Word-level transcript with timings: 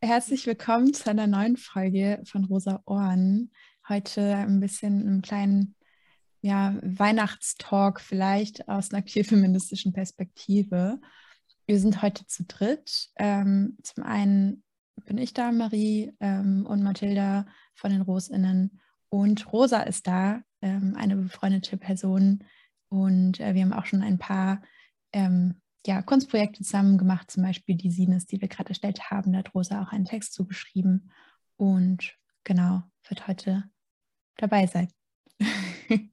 herzlich 0.00 0.46
willkommen 0.46 0.94
zu 0.94 1.10
einer 1.10 1.26
neuen 1.26 1.56
Folge 1.56 2.22
von 2.24 2.44
Rosa 2.44 2.82
Ohren. 2.86 3.50
Heute 3.88 4.36
ein 4.36 4.60
bisschen 4.60 5.06
einen 5.06 5.22
kleinen 5.22 5.74
ja, 6.40 6.76
Weihnachtstalk 6.82 8.00
vielleicht 8.00 8.68
aus 8.68 8.92
einer 8.92 9.02
queerfeministischen 9.02 9.92
Perspektive. 9.92 11.00
Wir 11.66 11.80
sind 11.80 12.00
heute 12.00 12.26
zu 12.26 12.44
dritt. 12.44 13.08
Ähm, 13.16 13.76
zum 13.82 14.04
einen 14.04 14.62
bin 15.04 15.18
ich 15.18 15.34
da, 15.34 15.50
Marie 15.50 16.12
ähm, 16.20 16.64
und 16.64 16.82
Mathilda 16.82 17.46
von 17.74 17.90
den 17.90 18.02
Rosinnen. 18.02 18.80
Und 19.08 19.52
Rosa 19.52 19.82
ist 19.82 20.06
da, 20.06 20.42
ähm, 20.62 20.94
eine 20.96 21.16
befreundete 21.16 21.76
Person. 21.76 22.44
Und 22.88 23.40
äh, 23.40 23.54
wir 23.54 23.62
haben 23.62 23.72
auch 23.72 23.86
schon 23.86 24.02
ein 24.02 24.18
paar 24.18 24.62
ähm, 25.12 25.60
ja, 25.86 26.02
Kunstprojekte 26.02 26.62
zusammen 26.62 26.98
gemacht, 26.98 27.30
zum 27.30 27.42
Beispiel 27.42 27.76
die 27.76 27.90
Sines, 27.90 28.26
die 28.26 28.40
wir 28.40 28.48
gerade 28.48 28.70
erstellt 28.70 29.10
haben. 29.10 29.32
Da 29.32 29.38
hat 29.38 29.54
Rosa 29.54 29.82
auch 29.82 29.92
einen 29.92 30.04
Text 30.04 30.34
zugeschrieben 30.34 31.10
und 31.56 32.16
genau, 32.44 32.82
wird 33.08 33.26
heute 33.26 33.64
dabei 34.36 34.66
sein. 34.66 34.88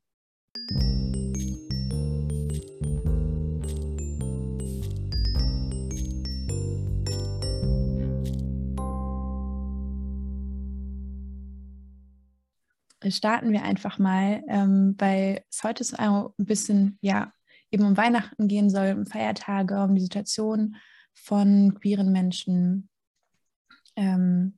starten 13.11 13.51
wir 13.51 13.63
einfach 13.63 13.99
mal, 13.99 14.43
ähm, 14.47 14.95
weil 14.97 15.43
es 15.49 15.63
heute 15.63 15.83
so 15.83 15.97
ein 15.97 16.31
bisschen 16.37 16.97
ja, 17.01 17.31
eben 17.71 17.85
um 17.85 17.97
Weihnachten 17.97 18.47
gehen 18.47 18.69
soll, 18.69 18.93
um 18.97 19.05
Feiertage, 19.05 19.83
um 19.83 19.95
die 19.95 20.01
Situation 20.01 20.75
von 21.13 21.73
queeren 21.79 22.11
Menschen. 22.11 22.89
Ähm, 23.95 24.57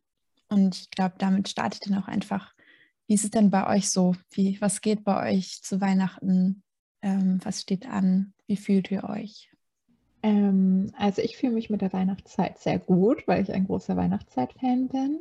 und 0.49 0.75
ich 0.75 0.89
glaube, 0.89 1.15
damit 1.17 1.49
startet 1.49 1.87
dann 1.87 2.01
auch 2.01 2.07
einfach, 2.07 2.53
wie 3.07 3.13
ist 3.13 3.23
es 3.23 3.31
denn 3.31 3.49
bei 3.49 3.67
euch 3.67 3.89
so? 3.89 4.15
Wie, 4.31 4.59
was 4.59 4.81
geht 4.81 5.03
bei 5.03 5.31
euch 5.31 5.61
zu 5.63 5.79
Weihnachten? 5.79 6.63
Ähm, 7.01 7.39
was 7.43 7.61
steht 7.61 7.87
an? 7.87 8.33
Wie 8.47 8.57
fühlt 8.57 8.91
ihr 8.91 9.03
euch? 9.05 9.49
Ähm, 10.23 10.91
also 10.97 11.21
ich 11.21 11.37
fühle 11.37 11.53
mich 11.53 11.69
mit 11.69 11.81
der 11.81 11.93
Weihnachtszeit 11.93 12.59
sehr 12.59 12.79
gut, 12.79 13.27
weil 13.27 13.43
ich 13.43 13.53
ein 13.53 13.65
großer 13.65 13.95
Weihnachtszeit-Fan 13.95 14.89
bin. 14.89 15.19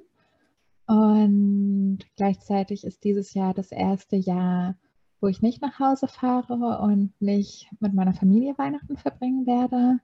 Und 0.86 1.98
gleichzeitig 2.16 2.84
ist 2.84 3.04
dieses 3.04 3.34
Jahr 3.34 3.54
das 3.54 3.72
erste 3.72 4.16
Jahr, 4.16 4.76
wo 5.20 5.28
ich 5.28 5.42
nicht 5.42 5.62
nach 5.62 5.78
Hause 5.78 6.08
fahre 6.08 6.80
und 6.80 7.12
nicht 7.20 7.68
mit 7.80 7.94
meiner 7.94 8.14
Familie 8.14 8.56
Weihnachten 8.58 8.96
verbringen 8.96 9.46
werde, 9.46 9.98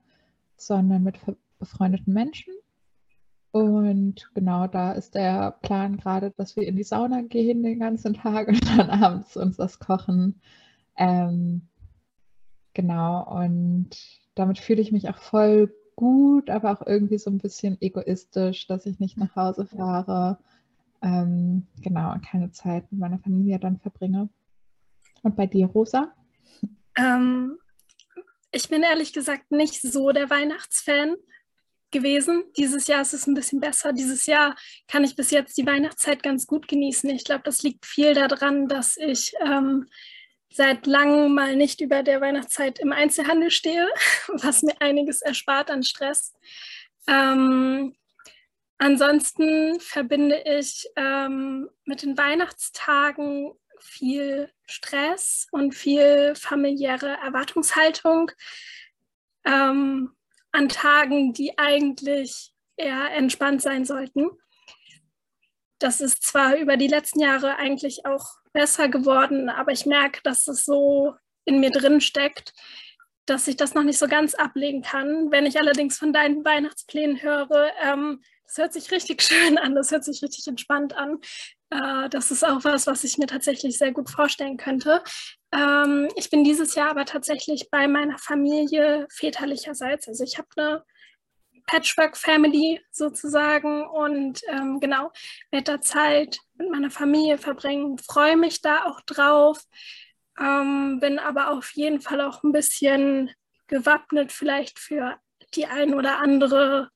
sondern 0.57 1.03
mit 1.03 1.19
befreundeten 1.59 2.13
Menschen. 2.13 2.53
Und 3.51 4.31
genau 4.33 4.65
da 4.65 4.93
ist 4.93 5.13
der 5.13 5.51
Plan 5.61 5.97
gerade, 5.97 6.31
dass 6.31 6.55
wir 6.55 6.67
in 6.67 6.75
die 6.75 6.83
Sauna 6.83 7.21
gehen 7.21 7.61
den 7.61 7.79
ganzen 7.79 8.15
Tag 8.15 8.47
und 8.47 8.65
dann 8.77 8.89
abends 9.03 9.37
uns 9.37 9.57
das 9.57 9.79
kochen. 9.79 10.41
Ähm, 10.97 11.67
genau, 12.73 13.23
und 13.41 13.89
damit 14.35 14.57
fühle 14.57 14.81
ich 14.81 14.91
mich 14.91 15.07
auch 15.09 15.17
voll 15.17 15.71
gut, 15.95 16.49
aber 16.49 16.71
auch 16.71 16.85
irgendwie 16.85 17.19
so 17.19 17.29
ein 17.29 17.37
bisschen 17.37 17.77
egoistisch, 17.79 18.65
dass 18.67 18.87
ich 18.87 18.99
nicht 18.99 19.17
nach 19.17 19.35
Hause 19.35 19.67
fahre. 19.67 20.39
Ähm, 21.03 21.67
genau, 21.81 22.11
und 22.13 22.25
keine 22.25 22.51
Zeit 22.51 22.91
mit 22.91 22.99
meiner 22.99 23.19
Familie 23.19 23.59
dann 23.59 23.77
verbringe. 23.77 24.29
Und 25.23 25.35
bei 25.35 25.47
dir, 25.47 25.65
Rosa? 25.67 26.13
Ähm, 26.97 27.57
ich 28.51 28.69
bin 28.69 28.83
ehrlich 28.83 29.13
gesagt 29.13 29.51
nicht 29.51 29.81
so 29.81 30.11
der 30.11 30.29
Weihnachtsfan 30.29 31.15
gewesen. 31.91 32.43
Dieses 32.57 32.87
Jahr 32.87 33.01
ist 33.01 33.13
es 33.13 33.25
ein 33.25 33.33
bisschen 33.33 33.59
besser. 33.59 33.93
Dieses 33.93 34.25
Jahr 34.25 34.55
kann 34.87 35.03
ich 35.03 35.15
bis 35.15 35.31
jetzt 35.31 35.57
die 35.57 35.65
Weihnachtszeit 35.65 36.21
ganz 36.21 36.45
gut 36.45 36.67
genießen. 36.67 37.09
Ich 37.09 37.23
glaube, 37.23 37.43
das 37.45 37.63
liegt 37.63 37.85
viel 37.85 38.13
daran, 38.13 38.67
dass 38.67 38.97
ich 38.97 39.33
ähm, 39.41 39.87
seit 40.51 40.85
langem 40.85 41.33
mal 41.33 41.55
nicht 41.55 41.81
über 41.81 42.03
der 42.03 42.21
Weihnachtszeit 42.21 42.79
im 42.79 42.91
Einzelhandel 42.91 43.49
stehe, 43.49 43.87
was 44.27 44.61
mir 44.61 44.79
einiges 44.81 45.21
erspart 45.21 45.71
an 45.71 45.83
Stress. 45.83 46.33
Ähm, 47.07 47.95
ansonsten 48.77 49.79
verbinde 49.79 50.43
ich 50.45 50.87
ähm, 50.95 51.69
mit 51.85 52.03
den 52.03 52.17
Weihnachtstagen 52.17 53.51
viel 53.83 54.49
Stress 54.65 55.47
und 55.51 55.73
viel 55.75 56.33
familiäre 56.35 57.17
Erwartungshaltung 57.23 58.31
ähm, 59.45 60.15
an 60.51 60.69
Tagen, 60.69 61.33
die 61.33 61.57
eigentlich 61.57 62.53
eher 62.77 63.11
entspannt 63.11 63.61
sein 63.61 63.85
sollten. 63.85 64.29
Das 65.79 65.99
ist 65.99 66.23
zwar 66.23 66.55
über 66.55 66.77
die 66.77 66.87
letzten 66.87 67.19
Jahre 67.19 67.57
eigentlich 67.57 68.05
auch 68.05 68.25
besser 68.53 68.87
geworden, 68.87 69.49
aber 69.49 69.71
ich 69.71 69.85
merke, 69.85 70.21
dass 70.23 70.47
es 70.47 70.63
so 70.63 71.15
in 71.45 71.59
mir 71.59 71.71
drin 71.71 71.99
steckt, 71.99 72.53
dass 73.25 73.47
ich 73.47 73.57
das 73.57 73.73
noch 73.73 73.83
nicht 73.83 73.99
so 73.99 74.07
ganz 74.07 74.33
ablegen 74.33 74.81
kann. 74.81 75.31
Wenn 75.31 75.45
ich 75.45 75.59
allerdings 75.59 75.97
von 75.97 76.13
deinen 76.13 76.43
Weihnachtsplänen 76.45 77.21
höre, 77.21 77.71
ähm, 77.81 78.21
das 78.45 78.57
hört 78.57 78.73
sich 78.73 78.91
richtig 78.91 79.21
schön 79.23 79.57
an, 79.57 79.75
das 79.75 79.91
hört 79.91 80.03
sich 80.03 80.21
richtig 80.21 80.47
entspannt 80.47 80.95
an. 80.95 81.19
Äh, 81.73 82.09
das 82.09 82.31
ist 82.31 82.45
auch 82.45 82.63
was, 82.63 82.87
was 82.87 83.03
ich 83.03 83.17
mir 83.17 83.25
tatsächlich 83.27 83.77
sehr 83.77 83.91
gut 83.91 84.09
vorstellen 84.09 84.57
könnte. 84.57 85.03
Ähm, 85.51 86.07
ich 86.15 86.29
bin 86.29 86.43
dieses 86.43 86.75
Jahr 86.75 86.91
aber 86.91 87.05
tatsächlich 87.05 87.69
bei 87.71 87.87
meiner 87.87 88.17
Familie 88.17 89.07
väterlicherseits. 89.09 90.07
Also 90.07 90.23
ich 90.23 90.37
habe 90.37 90.47
eine 90.55 90.83
Patchwork-Family 91.67 92.81
sozusagen 92.91 93.87
und 93.87 94.41
ähm, 94.49 94.79
genau, 94.79 95.11
werde 95.49 95.63
da 95.63 95.81
Zeit 95.81 96.39
mit 96.55 96.69
meiner 96.69 96.91
Familie 96.91 97.37
verbringen, 97.37 97.97
freue 97.97 98.37
mich 98.37 98.61
da 98.61 98.85
auch 98.85 99.01
drauf, 99.01 99.63
ähm, 100.39 100.99
bin 100.99 101.19
aber 101.19 101.51
auf 101.51 101.71
jeden 101.71 102.01
Fall 102.01 102.21
auch 102.21 102.43
ein 102.43 102.51
bisschen 102.51 103.31
gewappnet 103.67 104.31
vielleicht 104.31 104.77
für 104.77 105.17
die 105.55 105.65
ein 105.65 105.93
oder 105.93 106.19
andere 106.19 106.89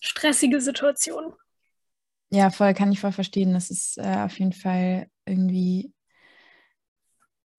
stressige 0.00 0.60
Situation. 0.60 1.34
Ja, 2.34 2.50
voll, 2.50 2.74
kann 2.74 2.90
ich 2.90 2.98
voll 2.98 3.12
verstehen. 3.12 3.52
Das 3.52 3.70
ist 3.70 3.96
äh, 3.96 4.22
auf 4.24 4.36
jeden 4.40 4.52
Fall 4.52 5.06
irgendwie 5.24 5.94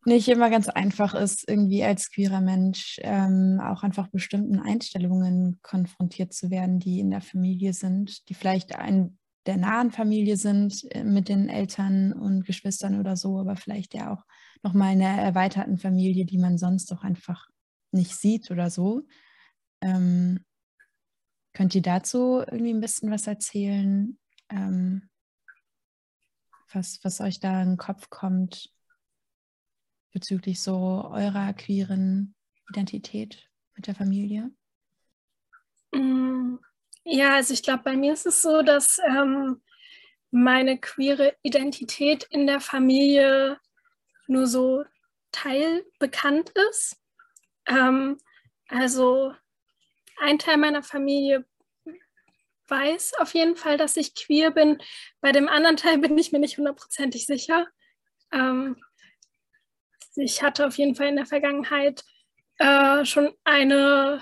nicht 0.03 0.27
immer 0.27 0.49
ganz 0.49 0.67
einfach 0.67 1.13
ist, 1.13 1.47
irgendwie 1.47 1.81
als 1.85 2.11
queerer 2.11 2.41
Mensch 2.41 2.99
ähm, 3.01 3.61
auch 3.63 3.83
einfach 3.83 4.09
bestimmten 4.09 4.59
Einstellungen 4.59 5.59
konfrontiert 5.61 6.33
zu 6.33 6.51
werden, 6.51 6.79
die 6.79 6.99
in 6.99 7.09
der 7.09 7.21
Familie 7.21 7.71
sind, 7.71 8.27
die 8.27 8.33
vielleicht 8.33 8.75
ein 8.75 9.17
der 9.45 9.57
nahen 9.57 9.91
Familie 9.91 10.35
sind 10.35 10.83
äh, 10.91 11.03
mit 11.05 11.29
den 11.29 11.47
Eltern 11.47 12.11
und 12.11 12.45
Geschwistern 12.45 12.99
oder 12.99 13.15
so, 13.15 13.39
aber 13.39 13.55
vielleicht 13.55 13.93
ja 13.93 14.11
auch 14.11 14.23
nochmal 14.61 14.93
in 14.93 15.01
einer 15.01 15.21
erweiterten 15.21 15.77
Familie, 15.77 16.25
die 16.25 16.39
man 16.39 16.57
sonst 16.57 16.91
auch 16.91 17.03
einfach 17.03 17.47
nicht 17.91 18.13
sieht 18.17 18.51
oder 18.51 18.69
so. 18.69 19.03
Ähm, 19.81 20.43
könnt 21.53 21.75
ihr 21.75 21.81
dazu 21.83 22.39
irgendwie 22.39 22.73
ein 22.73 22.81
bisschen 22.81 23.09
was 23.11 23.27
erzählen? 23.27 24.17
Ähm, 24.49 25.09
was, 26.71 26.99
was 27.03 27.21
euch 27.21 27.39
da 27.39 27.61
in 27.61 27.71
den 27.71 27.77
Kopf 27.77 28.09
kommt 28.09 28.71
bezüglich 30.11 30.61
so 30.61 31.09
eurer 31.11 31.53
queeren 31.53 32.35
Identität 32.69 33.49
mit 33.75 33.87
der 33.87 33.95
Familie? 33.95 34.51
Mm, 35.91 36.57
ja, 37.03 37.35
also 37.35 37.53
ich 37.53 37.63
glaube, 37.63 37.83
bei 37.83 37.95
mir 37.95 38.13
ist 38.13 38.25
es 38.25 38.41
so, 38.41 38.61
dass 38.61 38.99
ähm, 39.07 39.61
meine 40.31 40.79
queere 40.79 41.35
Identität 41.43 42.23
in 42.29 42.47
der 42.47 42.59
Familie 42.59 43.59
nur 44.27 44.47
so 44.47 44.83
teilbekannt 45.31 46.51
ist. 46.71 46.97
Ähm, 47.67 48.17
also 48.67 49.33
ein 50.17 50.39
Teil 50.39 50.57
meiner 50.57 50.83
Familie 50.83 51.45
weiß 52.67 53.13
auf 53.19 53.33
jeden 53.33 53.55
Fall, 53.55 53.77
dass 53.77 53.97
ich 53.97 54.15
queer 54.15 54.51
bin. 54.51 54.79
Bei 55.21 55.31
dem 55.31 55.47
anderen 55.47 55.77
Teil 55.77 55.97
bin 55.99 56.17
ich 56.17 56.31
mir 56.31 56.39
nicht 56.39 56.57
hundertprozentig 56.57 57.25
sicher. 57.25 57.67
Ähm, 58.31 58.77
ich 60.15 60.41
hatte 60.41 60.65
auf 60.65 60.77
jeden 60.77 60.95
Fall 60.95 61.07
in 61.07 61.17
der 61.17 61.25
Vergangenheit 61.25 62.03
äh, 62.57 63.03
schon 63.05 63.33
eine 63.43 64.21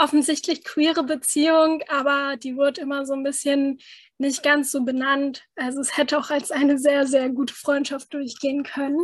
offensichtlich 0.00 0.64
queere 0.64 1.04
Beziehung, 1.04 1.82
aber 1.88 2.36
die 2.36 2.56
wurde 2.56 2.80
immer 2.80 3.04
so 3.04 3.12
ein 3.12 3.22
bisschen 3.22 3.78
nicht 4.18 4.42
ganz 4.42 4.72
so 4.72 4.82
benannt. 4.82 5.44
Also 5.56 5.80
es 5.80 5.96
hätte 5.96 6.18
auch 6.18 6.30
als 6.30 6.50
eine 6.50 6.78
sehr, 6.78 7.06
sehr 7.06 7.28
gute 7.28 7.54
Freundschaft 7.54 8.12
durchgehen 8.14 8.62
können. 8.62 8.98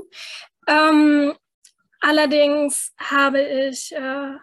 Ähm, 0.67 1.35
allerdings 2.01 2.95
habe 2.99 3.43
ich 3.43 3.95
äh, 3.95 4.37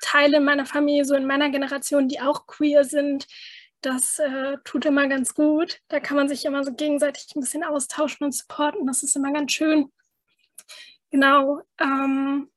Teile 0.00 0.40
meiner 0.40 0.66
Familie, 0.66 1.04
so 1.04 1.14
in 1.14 1.26
meiner 1.26 1.50
Generation, 1.50 2.08
die 2.08 2.20
auch 2.20 2.46
queer 2.46 2.84
sind. 2.84 3.26
Das 3.80 4.18
äh, 4.18 4.56
tut 4.64 4.86
immer 4.86 5.06
ganz 5.08 5.34
gut. 5.34 5.80
Da 5.88 6.00
kann 6.00 6.16
man 6.16 6.28
sich 6.28 6.44
immer 6.44 6.64
so 6.64 6.72
gegenseitig 6.72 7.26
ein 7.34 7.40
bisschen 7.40 7.64
austauschen 7.64 8.24
und 8.24 8.32
supporten. 8.32 8.86
Das 8.86 9.02
ist 9.02 9.16
immer 9.16 9.32
ganz 9.32 9.52
schön. 9.52 9.92
Genau. 11.10 11.62
Ähm, 11.80 12.50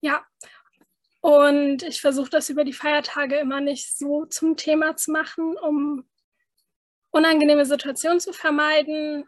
ja. 0.00 0.24
Und 1.20 1.82
ich 1.82 2.00
versuche 2.00 2.30
das 2.30 2.50
über 2.50 2.64
die 2.64 2.72
Feiertage 2.72 3.36
immer 3.36 3.60
nicht 3.60 3.96
so 3.96 4.26
zum 4.26 4.56
Thema 4.56 4.96
zu 4.96 5.10
machen, 5.10 5.56
um 5.56 6.06
unangenehme 7.10 7.64
Situationen 7.66 8.20
zu 8.20 8.32
vermeiden. 8.32 9.24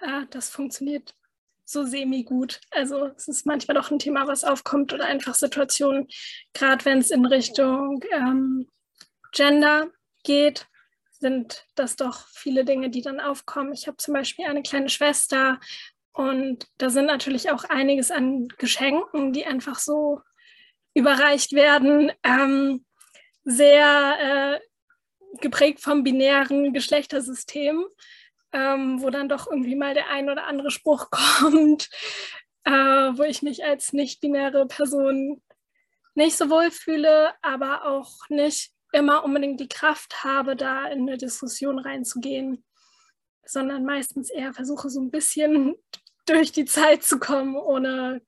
Äh, 0.00 0.26
das 0.30 0.50
funktioniert 0.50 1.14
so 1.70 1.84
semi-gut. 1.84 2.60
Also 2.70 3.06
es 3.16 3.28
ist 3.28 3.46
manchmal 3.46 3.76
doch 3.76 3.90
ein 3.90 3.98
Thema, 3.98 4.26
was 4.26 4.44
aufkommt 4.44 4.92
oder 4.92 5.04
einfach 5.04 5.34
Situationen, 5.34 6.08
gerade 6.52 6.84
wenn 6.84 6.98
es 6.98 7.10
in 7.10 7.24
Richtung 7.26 8.04
ähm, 8.12 8.68
Gender 9.32 9.90
geht, 10.24 10.66
sind 11.20 11.66
das 11.74 11.96
doch 11.96 12.26
viele 12.28 12.64
Dinge, 12.64 12.90
die 12.90 13.02
dann 13.02 13.20
aufkommen. 13.20 13.72
Ich 13.72 13.86
habe 13.86 13.98
zum 13.98 14.14
Beispiel 14.14 14.46
eine 14.46 14.62
kleine 14.62 14.88
Schwester 14.88 15.60
und 16.12 16.66
da 16.78 16.90
sind 16.90 17.06
natürlich 17.06 17.50
auch 17.50 17.64
einiges 17.64 18.10
an 18.10 18.48
Geschenken, 18.58 19.32
die 19.32 19.46
einfach 19.46 19.78
so 19.78 20.20
überreicht 20.94 21.52
werden, 21.52 22.10
ähm, 22.24 22.84
sehr 23.44 24.60
äh, 24.60 25.38
geprägt 25.40 25.80
vom 25.80 26.02
binären 26.02 26.72
Geschlechtersystem, 26.72 27.84
ähm, 28.52 29.02
wo 29.02 29.10
dann 29.10 29.28
doch 29.28 29.46
irgendwie 29.46 29.76
mal 29.76 29.94
der 29.94 30.08
ein 30.10 30.28
oder 30.28 30.46
andere 30.46 30.70
Spruch 30.70 31.10
kommt, 31.10 31.88
äh, 32.64 32.70
wo 32.72 33.22
ich 33.22 33.42
mich 33.42 33.64
als 33.64 33.92
nicht-binäre 33.92 34.66
Person 34.66 35.42
nicht 36.14 36.36
so 36.36 36.50
wohl 36.50 36.70
fühle, 36.70 37.32
aber 37.42 37.86
auch 37.86 38.28
nicht 38.28 38.72
immer 38.92 39.24
unbedingt 39.24 39.60
die 39.60 39.68
Kraft 39.68 40.24
habe, 40.24 40.56
da 40.56 40.86
in 40.88 41.02
eine 41.02 41.16
Diskussion 41.16 41.78
reinzugehen, 41.78 42.64
sondern 43.44 43.84
meistens 43.84 44.30
eher 44.30 44.52
versuche, 44.52 44.90
so 44.90 45.00
ein 45.00 45.10
bisschen 45.10 45.74
durch 46.26 46.52
die 46.52 46.64
Zeit 46.64 47.02
zu 47.02 47.18
kommen, 47.18 47.56
ohne 47.56 48.22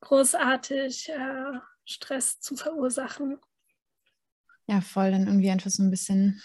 großartig 0.00 1.10
äh, 1.10 1.58
Stress 1.84 2.40
zu 2.40 2.56
verursachen. 2.56 3.38
Ja, 4.66 4.80
voll, 4.80 5.10
dann 5.10 5.26
irgendwie 5.26 5.50
einfach 5.50 5.70
so 5.70 5.82
ein 5.82 5.90
bisschen 5.90 6.42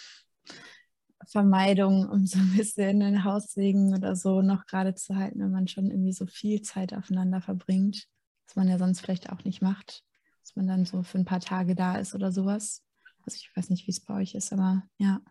Vermeidung, 1.27 2.09
um 2.09 2.25
so 2.25 2.39
ein 2.39 2.53
bisschen 2.55 2.99
den 2.99 3.23
Haussegen 3.23 3.95
oder 3.95 4.15
so 4.15 4.41
noch 4.41 4.65
gerade 4.65 4.95
zu 4.95 5.15
halten, 5.15 5.39
wenn 5.39 5.51
man 5.51 5.67
schon 5.67 5.89
irgendwie 5.89 6.13
so 6.13 6.25
viel 6.25 6.61
Zeit 6.61 6.93
aufeinander 6.93 7.41
verbringt, 7.41 8.07
was 8.47 8.55
man 8.55 8.67
ja 8.67 8.77
sonst 8.77 9.01
vielleicht 9.01 9.31
auch 9.31 9.43
nicht 9.43 9.61
macht, 9.61 10.03
dass 10.41 10.55
man 10.55 10.67
dann 10.67 10.85
so 10.85 11.03
für 11.03 11.17
ein 11.17 11.25
paar 11.25 11.39
Tage 11.39 11.75
da 11.75 11.95
ist 11.95 12.15
oder 12.15 12.31
sowas. 12.31 12.83
Also 13.25 13.37
ich 13.37 13.49
weiß 13.55 13.69
nicht, 13.69 13.87
wie 13.87 13.91
es 13.91 14.01
bei 14.01 14.15
euch 14.15 14.35
ist, 14.35 14.51
aber 14.51 14.83
ja. 14.97 15.21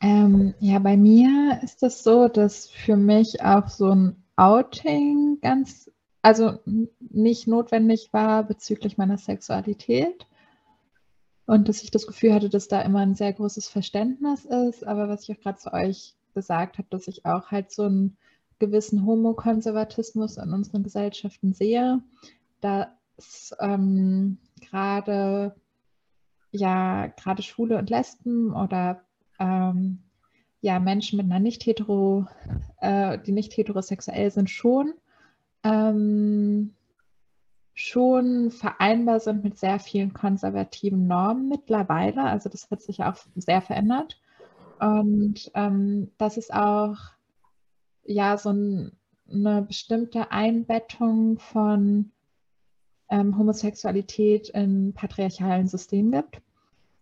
Ähm, 0.00 0.54
ja, 0.60 0.78
bei 0.78 0.96
mir 0.96 1.60
ist 1.62 1.82
das 1.82 2.04
so, 2.04 2.28
dass 2.28 2.68
für 2.68 2.96
mich 2.96 3.42
auch 3.42 3.68
so 3.68 3.94
ein 3.94 4.22
Outing 4.36 5.38
ganz, 5.40 5.90
also 6.22 6.60
nicht 7.00 7.48
notwendig 7.48 8.12
war 8.12 8.44
bezüglich 8.44 8.96
meiner 8.96 9.18
Sexualität. 9.18 10.26
Und 11.48 11.66
dass 11.70 11.82
ich 11.82 11.90
das 11.90 12.06
Gefühl 12.06 12.34
hatte, 12.34 12.50
dass 12.50 12.68
da 12.68 12.82
immer 12.82 12.98
ein 12.98 13.14
sehr 13.14 13.32
großes 13.32 13.70
Verständnis 13.70 14.44
ist. 14.44 14.86
Aber 14.86 15.08
was 15.08 15.22
ich 15.22 15.34
auch 15.34 15.40
gerade 15.40 15.56
zu 15.56 15.72
euch 15.72 16.14
gesagt 16.34 16.76
habe, 16.76 16.88
dass 16.90 17.08
ich 17.08 17.24
auch 17.24 17.50
halt 17.50 17.72
so 17.72 17.84
einen 17.84 18.18
gewissen 18.58 19.06
Homokonservatismus 19.06 20.36
in 20.36 20.52
unseren 20.52 20.82
Gesellschaften 20.82 21.54
sehe, 21.54 22.02
dass 22.60 23.56
ähm, 23.60 24.36
gerade 24.60 25.54
ja 26.50 27.06
gerade 27.06 27.40
Schwule 27.40 27.78
und 27.78 27.88
Lesben 27.88 28.52
oder 28.54 29.00
ähm, 29.38 30.00
ja 30.60 30.78
Menschen 30.78 31.16
mit 31.16 31.24
einer 31.24 31.40
nicht 31.40 31.64
hetero, 31.64 32.26
äh, 32.82 33.18
die 33.20 33.32
nicht 33.32 33.56
heterosexuell 33.56 34.30
sind, 34.30 34.50
schon 34.50 34.92
ähm, 35.64 36.74
schon 37.78 38.50
vereinbar 38.50 39.20
sind 39.20 39.44
mit 39.44 39.56
sehr 39.56 39.78
vielen 39.78 40.12
konservativen 40.12 41.06
Normen 41.06 41.48
mittlerweile. 41.48 42.24
Also 42.24 42.48
das 42.48 42.68
hat 42.72 42.82
sich 42.82 43.04
auch 43.04 43.14
sehr 43.36 43.62
verändert. 43.62 44.20
Und 44.80 45.48
ähm, 45.54 46.10
das 46.18 46.38
ist 46.38 46.52
auch 46.52 46.96
ja 48.04 48.36
so 48.36 48.50
ein, 48.50 48.96
eine 49.30 49.62
bestimmte 49.62 50.32
Einbettung 50.32 51.38
von 51.38 52.10
ähm, 53.10 53.38
Homosexualität 53.38 54.48
in 54.48 54.92
patriarchalen 54.92 55.68
Systemen 55.68 56.10
gibt. 56.10 56.42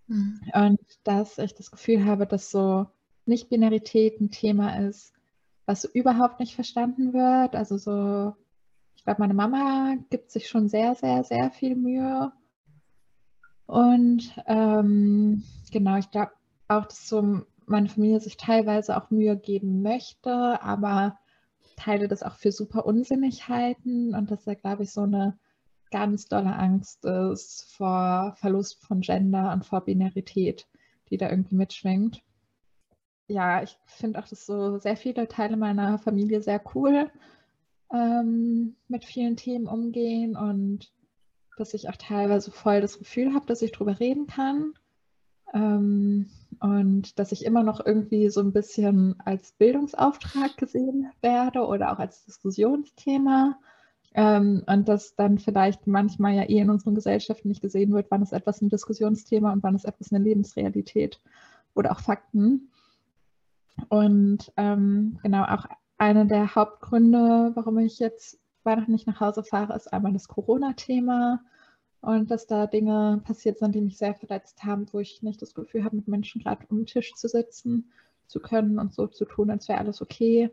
Mhm. 0.08 0.40
Und 0.52 0.80
dass 1.04 1.38
ich 1.38 1.54
das 1.54 1.70
Gefühl 1.70 2.04
habe, 2.04 2.26
dass 2.26 2.50
so 2.50 2.86
Nicht-Binarität 3.24 4.20
ein 4.20 4.30
Thema 4.30 4.86
ist, 4.86 5.14
was 5.64 5.80
so 5.80 5.88
überhaupt 5.94 6.38
nicht 6.38 6.54
verstanden 6.54 7.14
wird. 7.14 7.56
Also 7.56 7.78
so, 7.78 8.36
glaube, 9.06 9.22
meine 9.22 9.34
Mama 9.34 9.96
gibt 10.10 10.30
sich 10.32 10.48
schon 10.48 10.68
sehr, 10.68 10.96
sehr, 10.96 11.22
sehr 11.22 11.50
viel 11.52 11.76
Mühe. 11.76 12.32
Und 13.66 14.34
ähm, 14.46 15.44
genau, 15.72 15.96
ich 15.96 16.10
glaube 16.10 16.32
auch, 16.68 16.86
dass 16.86 17.08
so 17.08 17.42
meine 17.66 17.88
Familie 17.88 18.20
sich 18.20 18.36
teilweise 18.36 18.96
auch 18.96 19.10
Mühe 19.10 19.36
geben 19.36 19.82
möchte, 19.82 20.60
aber 20.60 21.18
teile 21.76 22.08
das 22.08 22.22
auch 22.22 22.34
für 22.34 22.50
super 22.50 22.84
Unsinnigkeiten 22.84 24.14
und 24.14 24.30
dass 24.30 24.44
da, 24.44 24.54
glaube 24.54 24.82
ich, 24.82 24.92
so 24.92 25.02
eine 25.02 25.38
ganz 25.92 26.26
dolle 26.26 26.56
Angst 26.56 27.04
ist 27.04 27.72
vor 27.76 28.34
Verlust 28.36 28.84
von 28.84 29.00
Gender 29.02 29.52
und 29.52 29.64
vor 29.64 29.82
Binarität, 29.82 30.66
die 31.10 31.16
da 31.16 31.30
irgendwie 31.30 31.54
mitschwingt. 31.54 32.22
Ja, 33.28 33.62
ich 33.62 33.78
finde 33.86 34.18
auch, 34.18 34.26
dass 34.26 34.46
so 34.46 34.78
sehr 34.78 34.96
viele 34.96 35.28
Teile 35.28 35.56
meiner 35.56 35.98
Familie 35.98 36.42
sehr 36.42 36.60
cool 36.74 37.10
ähm, 37.92 38.76
mit 38.88 39.04
vielen 39.04 39.36
Themen 39.36 39.66
umgehen 39.66 40.36
und 40.36 40.92
dass 41.56 41.74
ich 41.74 41.88
auch 41.88 41.96
teilweise 41.96 42.50
voll 42.50 42.80
das 42.80 42.98
Gefühl 42.98 43.34
habe, 43.34 43.46
dass 43.46 43.62
ich 43.62 43.72
drüber 43.72 43.98
reden 43.98 44.26
kann. 44.26 44.74
Ähm, 45.54 46.28
und 46.60 47.18
dass 47.18 47.32
ich 47.32 47.44
immer 47.44 47.62
noch 47.62 47.84
irgendwie 47.84 48.30
so 48.30 48.40
ein 48.40 48.52
bisschen 48.52 49.20
als 49.20 49.52
Bildungsauftrag 49.52 50.56
gesehen 50.56 51.10
werde 51.20 51.66
oder 51.66 51.92
auch 51.92 51.98
als 51.98 52.24
Diskussionsthema. 52.24 53.58
Ähm, 54.14 54.62
und 54.66 54.88
dass 54.88 55.14
dann 55.14 55.38
vielleicht 55.38 55.86
manchmal 55.86 56.34
ja 56.34 56.42
eh 56.44 56.58
in 56.58 56.70
unseren 56.70 56.94
Gesellschaften 56.94 57.48
nicht 57.48 57.60
gesehen 57.60 57.92
wird, 57.92 58.06
wann 58.10 58.22
ist 58.22 58.32
etwas 58.32 58.62
ein 58.62 58.70
Diskussionsthema 58.70 59.52
und 59.52 59.62
wann 59.62 59.74
ist 59.74 59.84
etwas 59.84 60.12
eine 60.12 60.24
Lebensrealität 60.24 61.20
oder 61.74 61.92
auch 61.92 62.00
Fakten. 62.00 62.70
Und 63.88 64.52
ähm, 64.56 65.18
genau 65.22 65.44
auch 65.44 65.66
einer 65.98 66.24
der 66.24 66.54
Hauptgründe, 66.54 67.52
warum 67.54 67.78
ich 67.78 67.98
jetzt 67.98 68.38
Weihnachten 68.64 68.92
nicht 68.92 69.06
nach 69.06 69.20
Hause 69.20 69.44
fahre, 69.44 69.74
ist 69.74 69.92
einmal 69.92 70.12
das 70.12 70.28
Corona-Thema 70.28 71.40
und 72.00 72.30
dass 72.30 72.46
da 72.46 72.66
Dinge 72.66 73.22
passiert 73.24 73.58
sind, 73.58 73.74
die 73.74 73.80
mich 73.80 73.96
sehr 73.96 74.14
verletzt 74.14 74.62
haben, 74.64 74.86
wo 74.92 75.00
ich 75.00 75.22
nicht 75.22 75.40
das 75.40 75.54
Gefühl 75.54 75.84
habe, 75.84 75.96
mit 75.96 76.08
Menschen 76.08 76.42
gerade 76.42 76.66
um 76.68 76.78
den 76.78 76.86
Tisch 76.86 77.14
zu 77.14 77.28
sitzen 77.28 77.90
zu 78.26 78.40
können 78.40 78.78
und 78.78 78.92
so 78.92 79.06
zu 79.06 79.24
tun, 79.24 79.50
als 79.50 79.68
wäre 79.68 79.78
alles 79.78 80.02
okay. 80.02 80.50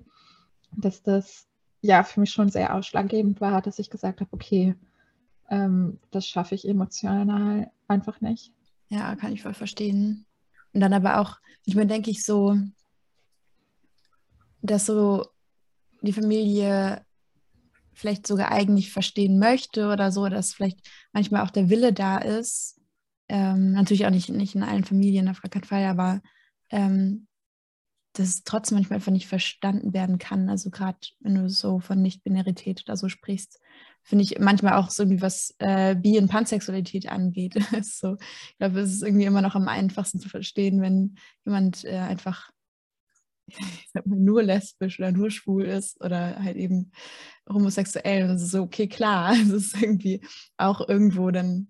Dass 0.77 1.03
das 1.03 1.47
ja 1.81 2.03
für 2.03 2.19
mich 2.19 2.31
schon 2.31 2.49
sehr 2.49 2.75
ausschlaggebend 2.75 3.41
war, 3.41 3.61
dass 3.61 3.79
ich 3.79 3.89
gesagt 3.89 4.21
habe, 4.21 4.31
okay, 4.31 4.75
ähm, 5.49 5.99
das 6.11 6.27
schaffe 6.27 6.55
ich 6.55 6.67
emotional 6.67 7.71
einfach 7.87 8.21
nicht. 8.21 8.53
Ja, 8.89 9.15
kann 9.15 9.33
ich 9.33 9.41
voll 9.41 9.53
verstehen. 9.53 10.25
Und 10.73 10.79
dann 10.79 10.93
aber 10.93 11.19
auch, 11.19 11.37
ich 11.65 11.75
meine, 11.75 11.87
denke 11.87 12.09
ich 12.09 12.23
so, 12.23 12.57
dass 14.61 14.85
so 14.85 15.25
die 16.07 16.13
Familie 16.13 17.05
vielleicht 17.93 18.25
sogar 18.27 18.51
eigentlich 18.51 18.91
verstehen 18.91 19.39
möchte 19.39 19.89
oder 19.89 20.11
so, 20.11 20.27
dass 20.27 20.53
vielleicht 20.53 20.79
manchmal 21.11 21.43
auch 21.43 21.51
der 21.51 21.69
Wille 21.69 21.93
da 21.93 22.17
ist. 22.17 22.79
Ähm, 23.29 23.71
natürlich 23.71 24.05
auch 24.05 24.11
nicht, 24.11 24.29
nicht 24.29 24.55
in 24.55 24.63
allen 24.63 24.83
Familien, 24.83 25.29
auf 25.29 25.41
keinen 25.41 25.63
Fall, 25.63 25.85
aber 25.85 26.21
ähm, 26.69 27.27
dass 28.13 28.27
es 28.27 28.43
trotzdem 28.43 28.77
manchmal 28.77 28.97
einfach 28.97 29.11
nicht 29.11 29.27
verstanden 29.27 29.93
werden 29.93 30.19
kann. 30.19 30.49
Also 30.49 30.69
gerade 30.69 30.99
wenn 31.19 31.35
du 31.35 31.49
so 31.49 31.79
von 31.79 32.01
Nicht-Binarität 32.01 32.83
oder 32.85 32.95
so 32.95 33.09
sprichst, 33.09 33.59
finde 34.03 34.23
ich 34.23 34.37
manchmal 34.39 34.73
auch 34.73 34.89
so 34.89 35.03
irgendwie 35.03 35.21
was 35.21 35.55
äh, 35.59 35.95
Bi- 35.95 36.19
und 36.19 36.29
Pansexualität 36.29 37.09
angeht. 37.09 37.55
so, 37.81 38.17
ich 38.19 38.57
glaube, 38.57 38.81
es 38.81 38.93
ist 38.93 39.03
irgendwie 39.03 39.25
immer 39.25 39.41
noch 39.41 39.55
am 39.55 39.67
einfachsten 39.67 40.19
zu 40.19 40.29
verstehen, 40.29 40.81
wenn 40.81 41.15
jemand 41.45 41.85
äh, 41.85 41.97
einfach 41.97 42.51
nur 44.05 44.43
lesbisch 44.43 44.99
oder 44.99 45.11
nur 45.11 45.31
schwul 45.31 45.65
ist 45.65 45.99
oder 46.01 46.41
halt 46.41 46.57
eben 46.57 46.91
homosexuell. 47.47 48.27
Das 48.27 48.41
ist 48.41 48.51
so, 48.51 48.63
okay, 48.63 48.87
klar, 48.87 49.33
es 49.41 49.49
ist 49.49 49.81
irgendwie 49.81 50.21
auch 50.57 50.87
irgendwo 50.87 51.31
dann, 51.31 51.69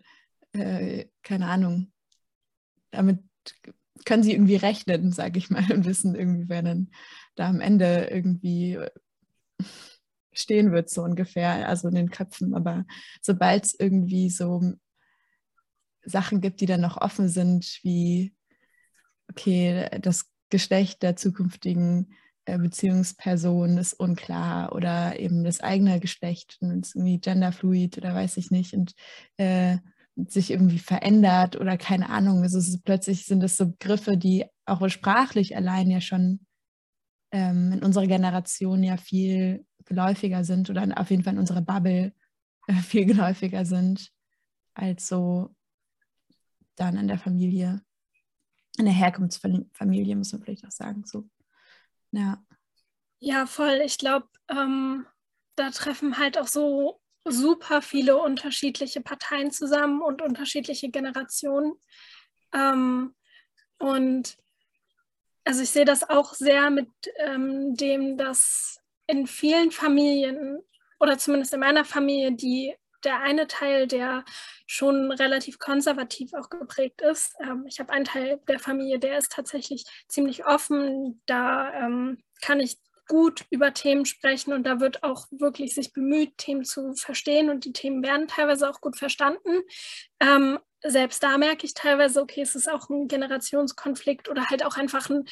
äh, 0.53 1.06
keine 1.24 1.48
Ahnung, 1.48 1.92
damit 2.92 3.20
können 4.06 4.24
sie 4.24 4.34
irgendwie 4.34 4.56
rechnen, 4.56 5.12
sage 5.12 5.38
ich 5.38 5.50
mal, 5.50 5.63
und 5.72 5.86
wissen 5.86 6.15
irgendwie, 6.15 6.50
wer 6.50 6.62
dann 6.62 6.89
da 7.36 7.50
am 7.50 7.62
Ende 7.62 8.08
irgendwie 8.12 8.80
stehen 10.32 10.72
wird, 10.72 10.89
so 10.89 11.03
ungefähr, 11.03 11.68
also 11.68 11.88
in 11.88 11.96
den 11.96 12.10
Köpfen. 12.10 12.53
Aber 12.56 12.86
sobald 13.22 13.65
es 13.65 13.80
irgendwie 13.80 14.30
so 14.30 14.74
Sachen 16.03 16.42
gibt, 16.42 16.62
die 16.62 16.65
dann 16.65 16.82
noch 16.82 16.98
offen 16.98 17.30
sind, 17.30 17.80
wie, 17.84 18.36
okay, 19.30 19.89
das 20.01 20.33
Geschlecht 20.54 21.02
der 21.02 21.16
zukünftigen 21.16 22.14
äh, 22.46 22.60
Beziehungsperson 22.60 23.80
ist 23.80 23.94
unklar 23.94 24.74
oder 24.76 25.20
eben 25.20 25.44
das 25.44 25.62
eigene 25.62 26.00
Geschlecht 26.00 26.58
und 26.62 26.88
irgendwie 26.94 27.20
genderfluid 27.20 27.98
oder 27.98 28.14
weiß 28.14 28.38
ich 28.38 28.52
nicht. 28.52 28.74
Und 28.74 28.94
äh, 29.38 29.78
sich 30.16 30.52
irgendwie 30.52 30.78
verändert 30.78 31.56
oder 31.56 31.76
keine 31.76 32.10
Ahnung. 32.10 32.44
Also 32.44 32.60
ist, 32.60 32.84
plötzlich 32.84 33.26
sind 33.26 33.44
es 33.44 33.58
so 33.58 33.72
Begriffe, 33.72 34.16
die 34.16 34.46
auch 34.66 34.88
sprachlich 34.88 35.58
allein 35.58 35.90
ja 35.90 36.02
schon 36.02 36.46
ähm, 37.32 37.72
in 37.72 37.84
unserer 37.84 38.06
Generation 38.06 38.84
ja 38.84 38.98
viel 38.98 39.66
geläufiger 39.86 40.44
sind 40.44 40.70
oder 40.70 40.88
auf 41.00 41.10
jeden 41.10 41.24
Fall 41.24 41.34
in 41.34 41.40
unserer 41.40 41.62
Bubble 41.62 42.14
äh, 42.68 42.74
viel 42.76 43.06
geläufiger 43.06 43.66
sind 43.66 44.12
als 44.76 45.08
so 45.08 45.56
dann 46.76 46.98
in 46.98 47.08
der 47.08 47.18
Familie, 47.18 47.82
in 48.77 48.86
der 48.86 48.94
Herkunftsfamilie, 48.94 50.15
muss 50.15 50.32
man 50.32 50.42
vielleicht 50.42 50.65
auch 50.65 50.72
sagen. 50.72 51.03
So. 51.06 51.30
Ja. 52.12 52.44
Ja, 53.20 53.46
voll. 53.46 53.82
Ich 53.86 53.98
glaube, 53.98 54.27
ähm, 54.50 55.06
da 55.56 55.70
treffen 55.72 56.18
halt 56.18 56.38
auch 56.38 56.48
so 56.48 57.00
super 57.25 57.82
viele 57.82 58.18
unterschiedliche 58.18 59.01
Parteien 59.01 59.51
zusammen 59.51 60.01
und 60.01 60.22
unterschiedliche 60.22 60.89
Generationen. 60.89 61.74
Ähm, 62.53 63.15
und 63.77 64.38
also 65.46 65.62
ich 65.62 65.70
sehe 65.70 65.86
das 65.86 66.10
auch 66.10 66.34
sehr 66.34 66.70
mit 66.70 66.89
ähm, 67.18 67.75
dem, 67.75 68.18
dass 68.18 68.82
in 69.08 69.27
vielen 69.27 69.72
Familien 69.72 70.62
oder 71.00 71.18
zumindest 71.18 71.53
in 71.53 71.60
meiner 71.60 71.86
Familie 71.86 72.32
die 72.32 72.75
der 73.06 73.22
eine 73.22 73.48
Teil, 73.48 73.88
der 73.88 74.24
schon 74.66 75.12
relativ 75.12 75.60
konservativ 75.60 76.34
auch 76.34 76.50
geprägt 76.50 77.02
ist. 77.02 77.36
Ähm, 77.42 77.66
ich 77.68 77.80
habe 77.80 77.92
einen 77.92 78.06
Teil 78.06 78.40
der 78.48 78.60
Familie, 78.60 79.00
der 79.00 79.18
ist 79.18 79.32
tatsächlich 79.32 79.86
ziemlich 80.08 80.46
offen. 80.46 81.22
Da 81.26 81.74
ähm, 81.74 82.24
kann 82.42 82.60
ich 82.60 82.78
gut 83.08 83.46
über 83.50 83.74
Themen 83.74 84.06
sprechen 84.06 84.54
und 84.54 84.64
da 84.64 84.80
wird 84.80 85.04
auch 85.04 85.28
wirklich 85.32 85.76
sich 85.76 85.94
bemüht, 85.94 86.38
Themen 86.38 86.64
zu 86.64 86.94
verstehen 86.96 87.50
und 87.50 87.66
die 87.66 87.74
Themen 87.74 88.04
werden 88.04 88.28
teilweise 88.28 88.70
auch 88.70 88.82
gut 88.82 88.98
verstanden. 88.98 89.62
Ähm, 90.20 90.60
selbst 90.82 91.24
da 91.24 91.38
merke 91.38 91.66
ich 91.66 91.74
teilweise, 91.74 92.22
okay, 92.22 92.42
es 92.42 92.56
ist 92.56 92.70
auch 92.70 92.90
ein 92.90 93.08
Generationskonflikt 93.08 94.30
oder 94.30 94.50
halt 94.50 94.66
auch 94.66 94.78
einfach 94.78 95.10
ein, 95.10 95.26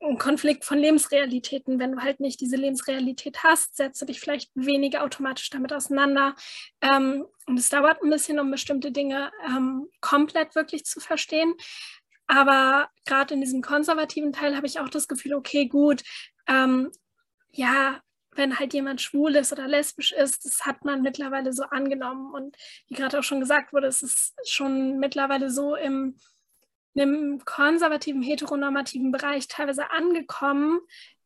ein, 0.00 0.18
Konflikt 0.18 0.64
von 0.64 0.78
Lebensrealitäten. 0.78 1.78
Wenn 1.78 1.92
du 1.92 2.02
halt 2.02 2.20
nicht 2.20 2.40
diese 2.40 2.56
Lebensrealität 2.56 3.42
hast, 3.42 3.76
setzt 3.76 4.00
du 4.00 4.06
dich 4.06 4.20
vielleicht 4.20 4.50
weniger 4.54 5.02
automatisch 5.02 5.50
damit 5.50 5.72
auseinander. 5.72 6.34
Ähm, 6.80 7.26
und 7.46 7.58
es 7.58 7.70
dauert 7.70 8.02
ein 8.02 8.10
bisschen, 8.10 8.38
um 8.38 8.50
bestimmte 8.50 8.92
Dinge 8.92 9.32
ähm, 9.46 9.88
komplett 10.00 10.54
wirklich 10.54 10.84
zu 10.84 11.00
verstehen. 11.00 11.54
Aber 12.26 12.88
gerade 13.06 13.34
in 13.34 13.40
diesem 13.40 13.62
konservativen 13.62 14.32
Teil 14.32 14.56
habe 14.56 14.66
ich 14.66 14.78
auch 14.78 14.88
das 14.88 15.08
Gefühl, 15.08 15.34
okay, 15.34 15.66
gut, 15.66 16.02
ähm, 16.46 16.90
ja, 17.50 18.00
wenn 18.32 18.58
halt 18.58 18.74
jemand 18.74 19.00
schwul 19.00 19.34
ist 19.36 19.52
oder 19.52 19.66
lesbisch 19.66 20.12
ist, 20.12 20.44
das 20.44 20.64
hat 20.64 20.84
man 20.84 21.02
mittlerweile 21.02 21.52
so 21.52 21.64
angenommen. 21.64 22.32
Und 22.32 22.56
wie 22.88 22.94
gerade 22.94 23.18
auch 23.18 23.24
schon 23.24 23.40
gesagt 23.40 23.72
wurde, 23.72 23.88
es 23.88 24.02
ist 24.02 24.34
schon 24.46 24.98
mittlerweile 24.98 25.50
so 25.50 25.74
im, 25.74 26.16
im 26.94 27.42
konservativen, 27.44 28.22
heteronormativen 28.22 29.12
Bereich 29.12 29.48
teilweise 29.48 29.90
angekommen, 29.90 30.80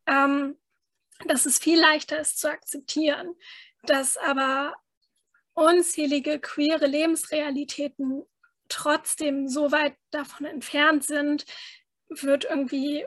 ähm, 0.06 0.56
dass 1.26 1.47
es 1.47 1.59
viel 1.59 1.80
leichter 1.80 2.18
ist 2.18 2.38
zu 2.38 2.50
akzeptieren, 2.50 3.35
dass 3.83 4.16
aber 4.16 4.75
unzählige 5.54 6.40
queere 6.40 6.87
Lebensrealitäten 6.87 8.25
trotzdem 8.68 9.49
so 9.49 9.73
weit 9.73 9.97
davon 10.11 10.47
entfernt 10.47 11.04
sind, 11.04 11.44
wird 12.09 12.44
irgendwie 12.44 13.06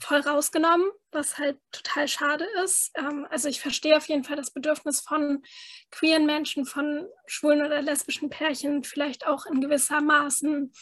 voll 0.00 0.20
rausgenommen, 0.20 0.90
was 1.10 1.38
halt 1.38 1.58
total 1.72 2.08
schade 2.08 2.46
ist. 2.64 2.92
Ähm, 2.94 3.26
also 3.30 3.48
ich 3.48 3.60
verstehe 3.60 3.96
auf 3.96 4.08
jeden 4.08 4.24
Fall 4.24 4.36
das 4.36 4.52
Bedürfnis 4.52 5.00
von 5.00 5.42
queeren 5.90 6.26
Menschen, 6.26 6.64
von 6.64 7.08
schwulen 7.26 7.64
oder 7.64 7.82
lesbischen 7.82 8.30
Pärchen, 8.30 8.84
vielleicht 8.84 9.26
auch 9.26 9.46
in 9.46 9.60
gewisser 9.60 10.00
Maßen 10.00 10.72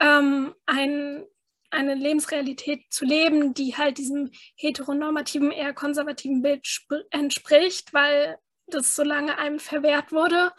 ähm, 0.00 0.54
ein, 0.66 1.24
eine 1.70 1.94
Lebensrealität 1.94 2.84
zu 2.90 3.04
leben, 3.04 3.54
die 3.54 3.76
halt 3.76 3.98
diesem 3.98 4.30
heteronormativen, 4.56 5.52
eher 5.52 5.72
konservativen 5.72 6.42
Bild 6.42 6.66
entspricht, 7.10 7.92
weil 7.92 8.38
das 8.66 8.96
so 8.96 9.02
lange 9.02 9.38
einem 9.38 9.60
verwehrt 9.60 10.12
wurde. 10.12 10.52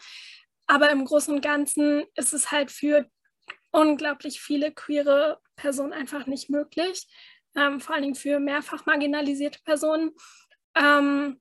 Aber 0.66 0.90
im 0.90 1.04
Großen 1.04 1.34
und 1.34 1.42
Ganzen 1.42 2.04
ist 2.14 2.32
es 2.32 2.50
halt 2.50 2.70
für 2.70 3.06
unglaublich 3.72 4.40
viele 4.40 4.72
queere 4.72 5.40
Personen 5.56 5.92
einfach 5.92 6.26
nicht 6.26 6.50
möglich 6.50 7.06
ähm, 7.56 7.80
vor 7.80 7.94
allen 7.94 8.02
Dingen 8.02 8.14
für 8.14 8.40
mehrfach 8.40 8.86
marginalisierte 8.86 9.60
Personen. 9.64 10.12
Ähm, 10.74 11.40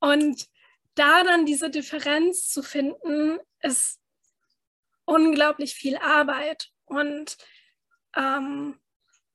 und 0.00 0.46
da 0.94 1.24
dann 1.24 1.46
diese 1.46 1.70
Differenz 1.70 2.48
zu 2.48 2.62
finden, 2.62 3.38
ist 3.60 4.00
unglaublich 5.04 5.74
viel 5.74 5.96
Arbeit. 5.96 6.70
Und 6.90 7.36
ähm, 8.16 8.78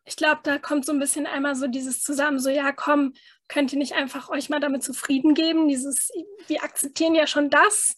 ich 0.05 0.15
glaube, 0.15 0.41
da 0.43 0.59
kommt 0.59 0.85
so 0.85 0.91
ein 0.91 0.99
bisschen 0.99 1.25
einmal 1.25 1.55
so 1.55 1.67
dieses 1.67 2.03
zusammen, 2.03 2.39
so 2.39 2.49
ja, 2.49 2.71
komm, 2.71 3.13
könnt 3.47 3.73
ihr 3.73 3.79
nicht 3.79 3.93
einfach 3.93 4.29
euch 4.29 4.49
mal 4.49 4.59
damit 4.59 4.83
zufrieden 4.83 5.33
geben? 5.33 5.67
Dieses, 5.67 6.11
wir 6.47 6.63
akzeptieren 6.63 7.15
ja 7.15 7.27
schon 7.27 7.49
das, 7.49 7.95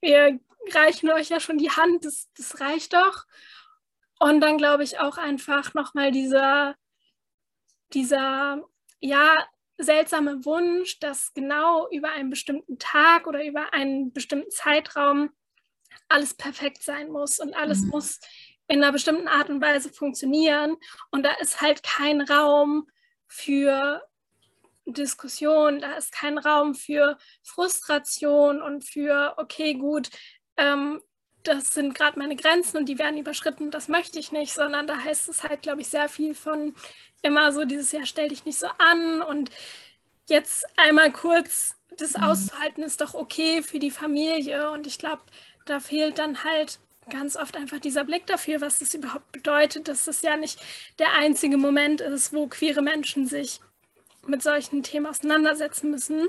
wir 0.00 0.38
reichen 0.72 1.10
euch 1.10 1.28
ja 1.28 1.40
schon 1.40 1.58
die 1.58 1.70
Hand, 1.70 2.04
das, 2.04 2.28
das 2.36 2.60
reicht 2.60 2.92
doch. 2.92 3.24
Und 4.18 4.40
dann 4.40 4.56
glaube 4.56 4.84
ich 4.84 4.98
auch 4.98 5.18
einfach 5.18 5.74
nochmal 5.74 6.10
dieser, 6.10 6.76
dieser 7.92 8.62
ja 9.00 9.34
seltsame 9.78 10.44
Wunsch, 10.44 10.98
dass 11.00 11.34
genau 11.34 11.88
über 11.90 12.10
einen 12.10 12.30
bestimmten 12.30 12.78
Tag 12.78 13.26
oder 13.26 13.44
über 13.44 13.72
einen 13.72 14.12
bestimmten 14.12 14.50
Zeitraum 14.50 15.30
alles 16.08 16.34
perfekt 16.34 16.82
sein 16.82 17.10
muss 17.10 17.38
und 17.38 17.54
alles 17.54 17.82
mhm. 17.82 17.88
muss 17.88 18.20
in 18.68 18.82
einer 18.82 18.92
bestimmten 18.92 19.28
Art 19.28 19.50
und 19.50 19.60
Weise 19.60 19.90
funktionieren. 19.90 20.76
Und 21.10 21.22
da 21.22 21.32
ist 21.40 21.60
halt 21.60 21.82
kein 21.82 22.20
Raum 22.20 22.88
für 23.26 24.02
Diskussion, 24.86 25.80
da 25.80 25.96
ist 25.96 26.12
kein 26.12 26.38
Raum 26.38 26.74
für 26.74 27.18
Frustration 27.42 28.62
und 28.62 28.84
für, 28.84 29.34
okay, 29.36 29.74
gut, 29.74 30.10
ähm, 30.56 31.00
das 31.42 31.74
sind 31.74 31.94
gerade 31.94 32.18
meine 32.18 32.36
Grenzen 32.36 32.76
und 32.76 32.86
die 32.86 32.98
werden 32.98 33.18
überschritten, 33.18 33.70
das 33.70 33.88
möchte 33.88 34.18
ich 34.18 34.32
nicht, 34.32 34.52
sondern 34.52 34.86
da 34.86 34.98
heißt 34.98 35.28
es 35.28 35.42
halt, 35.44 35.62
glaube 35.62 35.80
ich, 35.80 35.88
sehr 35.88 36.08
viel 36.08 36.34
von 36.34 36.74
immer 37.22 37.52
so 37.52 37.64
dieses 37.64 37.92
Jahr 37.92 38.06
stell 38.06 38.28
dich 38.28 38.44
nicht 38.44 38.58
so 38.58 38.68
an 38.78 39.22
und 39.22 39.50
jetzt 40.28 40.66
einmal 40.76 41.12
kurz 41.12 41.76
das 41.96 42.16
mhm. 42.16 42.24
auszuhalten 42.24 42.82
ist 42.82 43.00
doch 43.00 43.14
okay 43.14 43.62
für 43.62 43.78
die 43.78 43.90
Familie 43.90 44.70
und 44.70 44.86
ich 44.86 44.98
glaube, 44.98 45.22
da 45.66 45.80
fehlt 45.80 46.18
dann 46.18 46.44
halt 46.44 46.78
ganz 47.10 47.36
oft 47.36 47.56
einfach 47.56 47.78
dieser 47.80 48.04
Blick 48.04 48.26
dafür, 48.26 48.60
was 48.60 48.78
das 48.78 48.94
überhaupt 48.94 49.30
bedeutet, 49.32 49.88
dass 49.88 50.04
das 50.04 50.22
ja 50.22 50.36
nicht 50.36 50.60
der 50.98 51.12
einzige 51.14 51.56
Moment 51.56 52.00
ist, 52.00 52.32
wo 52.32 52.46
queere 52.46 52.82
Menschen 52.82 53.26
sich 53.26 53.60
mit 54.26 54.42
solchen 54.42 54.82
Themen 54.82 55.06
auseinandersetzen 55.06 55.90
müssen, 55.90 56.26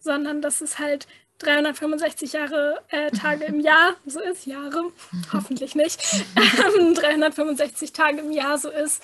sondern 0.00 0.42
dass 0.42 0.60
es 0.60 0.78
halt 0.78 1.06
365 1.38 2.32
Jahre, 2.32 2.82
äh, 2.88 3.10
Tage 3.10 3.44
im 3.44 3.60
Jahr 3.60 3.94
so 4.06 4.20
ist, 4.20 4.46
Jahre, 4.46 4.92
hoffentlich 5.32 5.74
nicht, 5.74 6.00
365 6.34 7.92
Tage 7.92 8.20
im 8.20 8.32
Jahr 8.32 8.58
so 8.58 8.70
ist. 8.70 9.02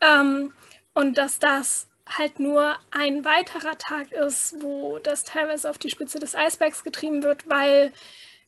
Ähm, 0.00 0.52
und 0.94 1.18
dass 1.18 1.38
das 1.38 1.88
halt 2.06 2.38
nur 2.40 2.76
ein 2.90 3.24
weiterer 3.24 3.76
Tag 3.78 4.12
ist, 4.12 4.56
wo 4.60 4.98
das 4.98 5.24
teilweise 5.24 5.68
auf 5.70 5.78
die 5.78 5.90
Spitze 5.90 6.18
des 6.18 6.34
Eisbergs 6.34 6.84
getrieben 6.84 7.22
wird, 7.22 7.48
weil 7.48 7.92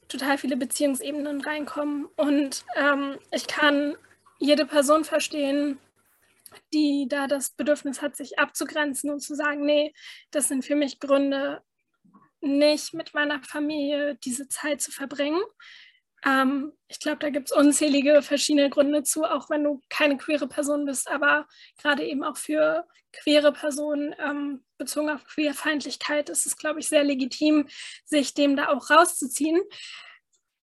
total 0.08 0.38
viele 0.38 0.56
Beziehungsebenen 0.56 1.40
reinkommen. 1.40 2.06
Und 2.16 2.64
ähm, 2.76 3.18
ich 3.32 3.46
kann 3.46 3.96
jede 4.38 4.66
Person 4.66 5.04
verstehen, 5.04 5.78
die 6.72 7.06
da 7.08 7.26
das 7.26 7.50
Bedürfnis 7.50 8.02
hat, 8.02 8.16
sich 8.16 8.38
abzugrenzen 8.38 9.10
und 9.10 9.20
zu 9.20 9.34
sagen, 9.34 9.64
nee, 9.64 9.92
das 10.30 10.48
sind 10.48 10.64
für 10.64 10.76
mich 10.76 11.00
Gründe, 11.00 11.62
nicht 12.40 12.94
mit 12.94 13.14
meiner 13.14 13.42
Familie 13.42 14.16
diese 14.24 14.48
Zeit 14.48 14.80
zu 14.80 14.92
verbringen. 14.92 15.40
Ähm, 16.24 16.72
ich 16.88 17.00
glaube, 17.00 17.18
da 17.18 17.30
gibt 17.30 17.50
es 17.50 17.56
unzählige 17.56 18.22
verschiedene 18.22 18.70
Gründe 18.70 19.02
zu, 19.02 19.24
auch 19.24 19.50
wenn 19.50 19.64
du 19.64 19.80
keine 19.88 20.16
queere 20.16 20.46
Person 20.48 20.84
bist, 20.84 21.10
aber 21.10 21.46
gerade 21.80 22.04
eben 22.04 22.24
auch 22.24 22.36
für 22.36 22.86
queere 23.12 23.52
Personen 23.52 24.14
ähm, 24.18 24.64
bezogen 24.78 25.10
auf 25.10 25.24
Queerfeindlichkeit 25.24 26.28
ist 26.28 26.46
es, 26.46 26.56
glaube 26.56 26.80
ich, 26.80 26.88
sehr 26.88 27.04
legitim, 27.04 27.68
sich 28.04 28.34
dem 28.34 28.56
da 28.56 28.68
auch 28.68 28.90
rauszuziehen. 28.90 29.60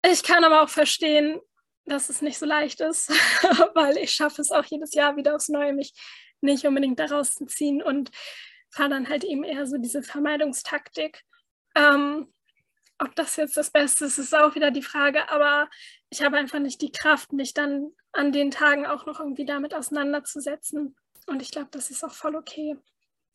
Ich 0.09 0.23
kann 0.23 0.43
aber 0.43 0.63
auch 0.63 0.69
verstehen, 0.69 1.39
dass 1.85 2.09
es 2.09 2.21
nicht 2.21 2.37
so 2.37 2.45
leicht 2.45 2.81
ist, 2.81 3.09
weil 3.73 3.97
ich 3.97 4.11
schaffe 4.11 4.41
es 4.41 4.51
auch 4.51 4.65
jedes 4.65 4.93
Jahr 4.93 5.15
wieder 5.15 5.35
aufs 5.35 5.49
Neue, 5.49 5.73
mich 5.73 5.93
nicht 6.41 6.65
unbedingt 6.65 6.99
da 6.99 7.05
rauszuziehen 7.05 7.81
und 7.81 8.11
fahre 8.71 8.89
dann 8.89 9.09
halt 9.09 9.23
eben 9.23 9.43
eher 9.43 9.65
so 9.67 9.77
diese 9.77 10.03
Vermeidungstaktik. 10.03 11.23
Ähm, 11.75 12.33
ob 12.99 13.15
das 13.15 13.35
jetzt 13.37 13.57
das 13.57 13.71
Beste 13.71 14.05
ist, 14.05 14.17
ist 14.17 14.35
auch 14.35 14.55
wieder 14.55 14.71
die 14.71 14.81
Frage, 14.81 15.29
aber 15.29 15.69
ich 16.09 16.21
habe 16.21 16.37
einfach 16.37 16.59
nicht 16.59 16.81
die 16.81 16.91
Kraft, 16.91 17.33
mich 17.33 17.53
dann 17.53 17.91
an 18.11 18.31
den 18.31 18.51
Tagen 18.51 18.85
auch 18.85 19.05
noch 19.05 19.19
irgendwie 19.19 19.45
damit 19.45 19.73
auseinanderzusetzen. 19.73 20.95
Und 21.27 21.41
ich 21.41 21.51
glaube, 21.51 21.69
das 21.71 21.91
ist 21.91 22.03
auch 22.03 22.13
voll 22.13 22.35
okay. 22.35 22.75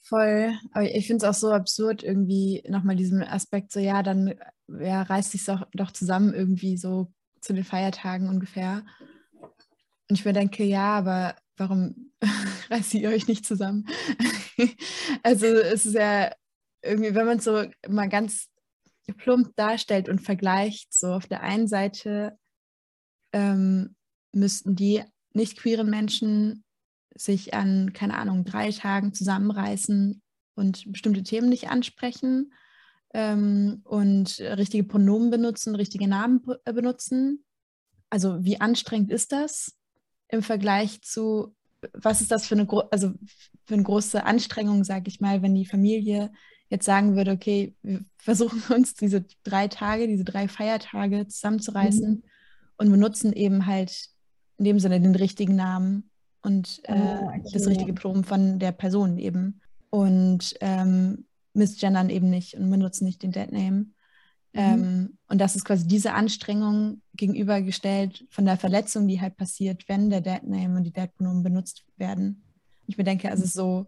Voll. 0.02 0.52
Aber 0.72 0.84
ich 0.84 1.06
finde 1.06 1.24
es 1.24 1.30
auch 1.30 1.38
so 1.38 1.52
absurd, 1.52 2.02
irgendwie 2.02 2.62
nochmal 2.68 2.96
diesen 2.96 3.22
Aspekt, 3.22 3.72
so 3.72 3.80
ja, 3.80 4.02
dann 4.02 4.34
ja, 4.68 5.02
reißt 5.02 5.32
sich 5.32 5.44
doch, 5.44 5.66
doch 5.72 5.92
zusammen, 5.92 6.34
irgendwie 6.34 6.76
so 6.76 7.12
zu 7.40 7.54
den 7.54 7.64
Feiertagen 7.64 8.28
ungefähr. 8.28 8.84
Und 9.40 10.18
ich 10.18 10.24
mir 10.24 10.34
denke, 10.34 10.64
ja, 10.64 10.98
aber 10.98 11.36
warum 11.56 12.12
reißt 12.70 12.94
ihr 12.94 13.08
euch 13.08 13.28
nicht 13.28 13.46
zusammen? 13.46 13.86
also 15.22 15.46
es 15.46 15.86
ist 15.86 15.94
ja 15.94 16.30
irgendwie, 16.82 17.14
wenn 17.14 17.26
man 17.26 17.38
es 17.38 17.44
so 17.44 17.64
mal 17.88 18.08
ganz 18.08 18.50
plump 19.12 19.54
darstellt 19.56 20.08
und 20.08 20.20
vergleicht, 20.20 20.94
so 20.94 21.12
auf 21.12 21.26
der 21.26 21.42
einen 21.42 21.68
Seite 21.68 22.38
ähm, 23.32 23.94
müssten 24.32 24.74
die 24.74 25.02
nicht 25.32 25.58
queeren 25.58 25.90
Menschen 25.90 26.64
sich 27.14 27.54
an, 27.54 27.92
keine 27.92 28.16
Ahnung, 28.16 28.44
drei 28.44 28.70
Tagen 28.70 29.12
zusammenreißen 29.12 30.22
und 30.54 30.92
bestimmte 30.92 31.22
Themen 31.22 31.48
nicht 31.48 31.68
ansprechen 31.68 32.52
ähm, 33.12 33.80
und 33.84 34.40
richtige 34.40 34.84
Pronomen 34.84 35.30
benutzen, 35.30 35.74
richtige 35.74 36.08
Namen 36.08 36.42
äh, 36.64 36.72
benutzen. 36.72 37.44
Also 38.10 38.44
wie 38.44 38.60
anstrengend 38.60 39.10
ist 39.10 39.32
das 39.32 39.76
im 40.28 40.42
Vergleich 40.42 41.02
zu, 41.02 41.54
was 41.92 42.20
ist 42.20 42.30
das 42.30 42.46
für 42.46 42.54
eine, 42.54 42.68
also 42.90 43.12
für 43.64 43.74
eine 43.74 43.82
große 43.82 44.24
Anstrengung, 44.24 44.84
sage 44.84 45.08
ich 45.08 45.20
mal, 45.20 45.42
wenn 45.42 45.54
die 45.54 45.66
Familie 45.66 46.32
jetzt 46.74 46.86
sagen 46.86 47.16
würde, 47.16 47.30
okay, 47.30 47.74
wir 47.82 48.04
versuchen 48.18 48.62
uns 48.74 48.94
diese 48.94 49.24
drei 49.44 49.68
Tage, 49.68 50.06
diese 50.08 50.24
drei 50.24 50.48
Feiertage 50.48 51.26
zusammenzureißen 51.26 52.10
mhm. 52.10 52.22
und 52.76 52.90
benutzen 52.90 53.32
eben 53.32 53.66
halt 53.66 54.08
in 54.58 54.64
dem 54.64 54.78
Sinne 54.78 55.00
den 55.00 55.14
richtigen 55.14 55.56
Namen 55.56 56.10
und 56.42 56.80
äh, 56.84 56.92
ah, 56.92 57.22
okay. 57.28 57.50
das 57.52 57.66
richtige 57.66 57.94
Pronomen 57.94 58.24
von 58.24 58.58
der 58.58 58.72
Person 58.72 59.18
eben. 59.18 59.60
Und 59.90 60.54
ähm, 60.60 61.24
misgendern 61.54 62.10
eben 62.10 62.28
nicht 62.28 62.54
und 62.54 62.68
benutzen 62.68 63.04
nicht 63.04 63.22
den 63.22 63.30
Deadname. 63.30 63.70
Mhm. 63.70 63.92
Ähm, 64.54 65.18
und 65.28 65.40
das 65.40 65.56
ist 65.56 65.64
quasi 65.64 65.86
diese 65.86 66.12
Anstrengung 66.12 67.00
gegenübergestellt 67.14 68.26
von 68.30 68.44
der 68.44 68.56
Verletzung, 68.56 69.06
die 69.06 69.20
halt 69.20 69.36
passiert, 69.36 69.88
wenn 69.88 70.10
der 70.10 70.20
Deadname 70.20 70.76
und 70.76 70.84
die 70.84 70.92
Deadpronomen 70.92 71.42
benutzt 71.44 71.84
werden. 71.96 72.42
Ich 72.86 72.98
mir 72.98 73.04
denke, 73.04 73.30
also 73.30 73.46
so, 73.46 73.86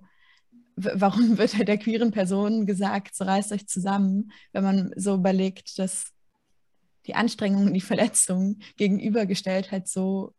warum 0.76 1.38
wird 1.38 1.56
halt 1.56 1.68
der 1.68 1.78
queeren 1.78 2.10
Person 2.10 2.66
gesagt, 2.66 3.14
so 3.14 3.24
reißt 3.24 3.52
euch 3.52 3.66
zusammen, 3.66 4.32
wenn 4.52 4.64
man 4.64 4.90
so 4.96 5.14
überlegt, 5.14 5.78
dass 5.78 6.12
die 7.06 7.14
Anstrengung 7.14 7.66
und 7.66 7.74
die 7.74 7.80
Verletzung 7.80 8.58
gegenübergestellt 8.76 9.70
halt 9.72 9.88
so, 9.88 10.34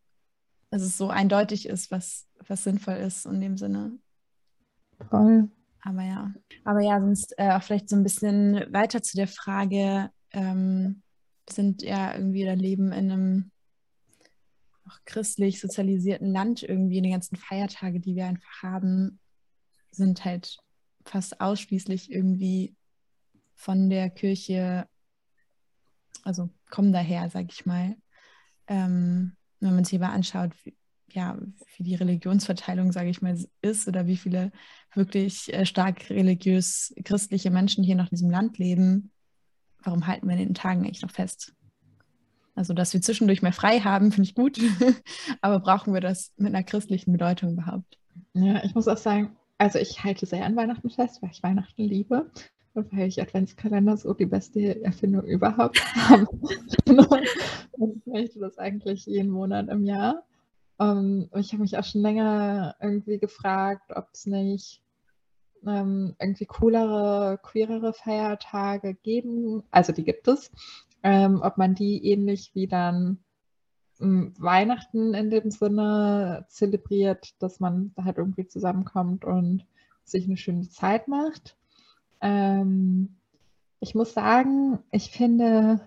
dass 0.70 0.82
es 0.82 0.98
so 0.98 1.08
eindeutig 1.08 1.66
ist, 1.66 1.90
was, 1.90 2.26
was 2.46 2.64
sinnvoll 2.64 2.96
ist 2.96 3.26
in 3.26 3.40
dem 3.40 3.56
Sinne. 3.56 3.98
Voll. 5.08 5.48
Aber 5.80 6.02
ja, 6.02 6.34
aber 6.64 6.80
ja, 6.80 7.00
sonst 7.00 7.34
äh, 7.38 7.52
auch 7.52 7.62
vielleicht 7.62 7.88
so 7.88 7.96
ein 7.96 8.02
bisschen 8.02 8.64
weiter 8.72 9.00
zu 9.00 9.16
der 9.16 9.28
Frage, 9.28 10.10
ähm, 10.32 11.02
sind 11.48 11.82
ja 11.82 12.14
irgendwie 12.14 12.42
oder 12.42 12.56
leben 12.56 12.92
in 12.92 13.10
einem 13.10 13.50
auch 14.86 14.98
christlich 15.04 15.60
sozialisierten 15.60 16.32
Land 16.32 16.62
irgendwie, 16.62 17.00
die 17.00 17.10
ganzen 17.10 17.36
Feiertage, 17.36 18.00
die 18.00 18.16
wir 18.16 18.26
einfach 18.26 18.62
haben, 18.62 19.18
sind 19.90 20.24
halt 20.24 20.58
fast 21.04 21.40
ausschließlich 21.40 22.10
irgendwie 22.10 22.76
von 23.54 23.90
der 23.90 24.10
Kirche, 24.10 24.86
also 26.22 26.50
kommen 26.70 26.92
daher, 26.92 27.28
sag 27.30 27.52
ich 27.52 27.66
mal. 27.66 27.96
Ähm, 28.66 29.36
wenn 29.60 29.74
man 29.74 29.84
sich 29.84 29.98
aber 30.00 30.12
anschaut, 30.12 30.52
wie, 30.64 30.76
ja, 31.10 31.38
wie 31.76 31.82
die 31.82 31.94
Religionsverteilung, 31.94 32.92
sage 32.92 33.10
ich 33.10 33.22
mal, 33.22 33.36
ist 33.62 33.88
oder 33.88 34.06
wie 34.06 34.16
viele 34.16 34.52
wirklich 34.94 35.52
äh, 35.52 35.64
stark 35.64 36.10
religiös 36.10 36.94
christliche 37.04 37.50
Menschen 37.50 37.82
hier 37.82 37.96
noch 37.96 38.10
in 38.10 38.16
diesem 38.16 38.30
Land 38.30 38.58
leben, 38.58 39.10
warum 39.82 40.06
halten 40.06 40.28
wir 40.28 40.36
in 40.36 40.48
den 40.48 40.54
Tagen 40.54 40.84
eigentlich 40.84 41.02
noch 41.02 41.10
fest? 41.10 41.54
Also, 42.54 42.74
dass 42.74 42.92
wir 42.92 43.00
zwischendurch 43.00 43.40
mehr 43.40 43.52
frei 43.52 43.80
haben, 43.80 44.10
finde 44.10 44.28
ich 44.28 44.34
gut, 44.34 44.58
aber 45.40 45.60
brauchen 45.60 45.94
wir 45.94 46.00
das 46.00 46.32
mit 46.36 46.54
einer 46.54 46.64
christlichen 46.64 47.12
Bedeutung 47.12 47.52
überhaupt? 47.52 47.98
Ja, 48.34 48.62
ich 48.64 48.74
muss 48.74 48.88
auch 48.88 48.96
sagen, 48.96 49.37
also 49.58 49.78
ich 49.78 50.04
halte 50.04 50.26
sehr 50.26 50.44
an 50.44 50.56
Weihnachten 50.56 50.90
fest, 50.90 51.20
weil 51.20 51.30
ich 51.30 51.42
Weihnachten 51.42 51.82
liebe 51.82 52.30
und 52.74 52.92
weil 52.96 53.08
ich 53.08 53.20
Adventskalender 53.20 53.96
so 53.96 54.14
die 54.14 54.26
beste 54.26 54.82
Erfindung 54.82 55.24
überhaupt 55.24 55.84
habe. 56.08 56.26
und 57.72 57.96
ich 57.96 58.06
möchte 58.06 58.38
das 58.38 58.58
eigentlich 58.58 59.06
jeden 59.06 59.30
Monat 59.30 59.68
im 59.68 59.84
Jahr. 59.84 60.22
Um, 60.80 60.88
ähm, 60.88 61.30
ich 61.34 61.52
habe 61.52 61.62
mich 61.62 61.76
auch 61.76 61.84
schon 61.84 62.02
länger 62.02 62.76
irgendwie 62.80 63.18
gefragt, 63.18 63.90
ob 63.96 64.06
es 64.12 64.26
nicht 64.26 64.80
ähm, 65.66 66.14
irgendwie 66.20 66.46
coolere, 66.46 67.40
queerere 67.42 67.92
Feiertage 67.92 68.94
geben. 68.94 69.64
Also 69.72 69.92
die 69.92 70.04
gibt 70.04 70.28
es. 70.28 70.52
Ähm, 71.02 71.40
ob 71.42 71.58
man 71.58 71.74
die 71.74 72.04
ähnlich 72.06 72.52
wie 72.54 72.68
dann 72.68 73.18
Weihnachten 73.98 75.14
in 75.14 75.30
dem 75.30 75.50
Sinne 75.50 76.46
zelebriert, 76.48 77.34
dass 77.42 77.58
man 77.58 77.92
halt 77.96 78.18
irgendwie 78.18 78.46
zusammenkommt 78.46 79.24
und 79.24 79.66
sich 80.04 80.26
eine 80.26 80.36
schöne 80.36 80.68
Zeit 80.68 81.08
macht. 81.08 81.56
Ähm, 82.20 83.16
ich 83.80 83.94
muss 83.94 84.14
sagen, 84.14 84.78
ich 84.92 85.10
finde, 85.10 85.80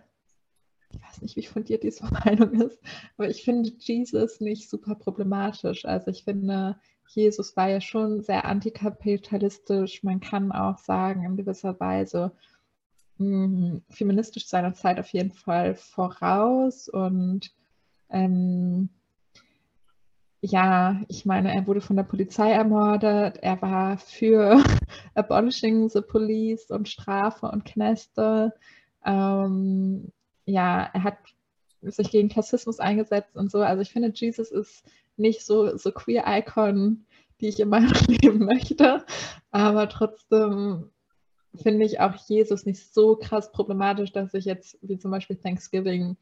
ich 0.90 1.02
weiß 1.02 1.22
nicht, 1.22 1.36
wie 1.38 1.46
fundiert 1.46 1.84
diese 1.84 2.06
Meinung 2.26 2.54
ist, 2.54 2.80
aber 3.18 3.30
ich 3.30 3.44
finde 3.44 3.72
Jesus 3.80 4.42
nicht 4.42 4.70
super 4.70 4.96
problematisch. 4.96 5.86
Also 5.86 6.12
ich 6.12 6.24
finde, 6.24 6.78
Jesus 7.08 7.56
war 7.58 7.70
ja 7.70 7.82
schon 7.82 8.22
sehr 8.22 8.46
antikapitalistisch. 8.46 10.04
Man 10.04 10.20
kann 10.20 10.52
auch 10.52 10.78
sagen, 10.78 11.26
in 11.26 11.38
gewisser 11.38 11.80
Weise 11.80 12.34
mh, 13.18 13.82
feministisch 13.90 14.48
seiner 14.48 14.74
Zeit 14.74 15.00
auf 15.00 15.10
jeden 15.10 15.32
Fall 15.32 15.76
voraus 15.76 16.88
und 16.90 17.54
ähm, 18.12 18.90
ja, 20.42 21.02
ich 21.08 21.26
meine, 21.26 21.54
er 21.54 21.68
wurde 21.68 21.82
von 21.82 21.96
der 21.96 22.04
Polizei 22.04 22.52
ermordet, 22.52 23.38
er 23.42 23.62
war 23.62 23.98
für 23.98 24.64
Abolishing 25.16 25.90
the 25.90 26.02
Police 26.02 26.72
und 26.72 26.90
Strafe 26.90 27.48
und 27.48 27.64
Kneste. 27.66 28.54
Ähm, 29.06 30.12
ja, 30.46 30.90
er 30.94 31.04
hat 31.04 31.18
sich 31.82 32.10
gegen 32.12 32.30
Klassismus 32.30 32.80
eingesetzt 32.80 33.36
und 33.36 33.52
so. 33.52 33.60
Also 33.60 33.82
ich 33.82 33.92
finde, 33.92 34.12
Jesus 34.14 34.52
ist 34.52 34.84
nicht 35.16 35.46
so, 35.46 35.78
so 35.78 35.92
Queer-Icon, 35.92 37.06
die 37.40 37.48
ich 37.48 37.60
in 37.60 37.70
meinem 37.70 37.92
Leben 38.08 38.46
möchte. 38.46 39.06
Aber 39.52 39.90
trotzdem 39.90 40.90
finde 41.56 41.86
ich 41.86 42.00
auch 42.00 42.16
Jesus 42.28 42.66
nicht 42.66 42.94
so 42.94 43.16
krass 43.16 43.52
problematisch, 43.52 44.12
dass 44.12 44.34
ich 44.34 44.46
jetzt, 44.46 44.78
wie 44.82 44.98
zum 44.98 45.12
Beispiel 45.12 45.36
Thanksgiving, 45.36 46.18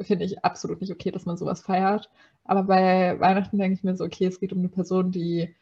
finde 0.00 0.24
ich 0.24 0.44
absolut 0.44 0.80
nicht 0.80 0.92
okay, 0.92 1.10
dass 1.10 1.26
man 1.26 1.36
sowas 1.36 1.60
feiert. 1.60 2.10
Aber 2.44 2.64
bei 2.64 3.18
Weihnachten 3.20 3.58
denke 3.58 3.74
ich 3.74 3.84
mir 3.84 3.96
so, 3.96 4.04
okay, 4.04 4.26
es 4.26 4.40
geht 4.40 4.52
um 4.52 4.58
eine 4.58 4.68
Person, 4.68 5.10
die 5.10 5.54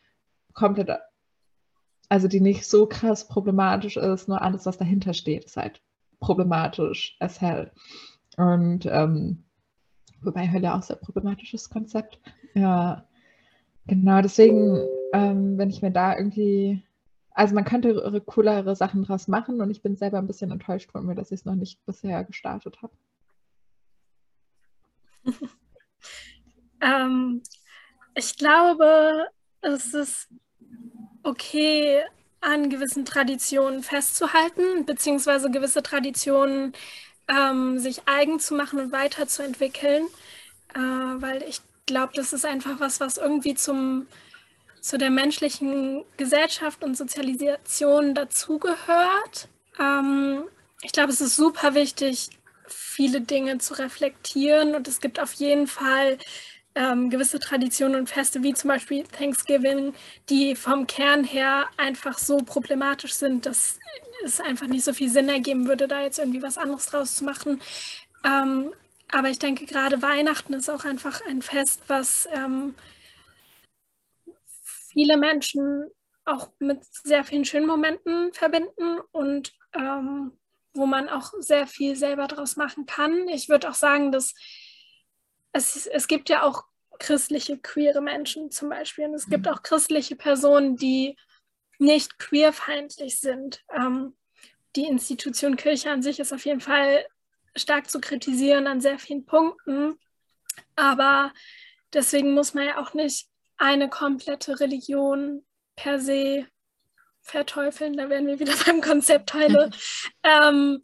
komplett, 0.52 0.90
also 2.08 2.28
die 2.28 2.40
nicht 2.40 2.66
so 2.66 2.86
krass 2.86 3.28
problematisch 3.28 3.96
ist, 3.96 4.28
nur 4.28 4.42
alles, 4.42 4.66
was 4.66 4.78
dahinter 4.78 5.14
steht, 5.14 5.44
ist 5.44 5.56
halt 5.56 5.82
problematisch 6.20 7.16
as 7.20 7.40
hell. 7.40 7.72
Und 8.36 8.86
ähm, 8.86 9.44
wobei 10.22 10.50
Hölle 10.50 10.74
auch 10.74 10.82
sehr 10.82 10.96
problematisches 10.96 11.70
Konzept. 11.70 12.20
Ja, 12.54 13.06
genau, 13.86 14.20
deswegen, 14.22 14.80
ähm, 15.12 15.58
wenn 15.58 15.70
ich 15.70 15.82
mir 15.82 15.90
da 15.90 16.16
irgendwie, 16.16 16.82
also 17.30 17.54
man 17.54 17.64
könnte 17.64 18.22
coolere 18.26 18.76
Sachen 18.76 19.02
draus 19.04 19.28
machen 19.28 19.60
und 19.60 19.70
ich 19.70 19.82
bin 19.82 19.96
selber 19.96 20.18
ein 20.18 20.26
bisschen 20.26 20.50
enttäuscht 20.50 20.92
von 20.92 21.06
mir, 21.06 21.14
dass 21.14 21.32
ich 21.32 21.40
es 21.40 21.44
noch 21.44 21.54
nicht 21.54 21.84
bisher 21.86 22.24
gestartet 22.24 22.82
habe. 22.82 22.92
ähm, 26.80 27.42
ich 28.14 28.36
glaube, 28.36 29.28
es 29.60 29.94
ist 29.94 30.28
okay, 31.22 32.02
an 32.40 32.70
gewissen 32.70 33.04
Traditionen 33.04 33.82
festzuhalten, 33.82 34.86
beziehungsweise 34.86 35.50
gewisse 35.50 35.82
Traditionen 35.82 36.72
ähm, 37.28 37.78
sich 37.78 38.02
eigen 38.06 38.38
zu 38.38 38.54
machen 38.54 38.78
und 38.78 38.92
weiterzuentwickeln, 38.92 40.06
äh, 40.74 40.78
weil 40.78 41.42
ich 41.48 41.60
glaube, 41.86 42.12
das 42.14 42.32
ist 42.32 42.44
einfach 42.44 42.78
was, 42.80 43.00
was 43.00 43.16
irgendwie 43.16 43.54
zum, 43.54 44.06
zu 44.80 44.98
der 44.98 45.10
menschlichen 45.10 46.04
Gesellschaft 46.16 46.84
und 46.84 46.96
Sozialisation 46.96 48.14
dazugehört. 48.14 49.48
Ähm, 49.78 50.44
ich 50.82 50.92
glaube, 50.92 51.12
es 51.12 51.20
ist 51.20 51.36
super 51.36 51.74
wichtig, 51.74 52.30
viele 52.68 53.20
Dinge 53.20 53.58
zu 53.58 53.74
reflektieren 53.74 54.74
und 54.74 54.88
es 54.88 55.00
gibt 55.00 55.20
auf 55.20 55.32
jeden 55.34 55.66
Fall 55.66 56.18
ähm, 56.74 57.10
gewisse 57.10 57.40
Traditionen 57.40 58.00
und 58.00 58.10
Feste, 58.10 58.42
wie 58.42 58.54
zum 58.54 58.68
Beispiel 58.68 59.04
Thanksgiving, 59.04 59.94
die 60.28 60.54
vom 60.54 60.86
Kern 60.86 61.24
her 61.24 61.66
einfach 61.78 62.18
so 62.18 62.38
problematisch 62.38 63.14
sind, 63.14 63.46
dass 63.46 63.78
es 64.24 64.40
einfach 64.40 64.66
nicht 64.66 64.84
so 64.84 64.92
viel 64.92 65.08
Sinn 65.08 65.28
ergeben 65.28 65.66
würde, 65.66 65.88
da 65.88 66.02
jetzt 66.02 66.18
irgendwie 66.18 66.42
was 66.42 66.58
anderes 66.58 66.86
draus 66.86 67.16
zu 67.16 67.24
machen. 67.24 67.60
Ähm, 68.24 68.72
aber 69.10 69.30
ich 69.30 69.38
denke, 69.38 69.66
gerade 69.66 70.02
Weihnachten 70.02 70.52
ist 70.52 70.68
auch 70.68 70.84
einfach 70.84 71.20
ein 71.26 71.40
Fest, 71.42 71.82
was 71.86 72.28
ähm, 72.32 72.74
viele 74.92 75.16
Menschen 75.16 75.90
auch 76.24 76.50
mit 76.58 76.84
sehr 76.84 77.24
vielen 77.24 77.44
schönen 77.44 77.66
Momenten 77.66 78.32
verbinden 78.32 78.98
und 79.12 79.54
ähm, 79.74 80.32
wo 80.76 80.86
man 80.86 81.08
auch 81.08 81.32
sehr 81.38 81.66
viel 81.66 81.96
selber 81.96 82.26
draus 82.26 82.56
machen 82.56 82.86
kann. 82.86 83.28
Ich 83.28 83.48
würde 83.48 83.68
auch 83.68 83.74
sagen, 83.74 84.12
dass 84.12 84.34
es, 85.52 85.86
es 85.86 86.08
gibt 86.08 86.28
ja 86.28 86.42
auch 86.42 86.64
christliche 86.98 87.58
queere 87.58 88.00
Menschen 88.00 88.50
zum 88.50 88.68
Beispiel. 88.68 89.06
Und 89.06 89.14
es 89.14 89.28
gibt 89.28 89.46
mhm. 89.46 89.52
auch 89.52 89.62
christliche 89.62 90.16
Personen, 90.16 90.76
die 90.76 91.16
nicht 91.78 92.18
queerfeindlich 92.18 93.20
sind. 93.20 93.62
Ähm, 93.74 94.16
die 94.76 94.86
Institution 94.86 95.56
Kirche 95.56 95.90
an 95.90 96.02
sich 96.02 96.20
ist 96.20 96.32
auf 96.32 96.44
jeden 96.44 96.60
Fall 96.60 97.06
stark 97.54 97.90
zu 97.90 98.00
kritisieren 98.00 98.66
an 98.66 98.80
sehr 98.80 98.98
vielen 98.98 99.24
Punkten. 99.24 99.98
Aber 100.74 101.32
deswegen 101.92 102.34
muss 102.34 102.54
man 102.54 102.66
ja 102.66 102.80
auch 102.80 102.94
nicht 102.94 103.28
eine 103.56 103.88
komplette 103.88 104.60
Religion 104.60 105.44
per 105.76 105.98
se 105.98 106.46
verteufeln. 107.26 107.96
Da 107.96 108.08
wären 108.08 108.26
wir 108.26 108.38
wieder 108.38 108.54
beim 108.66 108.80
Konzept 108.80 109.34
heute. 109.34 109.70
ähm, 110.22 110.82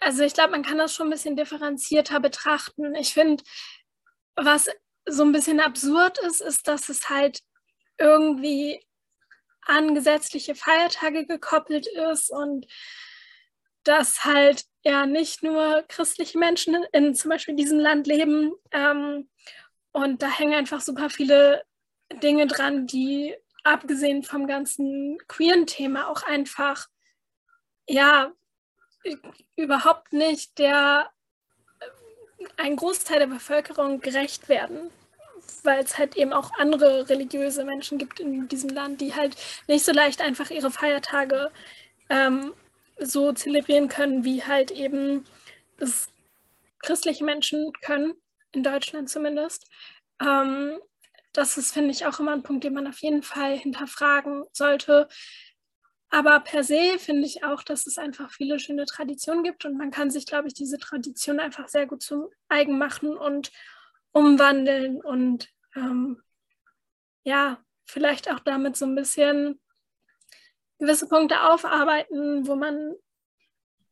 also 0.00 0.24
ich 0.24 0.34
glaube, 0.34 0.50
man 0.50 0.64
kann 0.64 0.78
das 0.78 0.94
schon 0.94 1.06
ein 1.06 1.12
bisschen 1.12 1.36
differenzierter 1.36 2.18
betrachten. 2.20 2.94
Ich 2.96 3.14
finde, 3.14 3.42
was 4.34 4.68
so 5.06 5.22
ein 5.22 5.32
bisschen 5.32 5.60
absurd 5.60 6.18
ist, 6.18 6.40
ist, 6.40 6.66
dass 6.66 6.88
es 6.88 7.08
halt 7.08 7.40
irgendwie 7.98 8.84
an 9.62 9.94
gesetzliche 9.94 10.54
Feiertage 10.54 11.26
gekoppelt 11.26 11.86
ist 11.86 12.30
und 12.30 12.66
dass 13.84 14.24
halt 14.24 14.64
ja 14.84 15.06
nicht 15.06 15.42
nur 15.42 15.84
christliche 15.88 16.38
Menschen 16.38 16.76
in 16.92 17.14
zum 17.14 17.30
Beispiel 17.30 17.54
diesem 17.54 17.78
Land 17.78 18.06
leben. 18.06 18.52
Ähm, 18.70 19.28
und 19.92 20.22
da 20.22 20.28
hängen 20.28 20.54
einfach 20.54 20.80
super 20.80 21.10
viele 21.10 21.62
Dinge 22.22 22.46
dran, 22.46 22.86
die 22.86 23.36
abgesehen 23.62 24.22
vom 24.22 24.46
ganzen 24.46 25.18
queeren 25.28 25.66
Thema 25.66 26.08
auch 26.08 26.22
einfach 26.22 26.88
ja 27.88 28.32
überhaupt 29.56 30.12
nicht 30.12 30.58
der 30.58 31.10
ein 32.56 32.76
Großteil 32.76 33.20
der 33.20 33.26
Bevölkerung 33.26 34.00
gerecht 34.00 34.48
werden, 34.48 34.90
weil 35.62 35.82
es 35.84 35.98
halt 35.98 36.16
eben 36.16 36.32
auch 36.32 36.50
andere 36.58 37.08
religiöse 37.08 37.64
Menschen 37.64 37.98
gibt 37.98 38.20
in 38.20 38.48
diesem 38.48 38.70
Land, 38.70 39.00
die 39.00 39.14
halt 39.14 39.36
nicht 39.68 39.84
so 39.84 39.92
leicht 39.92 40.20
einfach 40.20 40.50
ihre 40.50 40.70
Feiertage 40.70 41.50
ähm, 42.10 42.52
so 42.98 43.32
zelebrieren 43.32 43.88
können, 43.88 44.24
wie 44.24 44.42
halt 44.42 44.70
eben 44.70 45.24
es 45.78 46.08
christliche 46.80 47.24
Menschen 47.24 47.72
können, 47.80 48.14
in 48.52 48.62
Deutschland 48.62 49.08
zumindest. 49.08 49.66
Ähm, 50.20 50.78
das 51.32 51.56
ist, 51.56 51.72
finde 51.72 51.90
ich, 51.90 52.06
auch 52.06 52.20
immer 52.20 52.32
ein 52.32 52.42
Punkt, 52.42 52.64
den 52.64 52.74
man 52.74 52.86
auf 52.86 52.98
jeden 52.98 53.22
Fall 53.22 53.56
hinterfragen 53.56 54.44
sollte. 54.52 55.08
Aber 56.10 56.40
per 56.40 56.62
se 56.62 56.98
finde 56.98 57.26
ich 57.26 57.42
auch, 57.42 57.62
dass 57.62 57.86
es 57.86 57.96
einfach 57.96 58.30
viele 58.30 58.58
schöne 58.58 58.84
Traditionen 58.84 59.42
gibt 59.42 59.64
und 59.64 59.78
man 59.78 59.90
kann 59.90 60.10
sich, 60.10 60.26
glaube 60.26 60.48
ich, 60.48 60.54
diese 60.54 60.78
Tradition 60.78 61.40
einfach 61.40 61.68
sehr 61.68 61.86
gut 61.86 62.02
zum 62.02 62.28
eigen 62.48 62.76
machen 62.76 63.16
und 63.16 63.50
umwandeln 64.12 65.00
und 65.00 65.48
ähm, 65.74 66.22
ja, 67.24 67.64
vielleicht 67.86 68.30
auch 68.30 68.40
damit 68.40 68.76
so 68.76 68.84
ein 68.84 68.94
bisschen 68.94 69.58
gewisse 70.78 71.08
Punkte 71.08 71.40
aufarbeiten, 71.44 72.46
wo 72.46 72.56
man 72.56 72.94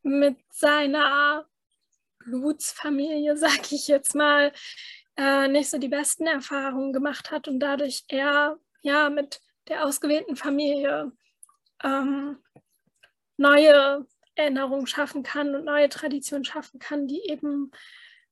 mit 0.03 0.37
seiner 0.51 1.47
Blutsfamilie, 2.19 3.35
sag 3.37 3.71
ich 3.71 3.87
jetzt 3.87 4.13
mal, 4.13 4.51
äh, 5.17 5.47
nicht 5.47 5.69
so 5.69 5.77
die 5.77 5.87
besten 5.87 6.27
Erfahrungen 6.27 6.93
gemacht 6.93 7.31
hat 7.31 7.47
und 7.47 7.59
dadurch 7.59 8.03
eher 8.07 8.57
ja 8.81 9.09
mit 9.09 9.41
der 9.67 9.85
ausgewählten 9.85 10.35
Familie 10.35 11.11
ähm, 11.83 12.37
neue 13.37 14.05
Erinnerungen 14.35 14.87
schaffen 14.87 15.23
kann 15.23 15.55
und 15.55 15.65
neue 15.65 15.89
Traditionen 15.89 16.45
schaffen 16.45 16.79
kann, 16.79 17.07
die 17.07 17.21
eben 17.29 17.71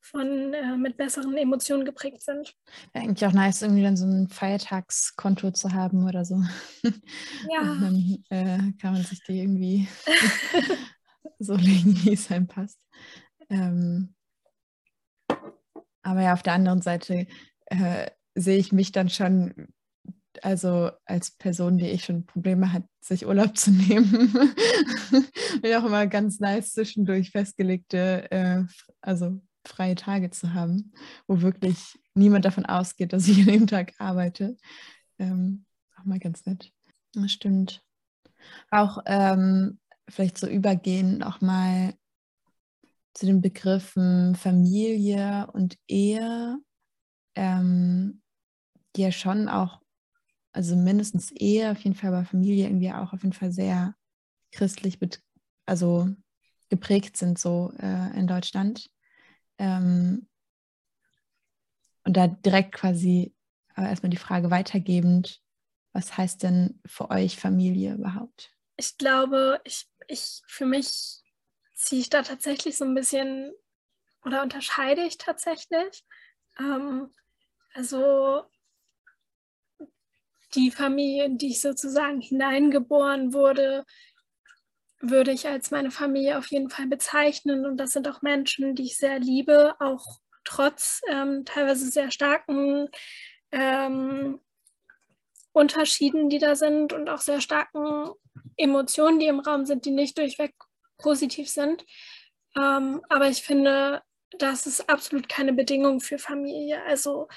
von 0.02 0.54
äh, 0.54 0.78
mit 0.78 0.98
besseren 0.98 1.36
Emotionen 1.36 1.86
geprägt 1.86 2.22
sind. 2.22 2.56
Ja, 2.94 3.02
eigentlich 3.02 3.26
auch 3.26 3.34
nice, 3.34 3.62
irgendwie 3.62 3.84
dann 3.84 3.98
so 3.98 4.06
ein 4.06 4.30
Feiertagskonto 4.30 5.52
zu 5.52 5.74
haben 5.74 6.08
oder 6.08 6.24
so. 6.26 6.42
Ja. 7.50 7.62
Und 7.62 7.82
dann 7.82 8.24
äh, 8.30 8.72
kann 8.82 8.94
man 8.94 9.04
sich 9.04 9.22
die 9.24 9.40
irgendwie 9.40 9.88
so 11.40 11.56
legen, 11.56 11.96
wie 12.04 12.14
es 12.14 12.32
einem 12.32 12.48
passt. 12.48 12.80
Ähm, 13.50 14.16
aber 16.10 16.24
ja, 16.24 16.34
auf 16.34 16.42
der 16.42 16.54
anderen 16.54 16.82
Seite 16.82 17.28
äh, 17.68 18.10
sehe 18.34 18.58
ich 18.58 18.72
mich 18.72 18.92
dann 18.92 19.10
schon 19.10 19.68
also 20.42 20.92
als 21.06 21.32
Person, 21.32 21.78
die 21.78 21.88
ich 21.88 22.06
schon 22.06 22.26
Probleme 22.26 22.72
hat, 22.72 22.84
sich 23.02 23.26
Urlaub 23.26 23.58
zu 23.58 23.72
nehmen, 23.72 24.32
bin 25.62 25.76
auch 25.76 25.86
immer 25.86 26.08
ganz 26.08 26.40
nice 26.40 26.74
zwischendurch 26.74 27.32
festgelegte, 27.32 28.32
äh, 28.32 28.64
also 29.02 29.42
freie 29.66 29.96
Tage 29.96 30.32
zu 30.32 30.54
haben, 30.54 30.94
wo 31.28 31.42
wirklich 31.42 32.00
niemand 32.16 32.46
davon 32.46 32.66
ausgeht, 32.66 33.14
dass 33.14 33.28
ich 33.28 33.40
an 33.42 33.48
dem 33.48 33.68
Tag 33.68 33.94
arbeite. 34.00 34.58
Ähm, 35.20 35.66
auch 36.00 36.06
mal 36.06 36.20
ganz 36.20 36.46
nett. 36.46 36.72
Das 37.14 37.32
stimmt. 37.32 37.84
Auch 38.72 39.00
ähm, 39.06 39.80
vielleicht 40.08 40.38
so 40.38 40.48
übergehen 40.48 41.22
auch 41.22 41.42
mal 41.42 41.94
zu 43.20 43.26
den 43.26 43.42
Begriffen 43.42 44.34
Familie 44.36 45.50
und 45.52 45.78
Ehe, 45.90 46.58
ähm, 47.36 48.22
die 48.96 49.02
ja 49.02 49.12
schon 49.12 49.50
auch 49.50 49.82
also 50.54 50.78
mindestens 50.78 51.30
Ehe, 51.32 51.72
auf 51.72 51.80
jeden 51.82 51.98
Fall, 51.98 52.14
aber 52.14 52.26
Familie 52.26 52.68
irgendwie 52.68 52.94
auch 52.94 53.12
auf 53.12 53.24
jeden 53.24 53.34
Fall 53.34 53.52
sehr 53.52 53.94
christlich, 54.54 55.00
also 55.66 56.08
geprägt 56.70 57.18
sind 57.18 57.38
so 57.38 57.74
äh, 57.78 58.18
in 58.18 58.26
Deutschland. 58.26 58.90
Ähm, 59.58 60.30
und 62.06 62.16
da 62.16 62.28
direkt 62.28 62.74
quasi 62.74 63.36
aber 63.76 63.90
erstmal 63.90 64.12
die 64.12 64.18
Frage 64.18 64.50
weitergebend, 64.50 65.42
was 65.92 66.18
heißt 66.18 66.42
denn 66.44 66.80
für 66.86 67.10
euch 67.10 67.36
Familie 67.36 67.96
überhaupt? 67.96 68.56
Ich 68.78 68.98
glaube, 68.98 69.60
ich, 69.66 69.90
ich 70.08 70.42
für 70.48 70.66
mich 70.66 71.22
ziehe 71.80 72.02
ich 72.02 72.10
da 72.10 72.22
tatsächlich 72.22 72.78
so 72.78 72.86
ein 72.86 72.94
bisschen 72.94 73.54
oder 74.26 74.44
unterscheide 74.44 75.02
ich 75.04 75.18
tatsächlich. 75.18 76.04
Ähm, 76.60 77.14
also 77.74 78.44
die 80.56 80.72
Familie, 80.72 81.26
in 81.26 81.38
die 81.38 81.52
ich 81.52 81.62
sozusagen 81.62 82.20
hineingeboren 82.20 83.34
wurde, 83.34 83.86
würde 85.00 85.32
ich 85.32 85.48
als 85.48 85.72
meine 85.72 85.92
Familie 85.92 86.38
auf 86.38 86.48
jeden 86.48 86.70
Fall 86.70 86.88
bezeichnen. 86.88 87.66
Und 87.66 87.78
das 87.78 87.92
sind 87.92 88.08
auch 88.10 88.22
Menschen, 88.22 88.76
die 88.76 88.84
ich 88.84 88.98
sehr 88.98 89.20
liebe, 89.20 89.76
auch 89.80 90.20
trotz 90.44 91.02
ähm, 91.10 91.46
teilweise 91.46 91.90
sehr 91.90 92.12
starken 92.12 92.90
ähm, 93.52 94.42
Unterschieden, 95.54 96.30
die 96.30 96.40
da 96.40 96.56
sind 96.56 96.92
und 96.92 97.08
auch 97.10 97.22
sehr 97.22 97.40
starken 97.40 98.10
Emotionen, 98.58 99.20
die 99.20 99.28
im 99.28 99.40
Raum 99.40 99.66
sind, 99.66 99.86
die 99.86 99.92
nicht 99.92 100.18
durchweg 100.18 100.54
positiv 101.00 101.50
sind. 101.50 101.86
Ähm, 102.56 103.02
aber 103.10 103.28
ich 103.30 103.42
finde, 103.42 104.02
das 104.38 104.68
ist 104.68 104.90
absolut 104.90 105.28
keine 105.28 105.54
Bedingung 105.54 106.00
für 106.00 106.20
Familie. 106.20 106.84
Also 106.84 107.28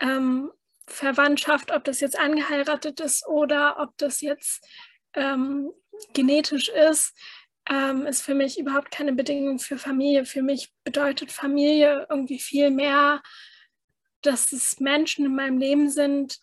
ähm, 0.00 0.50
Verwandtschaft, 0.86 1.70
ob 1.70 1.84
das 1.84 2.00
jetzt 2.00 2.18
angeheiratet 2.18 3.00
ist 3.00 3.26
oder 3.26 3.78
ob 3.78 3.96
das 3.98 4.20
jetzt 4.20 4.66
ähm, 5.14 5.72
genetisch 6.12 6.68
ist, 6.68 7.16
ähm, 7.70 8.06
ist 8.06 8.22
für 8.22 8.34
mich 8.34 8.58
überhaupt 8.58 8.90
keine 8.90 9.12
Bedingung 9.12 9.58
für 9.58 9.78
Familie. 9.78 10.24
Für 10.24 10.42
mich 10.42 10.72
bedeutet 10.84 11.30
Familie 11.30 12.06
irgendwie 12.10 12.40
viel 12.40 12.70
mehr, 12.70 13.22
dass 14.22 14.52
es 14.52 14.80
Menschen 14.80 15.26
in 15.26 15.34
meinem 15.34 15.58
Leben 15.58 15.88
sind, 15.88 16.38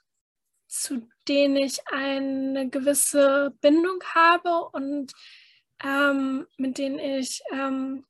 zu 0.67 1.07
denen 1.27 1.57
ich 1.57 1.79
eine 1.87 2.69
gewisse 2.69 3.53
Bindung 3.59 3.99
habe 4.13 4.69
und 4.71 5.11
ähm, 5.83 6.47
mit 6.57 6.77
denen 6.77 6.99
ich 6.99 7.41
ähm, 7.51 8.05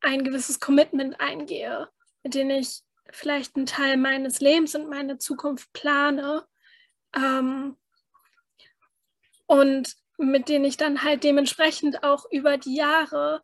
ein 0.00 0.24
gewisses 0.24 0.60
Commitment 0.60 1.20
eingehe, 1.20 1.88
mit 2.22 2.34
denen 2.34 2.50
ich 2.50 2.82
vielleicht 3.10 3.56
einen 3.56 3.66
Teil 3.66 3.96
meines 3.96 4.40
Lebens 4.40 4.74
und 4.74 4.88
meine 4.88 5.18
Zukunft 5.18 5.72
plane 5.72 6.46
ähm, 7.14 7.76
und 9.46 9.94
mit 10.16 10.48
denen 10.48 10.64
ich 10.64 10.76
dann 10.76 11.02
halt 11.02 11.24
dementsprechend 11.24 12.02
auch 12.02 12.26
über 12.30 12.56
die 12.56 12.76
Jahre 12.76 13.42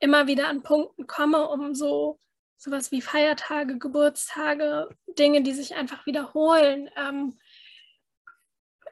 immer 0.00 0.26
wieder 0.26 0.48
an 0.48 0.62
Punkten 0.62 1.06
komme, 1.06 1.48
um 1.48 1.74
so 1.74 2.18
sowas 2.56 2.90
wie 2.90 3.02
Feiertage, 3.02 3.78
Geburtstage, 3.78 4.88
Dinge, 5.06 5.42
die 5.42 5.52
sich 5.52 5.74
einfach 5.74 6.06
wiederholen, 6.06 6.90
ähm, 6.96 7.38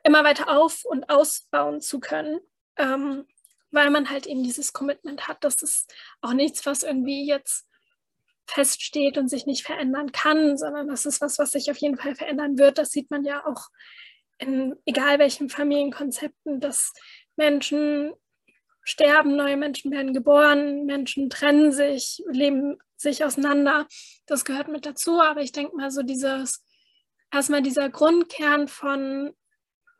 immer 0.02 0.22
weiter 0.22 0.48
auf- 0.48 0.84
und 0.84 1.08
ausbauen 1.08 1.80
zu 1.80 1.98
können, 1.98 2.40
ähm, 2.76 3.26
weil 3.74 3.90
man 3.90 4.10
halt 4.10 4.26
eben 4.26 4.42
dieses 4.42 4.72
Commitment 4.72 5.28
hat. 5.28 5.42
Das 5.42 5.62
ist 5.62 5.92
auch 6.20 6.32
nichts, 6.32 6.64
was 6.66 6.82
irgendwie 6.82 7.26
jetzt 7.26 7.66
feststeht 8.46 9.18
und 9.18 9.28
sich 9.28 9.46
nicht 9.46 9.64
verändern 9.64 10.12
kann, 10.12 10.56
sondern 10.58 10.88
das 10.88 11.06
ist 11.06 11.20
was, 11.20 11.38
was 11.38 11.52
sich 11.52 11.70
auf 11.70 11.78
jeden 11.78 11.96
Fall 11.96 12.14
verändern 12.14 12.58
wird. 12.58 12.78
Das 12.78 12.90
sieht 12.90 13.10
man 13.10 13.24
ja 13.24 13.44
auch 13.46 13.68
in 14.38 14.74
egal 14.84 15.18
welchen 15.18 15.48
Familienkonzepten, 15.48 16.60
dass 16.60 16.92
Menschen 17.36 18.12
sterben, 18.82 19.36
neue 19.36 19.56
Menschen 19.56 19.90
werden 19.90 20.12
geboren, 20.12 20.84
Menschen 20.84 21.30
trennen 21.30 21.72
sich, 21.72 22.22
leben 22.30 22.78
sich 22.96 23.24
auseinander. 23.24 23.86
Das 24.26 24.44
gehört 24.44 24.68
mit 24.68 24.84
dazu, 24.84 25.20
aber 25.20 25.40
ich 25.40 25.52
denke 25.52 25.76
mal 25.76 25.90
so 25.90 26.02
dieses, 26.02 26.64
erstmal 27.32 27.62
dieser 27.62 27.88
Grundkern 27.88 28.68
von 28.68 29.34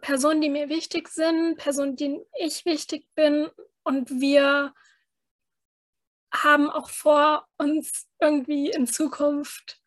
Personen, 0.04 0.42
die 0.42 0.50
mir 0.50 0.68
wichtig 0.68 1.08
sind, 1.08 1.56
Personen, 1.56 1.96
denen 1.96 2.20
ich 2.38 2.66
wichtig 2.66 3.08
bin 3.14 3.48
und 3.84 4.20
wir 4.20 4.74
haben 6.30 6.68
auch 6.68 6.90
vor, 6.90 7.48
uns 7.56 8.06
irgendwie 8.20 8.68
in 8.68 8.86
Zukunft 8.86 9.80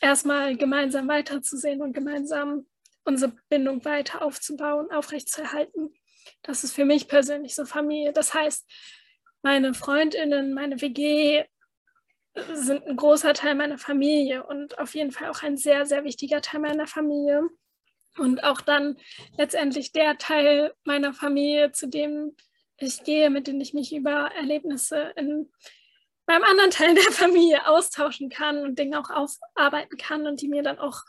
erstmal 0.00 0.56
gemeinsam 0.56 1.06
weiterzusehen 1.06 1.82
und 1.82 1.92
gemeinsam 1.92 2.66
unsere 3.04 3.36
Bindung 3.50 3.84
weiter 3.84 4.22
aufzubauen, 4.22 4.90
aufrechtzuerhalten. 4.90 5.92
Das 6.40 6.64
ist 6.64 6.72
für 6.72 6.86
mich 6.86 7.06
persönlich 7.06 7.54
so 7.54 7.66
Familie. 7.66 8.14
Das 8.14 8.32
heißt, 8.32 8.66
meine 9.42 9.74
Freundinnen, 9.74 10.54
meine 10.54 10.80
WG 10.80 11.44
sind 12.54 12.86
ein 12.86 12.96
großer 12.96 13.34
Teil 13.34 13.54
meiner 13.54 13.76
Familie 13.76 14.46
und 14.46 14.78
auf 14.78 14.94
jeden 14.94 15.12
Fall 15.12 15.28
auch 15.28 15.42
ein 15.42 15.58
sehr, 15.58 15.84
sehr 15.84 16.04
wichtiger 16.04 16.40
Teil 16.40 16.60
meiner 16.60 16.86
Familie. 16.86 17.50
Und 18.18 18.44
auch 18.44 18.60
dann 18.60 18.96
letztendlich 19.38 19.92
der 19.92 20.18
Teil 20.18 20.74
meiner 20.84 21.14
Familie, 21.14 21.72
zu 21.72 21.88
dem 21.88 22.36
ich 22.78 23.04
gehe, 23.04 23.30
mit 23.30 23.46
dem 23.46 23.60
ich 23.60 23.74
mich 23.74 23.94
über 23.94 24.30
Erlebnisse 24.36 25.12
in 25.16 25.50
beim 26.26 26.42
anderen 26.44 26.70
Teil 26.70 26.94
der 26.94 27.12
Familie 27.12 27.66
austauschen 27.66 28.28
kann 28.28 28.58
und 28.58 28.78
Dinge 28.78 28.98
auch 28.98 29.10
aufarbeiten 29.10 29.96
kann 29.96 30.26
und 30.26 30.40
die 30.40 30.48
mir 30.48 30.62
dann 30.62 30.78
auch 30.78 31.02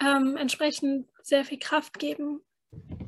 ähm, 0.00 0.36
entsprechend 0.36 1.06
sehr 1.22 1.44
viel 1.44 1.58
Kraft 1.58 1.98
geben. 1.98 2.40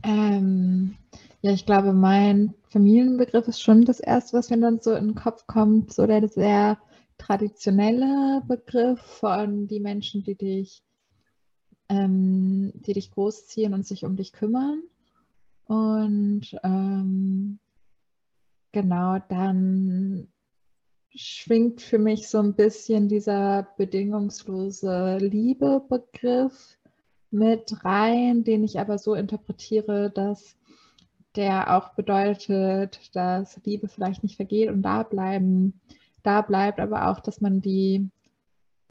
Ähm, 0.02 0.96
ja, 1.42 1.52
ich 1.52 1.66
glaube, 1.66 1.92
mein 1.92 2.54
Familienbegriff 2.68 3.48
ist 3.48 3.62
schon 3.62 3.84
das 3.84 4.00
Erste, 4.00 4.36
was 4.36 4.50
mir 4.50 4.60
dann 4.60 4.80
so 4.80 4.92
in 4.92 5.08
den 5.08 5.14
Kopf 5.14 5.46
kommt, 5.46 5.92
so 5.92 6.06
der 6.06 6.28
sehr 6.28 6.78
traditionelle 7.18 8.42
Begriff 8.46 9.00
von 9.00 9.66
die 9.66 9.80
Menschen, 9.80 10.22
die 10.22 10.36
dich, 10.36 10.82
ähm, 11.88 12.72
die 12.74 12.92
dich 12.92 13.10
großziehen 13.10 13.74
und 13.74 13.86
sich 13.86 14.04
um 14.04 14.16
dich 14.16 14.32
kümmern. 14.32 14.82
Und 15.66 16.56
ähm, 16.62 17.58
genau, 18.72 19.18
dann 19.28 20.28
schwingt 21.14 21.80
für 21.80 21.98
mich 21.98 22.28
so 22.28 22.38
ein 22.38 22.54
bisschen 22.54 23.08
dieser 23.08 23.68
bedingungslose 23.76 25.18
Liebe-Begriff 25.18 26.78
mit 27.30 27.84
rein, 27.84 28.44
den 28.44 28.64
ich 28.64 28.78
aber 28.78 28.98
so 28.98 29.14
interpretiere, 29.14 30.10
dass 30.10 30.56
der 31.34 31.76
auch 31.76 31.94
bedeutet, 31.94 33.14
dass 33.14 33.60
Liebe 33.64 33.88
vielleicht 33.88 34.22
nicht 34.22 34.36
vergeht 34.36 34.70
und 34.70 34.82
da 34.82 35.02
bleiben, 35.02 35.80
da 36.22 36.40
bleibt, 36.40 36.80
aber 36.80 37.08
auch, 37.08 37.20
dass 37.20 37.40
man 37.40 37.60
die 37.60 38.10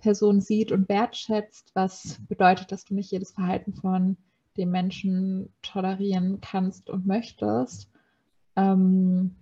Person 0.06 0.40
sieht 0.40 0.72
und 0.72 0.88
wertschätzt, 0.88 1.72
was 1.74 2.20
bedeutet, 2.30 2.72
dass 2.72 2.86
du 2.86 2.94
nicht 2.94 3.10
jedes 3.10 3.32
Verhalten 3.32 3.74
von 3.74 4.18
dem 4.56 4.70
Menschen 4.70 5.52
tolerieren 5.64 6.42
kannst 6.42 6.92
und 6.92 7.08
möchtest. 7.08 7.90
Ähm, 8.56 9.36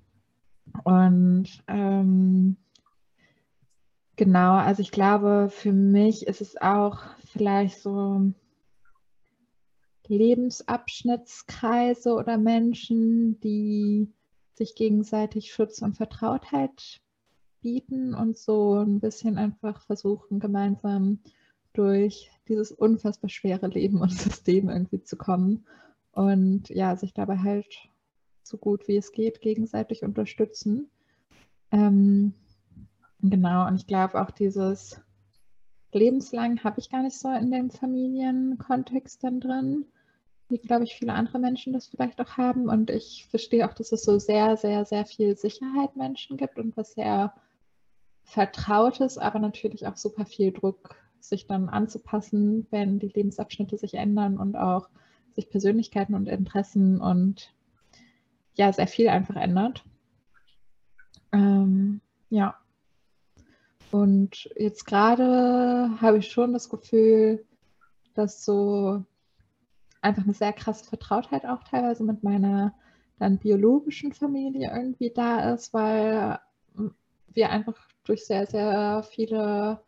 und 0.86 1.50
ähm, 1.68 2.56
genau, 4.16 4.54
also 4.54 4.82
ich 4.82 4.92
glaube, 4.92 5.50
für 5.52 5.74
mich 5.74 6.28
ist 6.28 6.40
es 6.40 6.56
auch 6.56 7.00
vielleicht 7.26 7.82
so 7.82 8.32
Lebensabschnittskreise 10.08 12.14
oder 12.14 12.38
Menschen, 12.38 13.38
die 13.42 14.14
sich 14.54 14.76
gegenseitig 14.76 15.52
Schutz 15.52 15.82
und 15.82 15.98
Vertrautheit 15.98 17.03
bieten 17.64 18.14
und 18.14 18.38
so 18.38 18.76
ein 18.76 19.00
bisschen 19.00 19.38
einfach 19.40 19.82
versuchen, 19.82 20.40
gemeinsam 20.40 21.20
durch 21.74 22.30
dieses 22.48 22.72
unfassbar 22.72 23.30
schwere 23.30 23.68
Leben 23.68 24.02
und 24.02 24.12
System 24.12 24.70
irgendwie 24.70 25.02
zu 25.02 25.18
kommen 25.18 25.66
und 26.12 26.70
ja, 26.70 26.96
sich 26.96 27.14
dabei 27.14 27.40
halt 27.40 27.90
so 28.44 28.58
gut 28.58 28.88
wie 28.88 28.98
es 28.98 29.12
geht 29.12 29.42
gegenseitig 29.42 30.04
unterstützen. 30.04 30.92
Ähm, 31.72 32.34
genau, 33.22 33.66
und 33.68 33.78
ich 33.78 33.88
glaube 33.88 34.22
auch 34.22 34.30
dieses 34.30 35.02
lebenslang 35.92 36.64
habe 36.64 36.80
ich 36.80 36.92
gar 36.92 37.02
nicht 37.02 37.18
so 37.18 37.30
in 37.30 37.50
dem 37.50 37.72
Familienkontext 37.72 39.24
dann 39.24 39.40
drin 39.40 39.86
wie, 40.54 40.60
glaube 40.60 40.84
ich, 40.84 40.96
viele 40.96 41.14
andere 41.14 41.40
Menschen 41.40 41.74
das 41.74 41.88
vielleicht 41.88 42.22
auch 42.22 42.38
haben. 42.38 42.70
Und 42.70 42.90
ich 42.90 43.26
verstehe 43.30 43.68
auch, 43.68 43.74
dass 43.74 43.92
es 43.92 44.04
so 44.04 44.20
sehr, 44.20 44.56
sehr, 44.56 44.86
sehr 44.86 45.06
viel 45.06 45.36
Sicherheit 45.36 45.96
Menschen 45.96 46.38
gibt 46.38 46.60
und 46.60 46.78
was 46.78 46.94
sehr 46.94 47.34
Vertrautes, 48.24 49.18
aber 49.18 49.40
natürlich 49.40 49.88
auch 49.88 49.98
super 49.98 50.26
viel 50.26 50.52
Druck, 50.52 50.96
sich 51.20 51.48
dann 51.48 51.70
anzupassen, 51.70 52.68
wenn 52.70 53.00
die 53.00 53.08
Lebensabschnitte 53.08 53.78
sich 53.78 53.94
ändern 53.94 54.38
und 54.38 54.56
auch 54.56 54.90
sich 55.36 55.50
Persönlichkeiten 55.50 56.16
und 56.16 56.28
Interessen 56.28 57.00
und 57.00 57.54
ja, 58.56 58.72
sehr 58.72 58.88
viel 58.88 59.10
einfach 59.10 59.36
ändert. 59.36 59.84
Ähm, 61.32 62.02
ja. 62.30 62.56
Und 63.92 64.50
jetzt 64.56 64.86
gerade 64.86 65.90
habe 66.02 66.18
ich 66.18 66.32
schon 66.32 66.54
das 66.54 66.70
Gefühl, 66.70 67.46
dass 68.16 68.44
so 68.44 69.04
einfach 70.02 70.24
eine 70.24 70.34
sehr 70.34 70.54
krasse 70.54 70.86
Vertrautheit 70.86 71.46
auch 71.46 71.64
teilweise 71.64 72.04
mit 72.04 72.24
meiner 72.24 72.74
dann 73.20 73.38
biologischen 73.38 74.14
Familie 74.14 74.72
irgendwie 74.74 75.12
da 75.12 75.54
ist, 75.54 75.74
weil 75.74 76.40
wir 77.34 77.50
einfach 77.50 77.88
durch 78.04 78.26
sehr, 78.26 78.46
sehr 78.46 79.04
viele 79.04 79.82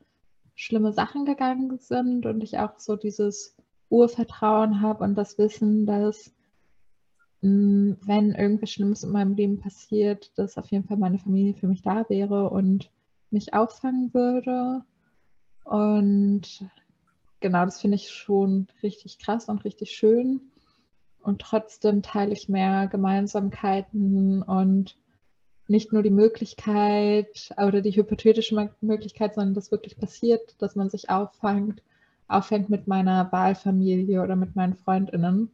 schlimme 0.56 0.94
Sachen 0.94 1.26
gegangen 1.26 1.78
sind 1.80 2.26
und 2.26 2.42
ich 2.42 2.58
auch 2.58 2.80
so 2.80 2.96
dieses 2.96 3.56
Urvertrauen 3.90 4.82
habe 4.82 5.04
und 5.04 5.16
das 5.16 5.38
Wissen, 5.38 5.86
dass 5.86 6.34
wenn 7.42 8.32
irgendwas 8.32 8.72
Schlimmes 8.72 9.04
in 9.04 9.12
meinem 9.12 9.36
Leben 9.36 9.60
passiert, 9.60 10.32
dass 10.36 10.58
auf 10.58 10.72
jeden 10.72 10.86
Fall 10.86 10.98
meine 10.98 11.20
Familie 11.20 11.54
für 11.54 11.68
mich 11.68 11.84
da 11.84 12.10
wäre 12.10 12.50
und 12.50 12.90
mich 13.30 13.54
auffangen 13.54 14.14
würde. 14.14 14.84
Und 15.64 16.66
genau, 17.42 17.66
das 17.66 17.82
finde 17.82 17.96
ich 17.96 18.10
schon 18.10 18.68
richtig 18.82 19.20
krass 19.20 19.48
und 19.48 19.64
richtig 19.64 19.92
schön. 19.92 20.42
Und 21.22 21.42
trotzdem 21.42 22.02
teile 22.02 22.34
ich 22.34 22.50
mehr 22.50 22.88
Gemeinsamkeiten 22.88 24.42
und 24.42 24.98
nicht 25.68 25.92
nur 25.92 26.04
die 26.04 26.12
Möglichkeit 26.12 27.54
oder 27.58 27.82
die 27.82 27.96
hypothetische 27.96 28.70
Möglichkeit, 28.82 29.36
sondern 29.36 29.56
das 29.56 29.72
wirklich 29.72 29.98
passiert, 29.98 30.56
dass 30.60 30.76
man 30.76 30.90
sich 30.90 31.10
auffängt, 31.10 31.82
auffängt 32.28 32.70
mit 32.70 32.88
meiner 32.88 33.32
Wahlfamilie 33.32 34.22
oder 34.22 34.36
mit 34.36 34.56
meinen 34.56 34.76
Freundinnen. 34.76 35.50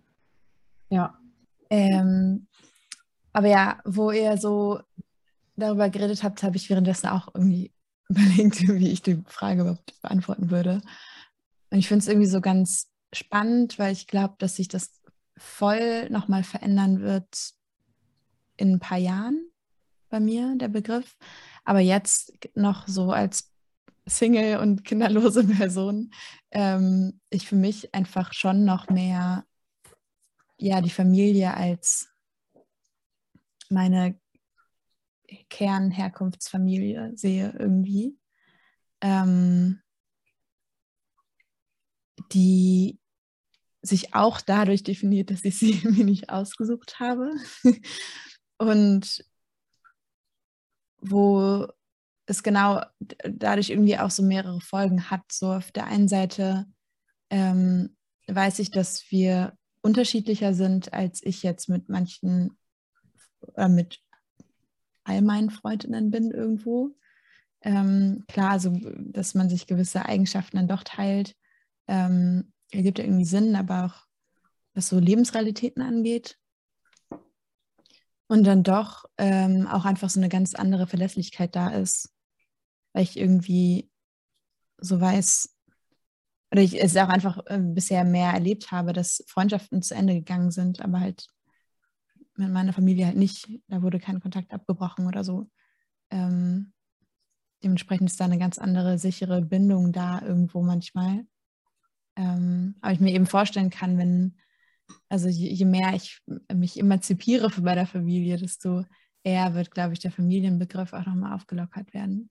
Ja. 0.89 1.17
Ähm, 1.69 2.47
aber 3.32 3.47
ja, 3.47 3.80
wo 3.86 4.12
ihr 4.12 4.38
so 4.38 4.82
darüber 5.56 5.89
geredet 5.89 6.24
habt, 6.24 6.43
habe 6.43 6.58
ich 6.58 6.69
währenddessen 6.69 7.08
auch 7.08 7.30
irgendwie 7.34 7.71
überlegt, 8.10 8.67
wie 8.67 8.91
ich 8.91 9.02
die 9.02 9.24
Frage 9.28 9.62
überhaupt 9.62 10.00
beantworten 10.02 10.52
würde. 10.52 10.82
Und 11.69 11.80
ich 11.80 11.88
finde 11.88 12.00
es 12.00 12.10
irgendwie 12.10 12.28
so 12.28 12.41
ganz 12.41 12.91
spannend, 13.13 13.80
weil 13.80 13.93
ich 13.93 14.08
glaube, 14.08 14.36
dass 14.39 14.58
sich 14.58 14.67
das 14.67 15.02
voll 15.38 16.10
nochmal 16.10 16.43
verändern 16.43 17.00
wird 17.00 17.54
in 18.58 18.74
ein 18.74 18.80
paar 18.80 18.97
Jahren 18.97 19.50
bei 20.12 20.19
mir, 20.19 20.56
der 20.58 20.67
Begriff. 20.67 21.17
Aber 21.63 21.80
jetzt 21.80 22.34
noch 22.56 22.88
so 22.88 23.12
als 23.12 23.52
Single 24.06 24.60
und 24.60 24.84
kinderlose 24.84 25.43
Person, 25.58 26.12
ähm, 26.52 27.19
ich 27.30 27.47
für 27.47 27.56
mich 27.56 27.93
einfach 27.95 28.34
schon 28.34 28.65
noch 28.65 28.89
mehr, 28.89 29.45
ja, 30.58 30.82
die 30.82 30.89
Familie 30.89 31.54
als 31.56 32.10
meine 33.69 34.19
Kernherkunftsfamilie 35.50 37.13
sehe 37.15 37.56
irgendwie. 37.58 38.17
Ähm, 39.02 39.82
die 42.34 43.00
sich 43.82 44.13
auch 44.13 44.41
dadurch 44.41 44.84
definiert, 44.84 45.32
dass 45.32 45.43
ich 45.43 45.58
sie 45.58 45.82
mir 45.88 46.06
nicht 46.06 46.30
ausgesucht 46.30 47.00
habe. 47.00 47.32
Und 48.58 49.26
wo 51.01 51.67
es 52.25 52.43
genau 52.43 52.81
dadurch 53.23 53.69
irgendwie 53.69 53.97
auch 53.97 54.11
so 54.11 54.23
mehrere 54.23 54.61
Folgen 54.61 55.09
hat. 55.09 55.23
So 55.31 55.53
auf 55.53 55.71
der 55.71 55.87
einen 55.87 56.07
Seite 56.07 56.65
ähm, 57.29 57.95
weiß 58.27 58.59
ich, 58.59 58.71
dass 58.71 59.09
wir 59.09 59.57
unterschiedlicher 59.81 60.53
sind, 60.53 60.93
als 60.93 61.23
ich 61.23 61.43
jetzt 61.43 61.67
mit 61.67 61.89
manchen 61.89 62.57
oder 63.41 63.67
mit 63.67 63.99
all 65.03 65.21
meinen 65.21 65.49
Freundinnen 65.49 66.11
bin 66.11 66.31
irgendwo. 66.31 66.95
Ähm, 67.61 68.23
klar, 68.27 68.59
so 68.59 68.79
dass 68.97 69.33
man 69.33 69.49
sich 69.49 69.67
gewisse 69.67 70.05
Eigenschaften 70.05 70.57
dann 70.57 70.67
doch 70.67 70.83
teilt, 70.83 71.35
ähm, 71.87 72.53
ergibt 72.71 72.99
irgendwie 72.99 73.25
Sinn, 73.25 73.55
aber 73.55 73.85
auch 73.85 74.05
was 74.73 74.87
so 74.87 74.99
Lebensrealitäten 74.99 75.81
angeht. 75.81 76.37
Und 78.32 78.46
dann 78.46 78.63
doch 78.63 79.04
ähm, 79.17 79.67
auch 79.67 79.84
einfach 79.84 80.10
so 80.10 80.17
eine 80.17 80.30
ganz 80.30 80.56
andere 80.56 80.88
Verlässlichkeit 80.88 81.54
da 81.54 81.67
ist. 81.67 82.15
Weil 82.94 83.04
ich 83.04 83.20
irgendwie 83.20 83.91
so 84.78 85.02
weiß, 85.02 85.54
oder 86.50 86.62
ich 86.62 86.82
es 86.82 86.96
auch 86.96 87.10
einfach 87.10 87.46
äh, 87.48 87.60
bisher 87.60 88.06
mehr 88.06 88.32
erlebt 88.32 88.72
habe, 88.72 88.94
dass 88.94 89.22
Freundschaften 89.28 89.82
zu 89.82 89.96
Ende 89.96 90.13
gegangen 90.13 90.50
sind, 90.50 90.80
aber 90.80 91.02
halt 91.02 91.28
mit 92.38 92.50
meiner 92.54 92.72
Familie 92.72 93.06
halt 93.06 93.17
nicht. 93.17 93.50
Da 93.67 93.82
wurde 93.82 94.00
kein 94.00 94.22
Kontakt 94.22 94.54
abgebrochen 94.54 95.08
oder 95.08 95.26
so. 95.26 95.50
Ähm, 96.10 96.72
dementsprechend 97.65 98.12
ist 98.12 98.22
da 98.22 98.24
eine 98.24 98.39
ganz 98.39 98.58
andere 98.58 98.98
sichere 98.98 99.41
Bindung 99.41 99.91
da 99.91 100.22
irgendwo 100.22 100.62
manchmal. 100.62 101.26
Ähm, 102.15 102.76
aber 102.80 102.94
ich 102.94 103.02
mir 103.02 103.12
eben 103.12 103.26
vorstellen 103.26 103.72
kann, 103.72 103.98
wenn, 103.98 104.38
also 105.10 105.27
je, 105.27 105.49
je, 105.49 105.65
mehr 105.65 105.93
ich 105.93 106.21
mich 106.54 106.80
emanzipiere 106.80 107.49
bei 107.62 107.75
der 107.75 107.88
Familie, 107.88 108.38
desto 108.38 108.86
eher 109.23 109.54
wird, 109.54 109.71
glaube 109.71 109.93
ich, 109.93 109.99
der 109.99 110.12
Familienbegriff 110.12 110.93
auch 110.93 111.06
nochmal 111.06 111.34
aufgelockert 111.34 111.93
werden. 111.93 112.30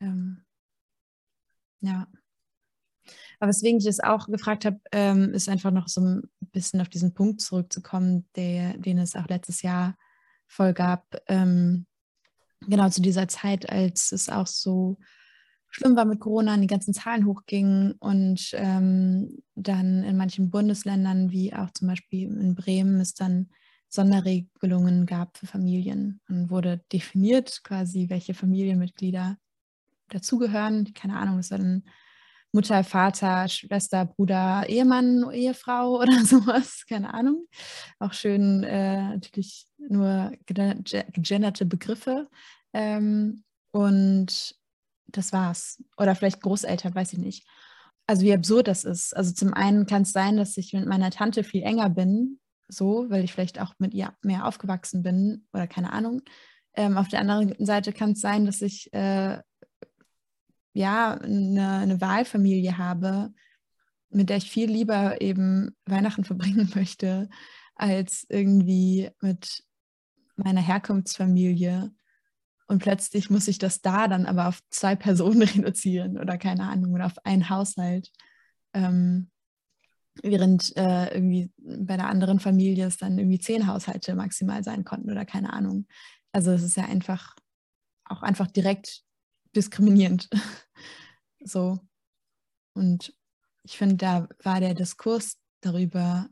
Ähm, 0.00 0.44
ja. 1.80 2.06
Aber 3.38 3.48
weswegen 3.48 3.78
ich 3.78 3.84
das 3.84 4.00
auch 4.00 4.26
gefragt 4.26 4.64
habe, 4.64 4.80
ähm, 4.92 5.32
ist 5.32 5.48
einfach 5.48 5.70
noch 5.70 5.88
so 5.88 6.00
ein 6.00 6.30
bisschen 6.52 6.80
auf 6.80 6.88
diesen 6.88 7.14
Punkt 7.14 7.40
zurückzukommen, 7.40 8.28
der, 8.34 8.76
den 8.78 8.98
es 8.98 9.14
auch 9.14 9.28
letztes 9.28 9.62
Jahr 9.62 9.96
voll 10.46 10.72
gab. 10.72 11.04
Ähm, 11.28 11.86
genau 12.60 12.88
zu 12.88 13.02
dieser 13.02 13.28
Zeit, 13.28 13.68
als 13.70 14.12
es 14.12 14.28
auch 14.28 14.46
so 14.46 14.98
schlimm 15.76 15.94
war 15.94 16.06
mit 16.06 16.20
Corona 16.20 16.56
die 16.56 16.66
ganzen 16.66 16.94
Zahlen 16.94 17.26
hochgingen 17.26 17.92
und 17.98 18.50
ähm, 18.54 19.42
dann 19.54 20.04
in 20.04 20.16
manchen 20.16 20.48
Bundesländern, 20.48 21.30
wie 21.32 21.52
auch 21.52 21.70
zum 21.72 21.88
Beispiel 21.88 22.28
in 22.28 22.54
Bremen, 22.54 22.98
es 22.98 23.12
dann 23.12 23.50
Sonderregelungen 23.90 25.04
gab 25.04 25.36
für 25.36 25.46
Familien 25.46 26.20
und 26.30 26.48
wurde 26.48 26.80
definiert 26.92 27.60
quasi, 27.62 28.08
welche 28.08 28.32
Familienmitglieder 28.32 29.36
dazugehören. 30.08 30.94
Keine 30.94 31.18
Ahnung, 31.18 31.36
war 31.36 31.58
dann 31.58 31.82
Mutter, 32.52 32.82
Vater, 32.82 33.46
Schwester, 33.46 34.06
Bruder, 34.06 34.64
Ehemann, 34.66 35.30
Ehefrau 35.30 36.00
oder 36.00 36.24
sowas, 36.24 36.86
keine 36.88 37.12
Ahnung. 37.12 37.46
Auch 37.98 38.14
schön 38.14 38.64
äh, 38.64 39.10
natürlich 39.10 39.66
nur 39.76 40.32
gegenderte 40.46 41.66
Begriffe. 41.66 42.30
Ähm, 42.72 43.44
und 43.72 44.56
das 45.08 45.32
war's. 45.32 45.82
Oder 45.96 46.14
vielleicht 46.14 46.40
Großeltern, 46.40 46.94
weiß 46.94 47.12
ich 47.12 47.18
nicht. 47.18 47.46
Also 48.06 48.22
wie 48.22 48.32
absurd 48.32 48.68
das 48.68 48.84
ist. 48.84 49.16
Also 49.16 49.32
zum 49.32 49.52
einen 49.54 49.86
kann 49.86 50.02
es 50.02 50.12
sein, 50.12 50.36
dass 50.36 50.56
ich 50.56 50.72
mit 50.72 50.86
meiner 50.86 51.10
Tante 51.10 51.42
viel 51.44 51.62
enger 51.62 51.90
bin, 51.90 52.38
so, 52.68 53.06
weil 53.08 53.24
ich 53.24 53.32
vielleicht 53.32 53.60
auch 53.60 53.74
mit 53.78 53.94
ihr 53.94 54.14
mehr 54.22 54.46
aufgewachsen 54.46 55.02
bin 55.02 55.46
oder 55.52 55.66
keine 55.66 55.92
Ahnung. 55.92 56.22
Ähm, 56.74 56.96
auf 56.98 57.08
der 57.08 57.20
anderen 57.20 57.54
Seite 57.64 57.92
kann 57.92 58.12
es 58.12 58.20
sein, 58.20 58.46
dass 58.46 58.62
ich 58.62 58.92
äh, 58.92 59.38
ja, 60.72 61.14
eine, 61.14 61.78
eine 61.78 62.00
Wahlfamilie 62.00 62.76
habe, 62.76 63.32
mit 64.10 64.28
der 64.28 64.36
ich 64.36 64.50
viel 64.50 64.70
lieber 64.70 65.20
eben 65.20 65.74
Weihnachten 65.86 66.24
verbringen 66.24 66.70
möchte, 66.74 67.28
als 67.74 68.26
irgendwie 68.28 69.10
mit 69.20 69.64
meiner 70.36 70.60
Herkunftsfamilie. 70.60 71.90
Und 72.68 72.80
plötzlich 72.80 73.30
muss 73.30 73.48
ich 73.48 73.58
das 73.58 73.80
da 73.80 74.08
dann 74.08 74.26
aber 74.26 74.48
auf 74.48 74.60
zwei 74.70 74.96
Personen 74.96 75.42
reduzieren 75.48 76.18
oder 76.18 76.38
keine 76.38 76.68
Ahnung, 76.68 76.94
oder 76.94 77.06
auf 77.06 77.24
einen 77.24 77.48
Haushalt. 77.48 78.10
Ähm, 78.74 79.30
während 80.22 80.76
äh, 80.76 81.14
irgendwie 81.14 81.52
bei 81.58 81.96
der 81.96 82.08
anderen 82.08 82.40
Familie 82.40 82.86
es 82.86 82.96
dann 82.96 83.18
irgendwie 83.18 83.38
zehn 83.38 83.66
Haushalte 83.66 84.14
maximal 84.14 84.64
sein 84.64 84.84
konnten 84.84 85.10
oder 85.10 85.24
keine 85.24 85.52
Ahnung. 85.52 85.86
Also 86.32 86.52
es 86.52 86.62
ist 86.62 86.76
ja 86.76 86.84
einfach 86.84 87.36
auch 88.04 88.22
einfach 88.22 88.46
direkt 88.46 89.04
diskriminierend. 89.54 90.28
so. 91.44 91.78
Und 92.74 93.14
ich 93.62 93.76
finde, 93.76 93.96
da 93.96 94.28
war 94.42 94.60
der 94.60 94.74
Diskurs 94.74 95.38
darüber 95.60 96.28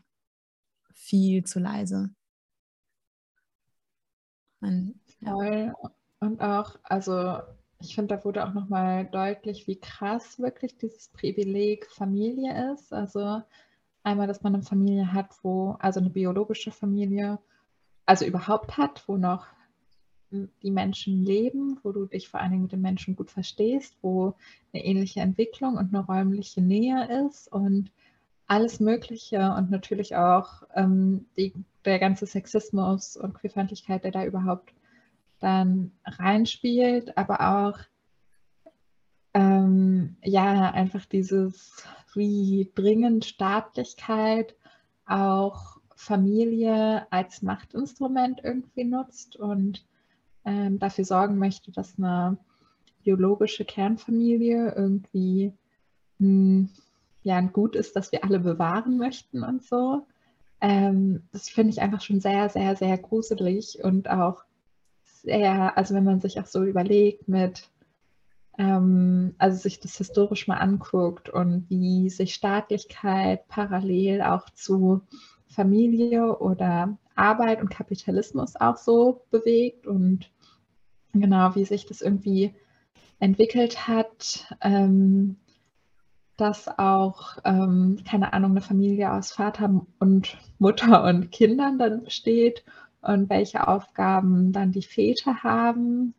viel 0.92 1.44
zu 1.44 1.58
leise. 1.58 2.14
Man, 4.60 5.00
ja. 5.20 5.74
Und 6.24 6.40
auch, 6.40 6.76
also 6.84 7.38
ich 7.80 7.94
finde, 7.94 8.16
da 8.16 8.24
wurde 8.24 8.46
auch 8.46 8.54
nochmal 8.54 9.04
deutlich, 9.04 9.66
wie 9.66 9.76
krass 9.78 10.38
wirklich 10.38 10.78
dieses 10.78 11.08
Privileg 11.08 11.86
Familie 11.90 12.72
ist. 12.72 12.94
Also 12.94 13.42
einmal, 14.02 14.26
dass 14.26 14.42
man 14.42 14.54
eine 14.54 14.62
Familie 14.62 15.12
hat, 15.12 15.36
wo, 15.42 15.76
also 15.80 16.00
eine 16.00 16.08
biologische 16.08 16.70
Familie, 16.70 17.38
also 18.06 18.24
überhaupt 18.24 18.78
hat, 18.78 19.06
wo 19.06 19.18
noch 19.18 19.46
die 20.62 20.70
Menschen 20.70 21.22
leben, 21.22 21.78
wo 21.82 21.92
du 21.92 22.06
dich 22.06 22.28
vor 22.28 22.40
allen 22.40 22.52
Dingen 22.52 22.62
mit 22.62 22.72
den 22.72 22.80
Menschen 22.80 23.16
gut 23.16 23.30
verstehst, 23.30 23.94
wo 24.00 24.34
eine 24.72 24.84
ähnliche 24.84 25.20
Entwicklung 25.20 25.76
und 25.76 25.94
eine 25.94 26.04
räumliche 26.04 26.62
Nähe 26.62 27.26
ist 27.26 27.52
und 27.52 27.92
alles 28.46 28.80
Mögliche 28.80 29.54
und 29.56 29.70
natürlich 29.70 30.16
auch 30.16 30.62
ähm, 30.74 31.26
die, 31.36 31.52
der 31.84 31.98
ganze 31.98 32.26
Sexismus 32.26 33.16
und 33.16 33.34
Queerfeindlichkeit, 33.34 34.04
der 34.04 34.10
da 34.10 34.24
überhaupt 34.24 34.72
dann 35.44 35.92
reinspielt, 36.04 37.18
aber 37.18 37.40
auch 37.40 37.78
ähm, 39.34 40.16
ja 40.22 40.70
einfach 40.70 41.04
dieses, 41.04 41.84
wie 42.14 42.72
dringend 42.74 43.26
Staatlichkeit 43.26 44.56
auch 45.06 45.78
Familie 45.94 47.06
als 47.10 47.42
Machtinstrument 47.42 48.40
irgendwie 48.42 48.84
nutzt 48.84 49.36
und 49.36 49.84
ähm, 50.46 50.78
dafür 50.78 51.04
sorgen 51.04 51.38
möchte, 51.38 51.72
dass 51.72 51.98
eine 51.98 52.38
biologische 53.02 53.66
Kernfamilie 53.66 54.74
irgendwie 54.74 55.52
mh, 56.18 56.26
hm, 56.26 56.68
ja, 57.22 57.36
ein 57.36 57.52
Gut 57.52 57.76
ist, 57.76 57.96
das 57.96 58.12
wir 58.12 58.24
alle 58.24 58.40
bewahren 58.40 58.98
möchten 58.98 59.42
und 59.42 59.62
so. 59.62 60.06
Ähm, 60.60 61.22
das 61.32 61.48
finde 61.48 61.70
ich 61.70 61.80
einfach 61.80 62.00
schon 62.00 62.20
sehr, 62.20 62.48
sehr, 62.48 62.76
sehr 62.76 62.96
gruselig 62.98 63.82
und 63.82 64.08
auch 64.08 64.44
sehr, 65.24 65.76
also 65.76 65.94
wenn 65.94 66.04
man 66.04 66.20
sich 66.20 66.38
auch 66.38 66.46
so 66.46 66.64
überlegt 66.64 67.28
mit, 67.28 67.68
ähm, 68.58 69.34
also 69.38 69.58
sich 69.58 69.80
das 69.80 69.96
historisch 69.96 70.46
mal 70.46 70.58
anguckt 70.58 71.28
und 71.28 71.68
wie 71.68 72.10
sich 72.10 72.34
Staatlichkeit 72.34 73.48
parallel 73.48 74.22
auch 74.22 74.48
zu 74.50 75.02
Familie 75.46 76.38
oder 76.38 76.96
Arbeit 77.14 77.60
und 77.60 77.70
Kapitalismus 77.70 78.56
auch 78.56 78.76
so 78.76 79.22
bewegt 79.30 79.86
und 79.86 80.30
genau, 81.12 81.54
wie 81.54 81.64
sich 81.64 81.86
das 81.86 82.00
irgendwie 82.00 82.54
entwickelt 83.20 83.88
hat, 83.88 84.54
ähm, 84.60 85.36
dass 86.36 86.66
auch, 86.78 87.38
ähm, 87.44 87.98
keine 88.08 88.32
Ahnung, 88.32 88.50
eine 88.52 88.60
Familie 88.60 89.12
aus 89.12 89.32
Vater 89.32 89.86
und 90.00 90.36
Mutter 90.58 91.04
und 91.04 91.30
Kindern 91.30 91.78
dann 91.78 92.02
besteht 92.02 92.64
und 93.04 93.28
welche 93.28 93.68
Aufgaben 93.68 94.52
dann 94.52 94.72
die 94.72 94.82
Väter 94.82 95.42
haben, 95.42 96.14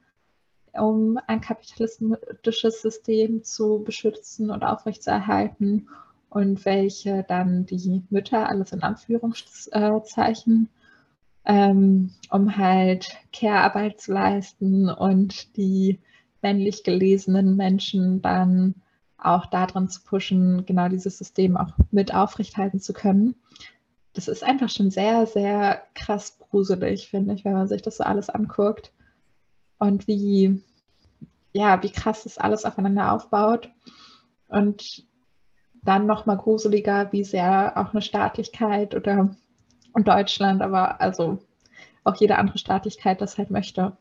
um 0.74 1.20
ein 1.28 1.42
kapitalistisches 1.42 2.82
System 2.82 3.44
zu 3.44 3.84
beschützen 3.84 4.52
und 4.52 4.64
aufrechtzuerhalten 4.64 5.88
und 6.30 6.66
welche 6.66 7.24
dann 7.28 7.66
die 7.66 8.04
Mütter, 8.10 8.50
alles 8.50 8.72
in 8.72 8.84
Anführungszeichen, 8.84 10.70
ähm, 11.46 12.12
um 12.30 12.58
halt 12.58 13.18
Care-Arbeit 13.32 14.02
zu 14.02 14.14
leisten 14.14 14.90
und 14.90 15.56
die 15.58 16.00
männlich 16.42 16.84
gelesenen 16.84 17.56
Menschen 17.56 18.22
dann 18.22 18.76
auch 19.18 19.46
darin 19.48 19.88
zu 19.90 20.02
pushen, 20.04 20.66
genau 20.66 20.90
dieses 20.90 21.18
System 21.18 21.58
auch 21.58 21.72
mit 21.92 22.14
aufrechthalten 22.14 22.80
zu 22.80 22.94
können. 22.94 23.36
Das 24.16 24.28
ist 24.28 24.44
einfach 24.44 24.70
schon 24.70 24.90
sehr, 24.92 25.28
sehr 25.28 25.84
krass 25.94 26.40
gruselig, 26.40 27.10
finde 27.10 27.34
ich, 27.34 27.46
wenn 27.46 27.54
man 27.54 27.68
sich 27.68 27.82
das 27.82 27.98
so 27.98 28.04
alles 28.04 28.30
anguckt. 28.30 28.92
Und 29.78 30.08
wie, 30.08 30.64
ja, 31.54 31.84
wie 31.84 31.92
krass 31.92 32.24
das 32.24 32.38
alles 32.38 32.66
aufeinander 32.66 33.12
aufbaut. 33.12 33.70
Und 34.48 35.06
dann 35.84 36.06
nochmal 36.06 36.38
gruseliger, 36.38 37.12
wie 37.12 37.24
sehr 37.24 37.74
auch 37.76 37.92
eine 37.92 38.02
Staatlichkeit 38.02 38.96
oder 38.96 39.36
Deutschland, 39.94 40.62
aber 40.62 41.00
also 41.00 41.40
auch 42.04 42.16
jede 42.16 42.38
andere 42.38 42.58
Staatlichkeit 42.58 43.22
das 43.22 43.38
halt 43.38 43.52
möchte. 43.52 43.98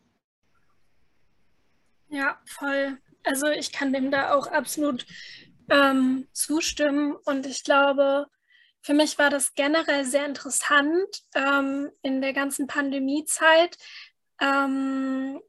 Ja, 2.09 2.39
voll. 2.45 2.99
Also 3.25 3.47
ich 3.49 3.73
kann 3.73 3.93
dem 3.93 4.11
da 4.11 4.35
auch 4.35 4.47
absolut 4.47 5.07
ähm, 5.71 6.27
zustimmen 6.33 7.17
und 7.25 7.47
ich 7.47 7.65
glaube, 7.65 8.27
für 8.85 8.93
mich 8.93 9.19
war 9.19 9.31
das 9.31 9.55
generell 9.55 10.05
sehr 10.05 10.27
interessant 10.27 11.23
ähm, 11.35 11.91
in 12.03 12.21
der 12.21 12.35
ganzen 12.35 12.67
Pandemiezeit. 12.67 13.79
Ähm, 14.41 15.41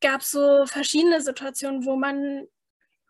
gab 0.00 0.22
es 0.22 0.30
so 0.30 0.64
verschiedene 0.66 1.20
Situationen, 1.20 1.84
wo 1.84 1.94
man 1.94 2.46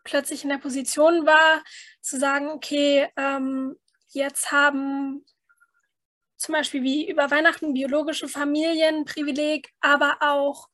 plötzlich 0.03 0.43
in 0.43 0.49
der 0.49 0.57
Position 0.57 1.25
war, 1.25 1.63
zu 2.01 2.19
sagen, 2.19 2.49
okay, 2.49 3.07
ähm, 3.15 3.77
jetzt 4.09 4.51
haben 4.51 5.25
zum 6.35 6.51
Beispiel 6.51 6.83
wie 6.83 7.09
über 7.09 7.31
Weihnachten 7.31 7.73
biologische 7.73 8.27
Familienprivileg, 8.27 9.69
aber 9.79 10.17
auch 10.19 10.67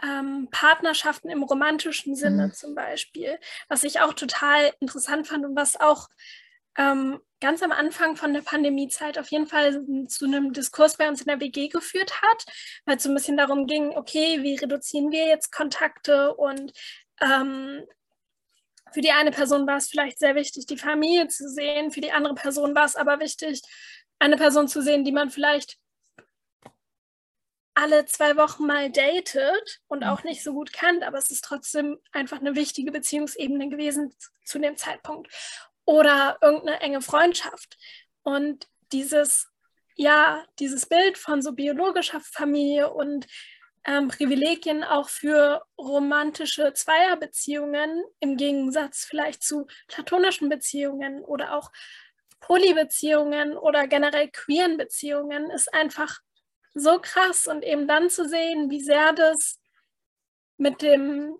ähm, 0.00 0.46
Partnerschaften 0.52 1.28
im 1.28 1.42
romantischen 1.42 2.14
Sinne 2.14 2.46
mhm. 2.46 2.52
zum 2.52 2.76
Beispiel, 2.76 3.40
was 3.68 3.82
ich 3.82 4.00
auch 4.00 4.14
total 4.14 4.72
interessant 4.78 5.26
fand 5.26 5.44
und 5.44 5.56
was 5.56 5.78
auch 5.78 6.08
ähm, 6.80 7.20
ganz 7.40 7.62
am 7.62 7.72
Anfang 7.72 8.16
von 8.16 8.32
der 8.32 8.40
Pandemiezeit 8.40 9.18
auf 9.18 9.30
jeden 9.30 9.46
Fall 9.46 9.84
zu 10.08 10.24
einem 10.24 10.52
Diskurs 10.52 10.96
bei 10.96 11.08
uns 11.08 11.20
in 11.20 11.26
der 11.26 11.40
WG 11.40 11.68
geführt 11.68 12.22
hat, 12.22 12.44
weil 12.86 12.96
es 12.96 13.02
so 13.02 13.10
ein 13.10 13.14
bisschen 13.14 13.36
darum 13.36 13.66
ging, 13.66 13.96
okay, 13.96 14.42
wie 14.42 14.56
reduzieren 14.56 15.10
wir 15.10 15.26
jetzt 15.26 15.52
Kontakte 15.52 16.34
und 16.34 16.72
ähm, 17.20 17.84
für 18.92 19.02
die 19.02 19.12
eine 19.12 19.30
Person 19.30 19.66
war 19.66 19.76
es 19.76 19.88
vielleicht 19.88 20.18
sehr 20.18 20.34
wichtig, 20.34 20.66
die 20.66 20.78
Familie 20.78 21.28
zu 21.28 21.48
sehen, 21.48 21.90
für 21.90 22.00
die 22.00 22.12
andere 22.12 22.34
Person 22.34 22.74
war 22.74 22.86
es 22.86 22.96
aber 22.96 23.20
wichtig, 23.20 23.62
eine 24.18 24.36
Person 24.36 24.66
zu 24.66 24.82
sehen, 24.82 25.04
die 25.04 25.12
man 25.12 25.30
vielleicht 25.30 25.76
alle 27.74 28.04
zwei 28.06 28.36
Wochen 28.36 28.66
mal 28.66 28.90
datet 28.90 29.80
und 29.86 30.02
auch 30.02 30.24
nicht 30.24 30.42
so 30.42 30.52
gut 30.52 30.72
kennt, 30.72 31.02
aber 31.02 31.18
es 31.18 31.30
ist 31.30 31.44
trotzdem 31.44 31.98
einfach 32.12 32.40
eine 32.40 32.54
wichtige 32.54 32.90
Beziehungsebene 32.90 33.68
gewesen 33.68 34.14
zu 34.44 34.58
dem 34.58 34.76
Zeitpunkt. 34.76 35.32
Oder 35.84 36.38
irgendeine 36.40 36.80
enge 36.80 37.02
Freundschaft. 37.02 37.76
Und 38.22 38.68
dieses, 38.92 39.48
ja, 39.96 40.44
dieses 40.58 40.86
Bild 40.86 41.18
von 41.18 41.42
so 41.42 41.52
biologischer 41.52 42.20
Familie 42.20 42.90
und 42.90 43.26
ähm, 43.84 44.08
Privilegien 44.08 44.84
auch 44.84 45.08
für 45.08 45.64
romantische 45.78 46.72
Zweierbeziehungen 46.74 48.04
im 48.20 48.36
Gegensatz 48.36 49.04
vielleicht 49.04 49.42
zu 49.42 49.66
platonischen 49.88 50.48
Beziehungen 50.48 51.24
oder 51.24 51.54
auch 51.54 51.70
Polybeziehungen 52.40 53.56
oder 53.56 53.86
generell 53.86 54.28
queeren 54.30 54.76
Beziehungen 54.76 55.50
ist 55.50 55.72
einfach 55.72 56.20
so 56.74 56.98
krass 57.00 57.46
und 57.46 57.62
eben 57.62 57.88
dann 57.88 58.10
zu 58.10 58.28
sehen, 58.28 58.70
wie 58.70 58.80
sehr 58.80 59.12
das 59.12 59.58
mit 60.56 60.82
dem 60.82 61.36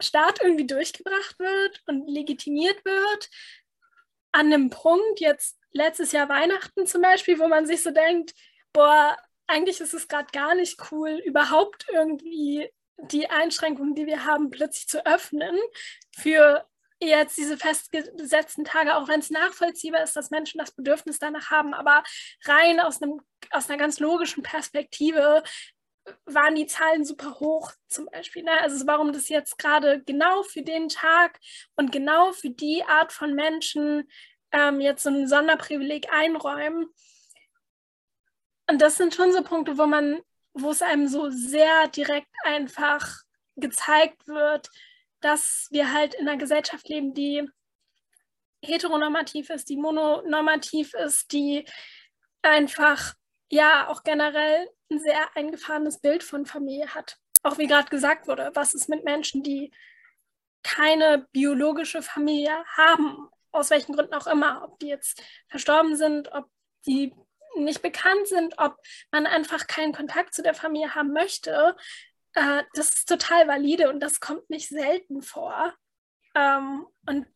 Staat 0.00 0.40
irgendwie 0.42 0.66
durchgebracht 0.66 1.38
wird 1.38 1.82
und 1.86 2.08
legitimiert 2.08 2.84
wird, 2.84 3.30
an 4.32 4.52
einem 4.52 4.70
Punkt, 4.70 5.20
jetzt 5.20 5.58
letztes 5.72 6.12
Jahr 6.12 6.28
Weihnachten 6.28 6.86
zum 6.86 7.02
Beispiel, 7.02 7.38
wo 7.38 7.46
man 7.46 7.66
sich 7.66 7.82
so 7.82 7.90
denkt, 7.90 8.34
boah, 8.72 9.16
eigentlich 9.46 9.80
ist 9.80 9.94
es 9.94 10.08
gerade 10.08 10.26
gar 10.32 10.54
nicht 10.54 10.80
cool, 10.90 11.20
überhaupt 11.24 11.86
irgendwie 11.92 12.70
die 12.96 13.28
Einschränkungen, 13.28 13.94
die 13.94 14.06
wir 14.06 14.24
haben, 14.24 14.50
plötzlich 14.50 14.88
zu 14.88 15.04
öffnen 15.06 15.56
für 16.16 16.66
jetzt 17.00 17.36
diese 17.36 17.56
festgesetzten 17.56 18.64
Tage, 18.64 18.96
auch 18.96 19.08
wenn 19.08 19.20
es 19.20 19.30
nachvollziehbar 19.30 20.02
ist, 20.02 20.16
dass 20.16 20.30
Menschen 20.30 20.58
das 20.58 20.72
Bedürfnis 20.72 21.18
danach 21.18 21.50
haben, 21.50 21.74
aber 21.74 22.02
rein 22.44 22.80
aus, 22.80 23.02
einem, 23.02 23.20
aus 23.50 23.68
einer 23.68 23.78
ganz 23.78 23.98
logischen 23.98 24.42
Perspektive 24.42 25.42
waren 26.26 26.54
die 26.54 26.66
Zahlen 26.66 27.04
super 27.04 27.38
hoch 27.40 27.72
zum 27.88 28.06
Beispiel. 28.06 28.42
Ne? 28.42 28.52
Also 28.60 28.86
warum 28.86 29.12
das 29.12 29.28
jetzt 29.28 29.58
gerade 29.58 30.02
genau 30.02 30.42
für 30.42 30.62
den 30.62 30.88
Tag 30.88 31.38
und 31.76 31.92
genau 31.92 32.32
für 32.32 32.50
die 32.50 32.84
Art 32.84 33.12
von 33.12 33.34
Menschen 33.34 34.08
ähm, 34.52 34.80
jetzt 34.80 35.02
so 35.02 35.10
ein 35.10 35.26
Sonderprivileg 35.26 36.12
einräumen. 36.12 36.86
Und 38.68 38.80
das 38.80 38.96
sind 38.96 39.14
schon 39.14 39.32
so 39.32 39.42
Punkte, 39.42 39.78
wo 39.78 39.86
man, 39.86 40.20
wo 40.52 40.70
es 40.70 40.82
einem 40.82 41.08
so 41.08 41.30
sehr 41.30 41.88
direkt 41.88 42.32
einfach 42.44 43.22
gezeigt 43.56 44.26
wird, 44.26 44.70
dass 45.20 45.68
wir 45.70 45.92
halt 45.92 46.14
in 46.14 46.28
einer 46.28 46.38
Gesellschaft 46.38 46.88
leben, 46.88 47.14
die 47.14 47.48
heteronormativ 48.62 49.50
ist, 49.50 49.68
die 49.68 49.76
mononormativ 49.76 50.94
ist, 50.94 51.32
die 51.32 51.66
einfach 52.42 53.14
ja 53.50 53.88
auch 53.88 54.02
generell 54.02 54.68
ein 54.90 55.00
sehr 55.00 55.36
eingefahrenes 55.36 56.00
Bild 56.00 56.22
von 56.22 56.46
Familie 56.46 56.94
hat. 56.94 57.18
Auch 57.42 57.58
wie 57.58 57.66
gerade 57.66 57.88
gesagt 57.88 58.26
wurde, 58.26 58.50
was 58.54 58.74
ist 58.74 58.88
mit 58.88 59.04
Menschen, 59.04 59.42
die 59.42 59.72
keine 60.62 61.26
biologische 61.32 62.02
Familie 62.02 62.64
haben, 62.76 63.28
aus 63.52 63.70
welchen 63.70 63.94
Gründen 63.94 64.14
auch 64.14 64.26
immer, 64.26 64.62
ob 64.64 64.78
die 64.78 64.88
jetzt 64.88 65.22
verstorben 65.48 65.96
sind, 65.96 66.32
ob 66.32 66.48
die 66.86 67.14
nicht 67.56 67.82
bekannt 67.82 68.26
sind, 68.26 68.58
ob 68.58 68.76
man 69.12 69.26
einfach 69.26 69.66
keinen 69.66 69.92
Kontakt 69.92 70.34
zu 70.34 70.42
der 70.42 70.54
Familie 70.54 70.94
haben 70.94 71.12
möchte, 71.12 71.76
äh, 72.34 72.64
das 72.74 72.94
ist 72.94 73.08
total 73.08 73.46
valide 73.46 73.88
und 73.90 74.00
das 74.00 74.20
kommt 74.20 74.48
nicht 74.50 74.68
selten 74.68 75.22
vor. 75.22 75.74
Ähm, 76.34 76.86
und 77.06 77.26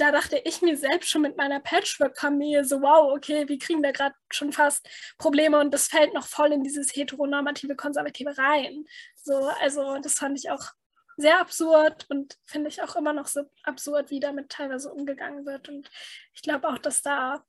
da 0.00 0.12
dachte 0.12 0.40
ich 0.44 0.62
mir 0.62 0.76
selbst 0.76 1.10
schon 1.10 1.22
mit 1.22 1.36
meiner 1.36 1.60
Patchwork-Familie 1.60 2.64
so, 2.64 2.80
wow, 2.82 3.12
okay, 3.14 3.48
wir 3.48 3.58
kriegen 3.58 3.82
da 3.82 3.90
gerade 3.90 4.14
schon 4.30 4.52
fast 4.52 4.88
Probleme 5.18 5.58
und 5.58 5.72
das 5.72 5.88
fällt 5.88 6.14
noch 6.14 6.26
voll 6.26 6.52
in 6.52 6.62
dieses 6.62 6.94
heteronormative 6.94 7.76
Konservative 7.76 8.36
rein. 8.38 8.84
So, 9.16 9.34
also 9.60 9.98
das 9.98 10.14
fand 10.14 10.38
ich 10.38 10.50
auch 10.50 10.72
sehr 11.16 11.40
absurd 11.40 12.06
und 12.08 12.38
finde 12.46 12.68
ich 12.68 12.82
auch 12.82 12.96
immer 12.96 13.12
noch 13.12 13.26
so 13.26 13.42
absurd, 13.64 14.10
wie 14.10 14.20
damit 14.20 14.50
teilweise 14.50 14.92
umgegangen 14.92 15.44
wird. 15.44 15.68
Und 15.68 15.90
ich 16.32 16.42
glaube 16.42 16.68
auch, 16.68 16.78
dass 16.78 17.02
da 17.02 17.44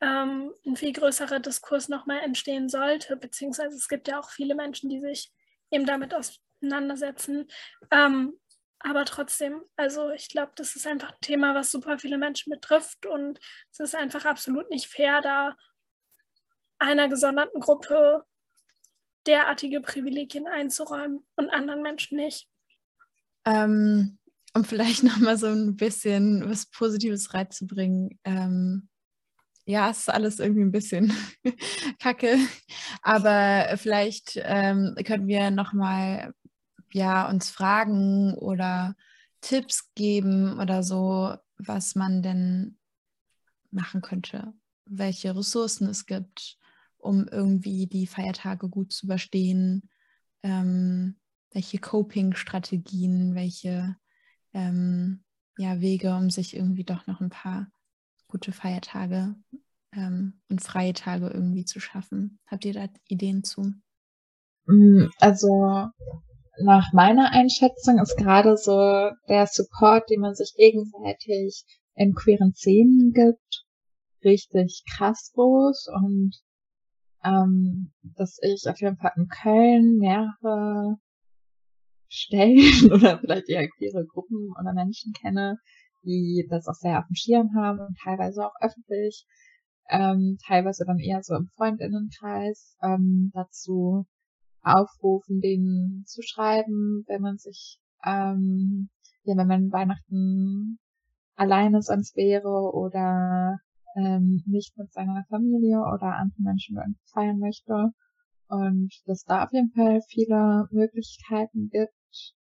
ähm, 0.00 0.52
ein 0.64 0.76
viel 0.76 0.92
größerer 0.92 1.40
Diskurs 1.40 1.88
nochmal 1.88 2.20
entstehen 2.20 2.68
sollte, 2.68 3.16
beziehungsweise 3.16 3.76
es 3.76 3.88
gibt 3.88 4.08
ja 4.08 4.20
auch 4.20 4.30
viele 4.30 4.54
Menschen, 4.54 4.88
die 4.88 5.00
sich 5.00 5.32
eben 5.70 5.86
damit 5.86 6.14
auseinandersetzen. 6.14 7.48
Ähm, 7.90 8.38
aber 8.88 9.04
trotzdem, 9.04 9.62
also 9.74 10.10
ich 10.10 10.28
glaube, 10.28 10.52
das 10.54 10.76
ist 10.76 10.86
einfach 10.86 11.10
ein 11.10 11.20
Thema, 11.20 11.56
was 11.56 11.72
super 11.72 11.98
viele 11.98 12.18
Menschen 12.18 12.52
betrifft 12.52 13.04
und 13.04 13.40
es 13.72 13.80
ist 13.80 13.96
einfach 13.96 14.24
absolut 14.24 14.70
nicht 14.70 14.86
fair, 14.86 15.20
da 15.22 15.56
einer 16.78 17.08
gesonderten 17.08 17.60
Gruppe 17.60 18.24
derartige 19.26 19.80
Privilegien 19.80 20.46
einzuräumen 20.46 21.26
und 21.34 21.50
anderen 21.50 21.82
Menschen 21.82 22.16
nicht. 22.16 22.48
Ähm, 23.44 24.18
um 24.54 24.64
vielleicht 24.64 25.02
nochmal 25.02 25.36
so 25.36 25.48
ein 25.48 25.74
bisschen 25.76 26.48
was 26.48 26.66
Positives 26.66 27.34
reinzubringen. 27.34 28.20
Ähm, 28.22 28.88
ja, 29.64 29.90
es 29.90 29.98
ist 29.98 30.10
alles 30.10 30.38
irgendwie 30.38 30.62
ein 30.62 30.70
bisschen 30.70 31.12
kacke, 31.98 32.38
aber 33.02 33.76
vielleicht 33.78 34.40
ähm, 34.44 34.94
können 35.04 35.26
wir 35.26 35.50
nochmal 35.50 36.32
ja, 36.96 37.28
uns 37.28 37.50
fragen 37.50 38.32
oder 38.34 38.96
Tipps 39.42 39.92
geben 39.94 40.58
oder 40.58 40.82
so, 40.82 41.36
was 41.58 41.94
man 41.94 42.22
denn 42.22 42.78
machen 43.70 44.00
könnte, 44.00 44.54
welche 44.86 45.36
Ressourcen 45.36 45.88
es 45.88 46.06
gibt, 46.06 46.56
um 46.96 47.28
irgendwie 47.28 47.86
die 47.86 48.06
Feiertage 48.06 48.70
gut 48.70 48.94
zu 48.94 49.04
überstehen, 49.04 49.90
ähm, 50.42 51.16
welche 51.52 51.78
Coping-Strategien, 51.78 53.34
welche 53.34 53.96
ähm, 54.54 55.22
ja, 55.58 55.82
Wege, 55.82 56.14
um 56.14 56.30
sich 56.30 56.56
irgendwie 56.56 56.84
doch 56.84 57.06
noch 57.06 57.20
ein 57.20 57.28
paar 57.28 57.70
gute 58.26 58.52
Feiertage 58.52 59.34
ähm, 59.92 60.40
und 60.48 60.62
freie 60.62 60.94
Tage 60.94 61.28
irgendwie 61.28 61.66
zu 61.66 61.78
schaffen. 61.78 62.38
Habt 62.46 62.64
ihr 62.64 62.72
da 62.72 62.88
Ideen 63.08 63.44
zu? 63.44 63.74
Mm, 64.64 65.08
also 65.20 65.90
nach 66.62 66.92
meiner 66.92 67.32
Einschätzung 67.32 67.98
ist 67.98 68.16
gerade 68.16 68.56
so 68.56 69.10
der 69.28 69.46
Support, 69.46 70.10
den 70.10 70.20
man 70.20 70.34
sich 70.34 70.54
gegenseitig 70.56 71.64
in 71.94 72.14
queeren 72.14 72.52
Szenen 72.54 73.12
gibt, 73.12 73.64
richtig 74.24 74.84
krass 74.96 75.32
groß 75.34 75.88
und 75.94 76.34
ähm, 77.24 77.92
dass 78.16 78.38
ich 78.42 78.68
auf 78.68 78.80
jeden 78.80 78.96
Fall 78.96 79.12
in 79.16 79.28
Köln 79.28 79.98
mehrere 79.98 80.96
Stellen 82.08 82.58
oder 82.92 83.18
vielleicht 83.18 83.48
eher 83.48 83.68
queere 83.68 84.04
Gruppen 84.06 84.52
oder 84.60 84.72
Menschen 84.72 85.12
kenne, 85.12 85.58
die 86.04 86.46
das 86.48 86.66
auch 86.68 86.74
sehr 86.74 86.98
auf 86.98 87.06
dem 87.06 87.16
Schirm 87.16 87.50
haben 87.56 87.80
und 87.80 87.98
teilweise 88.02 88.46
auch 88.46 88.54
öffentlich, 88.60 89.26
ähm, 89.88 90.38
teilweise 90.46 90.84
dann 90.84 90.98
eher 90.98 91.22
so 91.22 91.34
im 91.34 91.48
Freundinnenkreis 91.56 92.76
ähm, 92.82 93.30
dazu 93.34 94.06
aufrufen, 94.66 95.40
denen 95.40 96.04
zu 96.06 96.22
schreiben, 96.22 97.04
wenn 97.06 97.22
man 97.22 97.38
sich, 97.38 97.78
ähm, 98.04 98.90
ja, 99.22 99.36
wenn 99.36 99.46
man 99.46 99.72
Weihnachten 99.72 100.78
alleine 101.36 101.82
sonst 101.82 102.16
wäre 102.16 102.72
oder 102.74 103.58
ähm, 103.96 104.42
nicht 104.46 104.76
mit 104.76 104.92
seiner 104.92 105.24
Familie 105.28 105.78
oder 105.78 106.16
anderen 106.16 106.44
Menschen 106.44 106.76
feiern 107.12 107.38
möchte. 107.38 107.90
Und 108.48 108.92
dass 109.06 109.24
da 109.24 109.44
auf 109.44 109.52
jeden 109.52 109.70
Fall 109.70 110.00
viele 110.08 110.68
Möglichkeiten 110.70 111.68
gibt. 111.68 112.34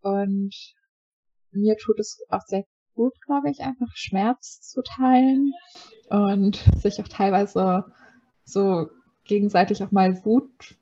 Und 0.00 0.54
mir 1.50 1.76
tut 1.76 1.98
es 1.98 2.24
auch 2.28 2.42
sehr 2.46 2.64
gut, 2.94 3.14
glaube 3.24 3.50
ich, 3.50 3.60
einfach 3.60 3.90
Schmerz 3.94 4.60
zu 4.60 4.82
teilen 4.82 5.52
und 6.08 6.56
sich 6.76 7.00
auch 7.00 7.08
teilweise 7.08 7.84
so 8.44 8.88
gegenseitig 9.24 9.82
auch 9.82 9.90
mal 9.90 10.24
Wut 10.24 10.76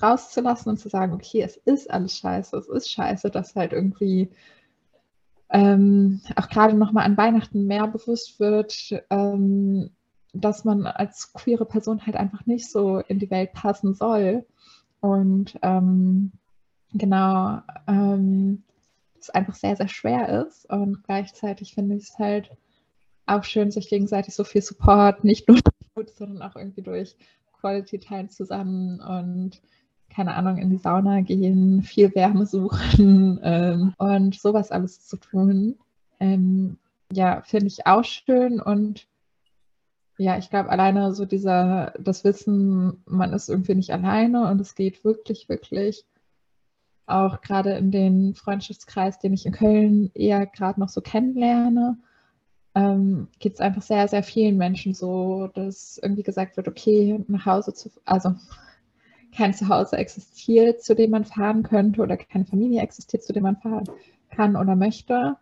rauszulassen 0.00 0.70
und 0.70 0.78
zu 0.78 0.88
sagen, 0.88 1.12
okay, 1.12 1.42
es 1.42 1.56
ist 1.56 1.90
alles 1.90 2.16
scheiße, 2.16 2.56
es 2.56 2.68
ist 2.68 2.90
scheiße, 2.90 3.30
dass 3.30 3.54
halt 3.54 3.72
irgendwie 3.72 4.30
ähm, 5.50 6.20
auch 6.36 6.48
gerade 6.48 6.74
nochmal 6.74 7.04
an 7.04 7.16
Weihnachten 7.16 7.66
mehr 7.66 7.86
bewusst 7.86 8.40
wird, 8.40 8.74
ähm, 9.10 9.90
dass 10.32 10.64
man 10.64 10.86
als 10.86 11.32
queere 11.32 11.64
Person 11.64 12.04
halt 12.04 12.16
einfach 12.16 12.44
nicht 12.46 12.68
so 12.70 12.98
in 12.98 13.18
die 13.18 13.30
Welt 13.30 13.52
passen 13.52 13.94
soll. 13.94 14.44
Und 15.00 15.56
ähm, 15.62 16.32
genau, 16.92 17.60
ähm, 17.86 18.64
es 19.20 19.30
einfach 19.30 19.54
sehr, 19.54 19.76
sehr 19.76 19.88
schwer 19.88 20.44
ist. 20.46 20.68
Und 20.70 21.04
gleichzeitig 21.04 21.74
finde 21.74 21.96
ich 21.96 22.04
es 22.04 22.18
halt 22.18 22.50
auch 23.26 23.44
schön, 23.44 23.70
sich 23.70 23.88
gegenseitig 23.88 24.34
so 24.34 24.44
viel 24.44 24.62
Support, 24.62 25.24
nicht 25.24 25.48
nur 25.48 25.58
gut, 25.94 26.10
sondern 26.10 26.42
auch 26.42 26.56
irgendwie 26.56 26.82
durch 26.82 27.16
Quality 27.60 27.98
Time 27.98 28.28
zusammen 28.28 29.00
und 29.00 29.62
keine 30.14 30.34
Ahnung, 30.34 30.58
in 30.58 30.70
die 30.70 30.78
Sauna 30.78 31.20
gehen, 31.20 31.82
viel 31.82 32.14
Wärme 32.14 32.46
suchen 32.46 33.40
ähm, 33.42 33.94
und 33.98 34.34
sowas 34.38 34.70
alles 34.70 35.06
zu 35.06 35.16
tun. 35.16 35.76
Ähm, 36.20 36.78
ja, 37.12 37.42
finde 37.42 37.66
ich 37.66 37.86
auch 37.86 38.04
schön 38.04 38.60
und 38.60 39.06
ja, 40.16 40.38
ich 40.38 40.48
glaube, 40.48 40.70
alleine 40.70 41.12
so 41.12 41.24
dieser, 41.24 41.92
das 41.98 42.22
Wissen, 42.22 43.02
man 43.04 43.32
ist 43.32 43.48
irgendwie 43.48 43.74
nicht 43.74 43.90
alleine 43.90 44.48
und 44.48 44.60
es 44.60 44.76
geht 44.76 45.04
wirklich, 45.04 45.48
wirklich 45.48 46.04
auch 47.06 47.40
gerade 47.40 47.72
in 47.72 47.90
den 47.90 48.34
Freundschaftskreis, 48.34 49.18
den 49.18 49.34
ich 49.34 49.44
in 49.44 49.52
Köln 49.52 50.10
eher 50.14 50.46
gerade 50.46 50.80
noch 50.80 50.88
so 50.88 51.00
kennenlerne, 51.00 51.98
ähm, 52.76 53.28
geht 53.40 53.54
es 53.54 53.60
einfach 53.60 53.82
sehr, 53.82 54.06
sehr 54.08 54.22
vielen 54.22 54.56
Menschen 54.56 54.94
so, 54.94 55.48
dass 55.54 55.98
irgendwie 55.98 56.22
gesagt 56.22 56.56
wird, 56.56 56.68
okay, 56.68 57.22
nach 57.28 57.46
Hause 57.46 57.74
zu, 57.74 57.90
also 58.04 58.34
kein 59.36 59.54
Zuhause 59.54 59.96
existiert, 59.96 60.82
zu 60.82 60.94
dem 60.94 61.10
man 61.10 61.24
fahren 61.24 61.62
könnte 61.62 62.00
oder 62.00 62.16
keine 62.16 62.46
Familie 62.46 62.82
existiert, 62.82 63.22
zu 63.22 63.32
dem 63.32 63.42
man 63.42 63.56
fahren 63.56 63.84
kann 64.30 64.56
oder 64.56 64.76
möchte. 64.76 65.36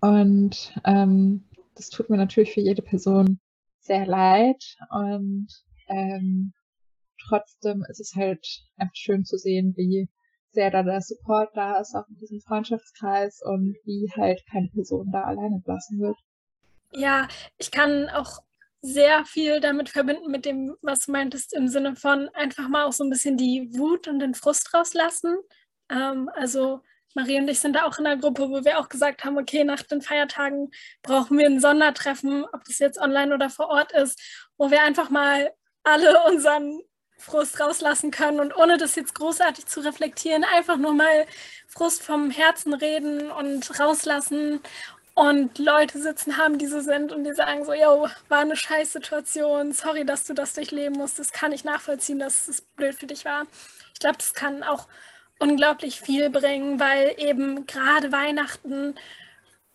Und 0.00 0.74
ähm, 0.84 1.44
das 1.74 1.88
tut 1.88 2.10
mir 2.10 2.16
natürlich 2.16 2.52
für 2.52 2.60
jede 2.60 2.82
Person 2.82 3.40
sehr 3.80 4.06
leid. 4.06 4.76
Und 4.90 5.48
ähm, 5.88 6.52
trotzdem 7.26 7.84
ist 7.88 8.00
es 8.00 8.14
halt 8.14 8.46
einfach 8.76 8.94
schön 8.94 9.24
zu 9.24 9.36
sehen, 9.36 9.74
wie 9.76 10.08
sehr 10.50 10.70
da 10.70 10.82
der 10.82 11.00
Support 11.00 11.50
da 11.54 11.80
ist, 11.80 11.94
auch 11.94 12.08
in 12.08 12.16
diesem 12.16 12.40
Freundschaftskreis 12.40 13.40
und 13.42 13.76
wie 13.84 14.08
halt 14.16 14.44
keine 14.50 14.68
Person 14.68 15.10
da 15.12 15.22
alleine 15.24 15.60
gelassen 15.60 16.00
wird. 16.00 16.16
Ja, 16.92 17.26
ich 17.58 17.72
kann 17.72 18.08
auch 18.08 18.40
sehr 18.84 19.24
viel 19.24 19.60
damit 19.60 19.88
verbinden 19.88 20.30
mit 20.30 20.44
dem, 20.44 20.76
was 20.82 21.00
du 21.00 21.12
meintest, 21.12 21.54
im 21.54 21.68
Sinne 21.68 21.96
von 21.96 22.28
einfach 22.34 22.68
mal 22.68 22.84
auch 22.84 22.92
so 22.92 23.02
ein 23.02 23.08
bisschen 23.08 23.38
die 23.38 23.70
Wut 23.72 24.08
und 24.08 24.18
den 24.18 24.34
Frust 24.34 24.74
rauslassen. 24.74 25.38
Ähm, 25.88 26.30
also 26.34 26.82
Marie 27.14 27.38
und 27.38 27.48
ich 27.48 27.60
sind 27.60 27.76
da 27.76 27.84
auch 27.84 27.98
in 27.98 28.06
einer 28.06 28.20
Gruppe, 28.20 28.50
wo 28.50 28.62
wir 28.62 28.78
auch 28.78 28.90
gesagt 28.90 29.24
haben, 29.24 29.38
okay, 29.38 29.64
nach 29.64 29.82
den 29.82 30.02
Feiertagen 30.02 30.70
brauchen 31.02 31.38
wir 31.38 31.46
ein 31.46 31.60
Sondertreffen, 31.60 32.44
ob 32.52 32.64
das 32.64 32.78
jetzt 32.78 32.98
online 32.98 33.34
oder 33.34 33.48
vor 33.48 33.68
Ort 33.68 33.92
ist, 33.92 34.20
wo 34.58 34.70
wir 34.70 34.82
einfach 34.82 35.08
mal 35.08 35.50
alle 35.82 36.22
unseren 36.24 36.82
Frust 37.16 37.58
rauslassen 37.60 38.10
können 38.10 38.38
und 38.38 38.54
ohne 38.54 38.76
das 38.76 38.96
jetzt 38.96 39.14
großartig 39.14 39.64
zu 39.64 39.80
reflektieren, 39.80 40.44
einfach 40.44 40.76
nur 40.76 40.92
mal 40.92 41.26
Frust 41.68 42.02
vom 42.02 42.30
Herzen 42.30 42.74
reden 42.74 43.30
und 43.30 43.80
rauslassen 43.80 44.60
und 45.14 45.58
Leute 45.58 46.00
sitzen 46.00 46.36
haben, 46.38 46.58
die 46.58 46.66
so 46.66 46.80
sind 46.80 47.12
und 47.12 47.24
die 47.24 47.32
sagen 47.34 47.64
so, 47.64 47.72
yo, 47.72 48.08
war 48.28 48.40
eine 48.40 48.56
scheiß 48.56 48.92
Situation, 48.92 49.72
sorry, 49.72 50.04
dass 50.04 50.24
du 50.24 50.34
das 50.34 50.54
durchleben 50.54 50.96
musstest, 50.98 51.32
kann 51.32 51.52
ich 51.52 51.64
nachvollziehen, 51.64 52.18
dass 52.18 52.48
es 52.48 52.60
blöd 52.62 52.94
für 52.96 53.06
dich 53.06 53.24
war. 53.24 53.46
Ich 53.92 54.00
glaube, 54.00 54.18
das 54.18 54.34
kann 54.34 54.64
auch 54.64 54.88
unglaublich 55.38 56.00
viel 56.00 56.30
bringen, 56.30 56.80
weil 56.80 57.14
eben 57.18 57.66
gerade 57.66 58.10
Weihnachten 58.10 58.96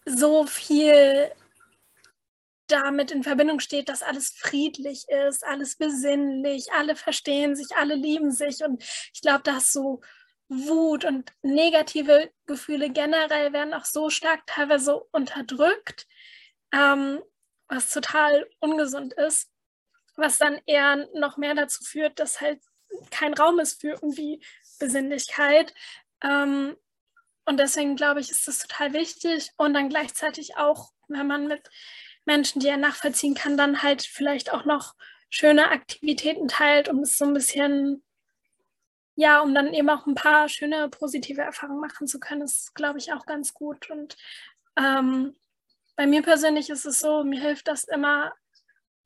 so 0.06 0.46
viel 0.46 1.32
damit 2.68 3.12
in 3.12 3.24
Verbindung 3.24 3.60
steht, 3.60 3.90
dass 3.90 4.04
alles 4.04 4.30
friedlich 4.30 5.06
ist, 5.10 5.46
alles 5.46 5.76
besinnlich, 5.76 6.72
alle 6.74 6.96
verstehen 6.96 7.56
sich, 7.56 7.76
alle 7.76 7.96
lieben 7.96 8.32
sich. 8.32 8.64
Und 8.64 8.84
ich 9.14 9.22
glaube, 9.22 9.44
dass 9.44 9.72
so 9.72 10.02
Wut 10.50 11.06
und 11.06 11.32
negative 11.43 12.32
Gefühle 12.47 12.89
generell 12.89 13.54
werden 13.54 13.74
auch 13.74 13.86
so 13.86 14.10
stark 14.10 14.45
teilweise 14.47 15.00
unterdrückt, 15.12 16.08
ähm, 16.74 17.22
was 17.68 17.93
total 17.93 18.50
ungesund 18.60 19.14
ist, 19.14 19.50
was 20.16 20.39
dann 20.39 20.60
eher 20.66 21.08
noch 21.14 21.38
mehr 21.38 21.54
dazu 21.54 21.84
führt, 21.84 22.20
dass 22.20 22.41
halt 22.41 22.60
kein 23.12 23.36
Raum 23.36 23.60
ist 23.60 23.80
für 23.80 23.89
irgendwie 23.89 24.43
Besinnlichkeit. 24.80 25.74
Ähm, 26.24 26.76
und 27.45 27.58
deswegen 27.58 27.95
glaube 27.95 28.20
ich, 28.20 28.32
ist 28.32 28.47
das 28.47 28.60
total 28.60 28.93
wichtig 28.93 29.52
und 29.58 29.74
dann 29.74 29.89
gleichzeitig 29.89 30.58
auch, 30.58 30.91
wenn 31.08 31.28
man 31.28 31.47
mit 31.47 31.70
Menschen, 32.26 32.60
die 32.60 32.68
er 32.68 32.78
nachvollziehen 32.78 33.36
kann, 33.36 33.58
dann 33.58 33.84
halt 33.84 34.02
vielleicht 34.02 34.52
auch 34.52 34.66
noch 34.66 34.95
schöne 35.30 35.70
Aktivitäten 35.70 36.47
teilt, 36.47 36.89
um 36.89 37.00
es 37.00 37.18
so 37.18 37.26
ein 37.26 37.34
bisschen, 37.34 38.04
ja, 39.20 39.41
um 39.41 39.53
dann 39.53 39.74
eben 39.74 39.89
auch 39.89 40.07
ein 40.07 40.15
paar 40.15 40.47
schöne 40.47 40.88
positive 40.89 41.41
Erfahrungen 41.41 41.82
machen 41.82 42.07
zu 42.07 42.22
können, 42.22 42.43
ist, 42.43 42.74
glaube 42.74 42.99
ich, 42.99 43.11
auch 43.11 43.26
ganz 43.26 43.53
gut. 43.53 43.89
Und 43.89 44.15
ähm, 44.78 45.36
bei 45.97 46.07
mir 46.07 46.22
persönlich 46.22 46.70
ist 46.70 46.86
es 46.86 46.99
so, 46.99 47.26
mir 47.26 47.41
hilft 47.41 47.67
das 47.67 47.84
immer, 47.84 48.32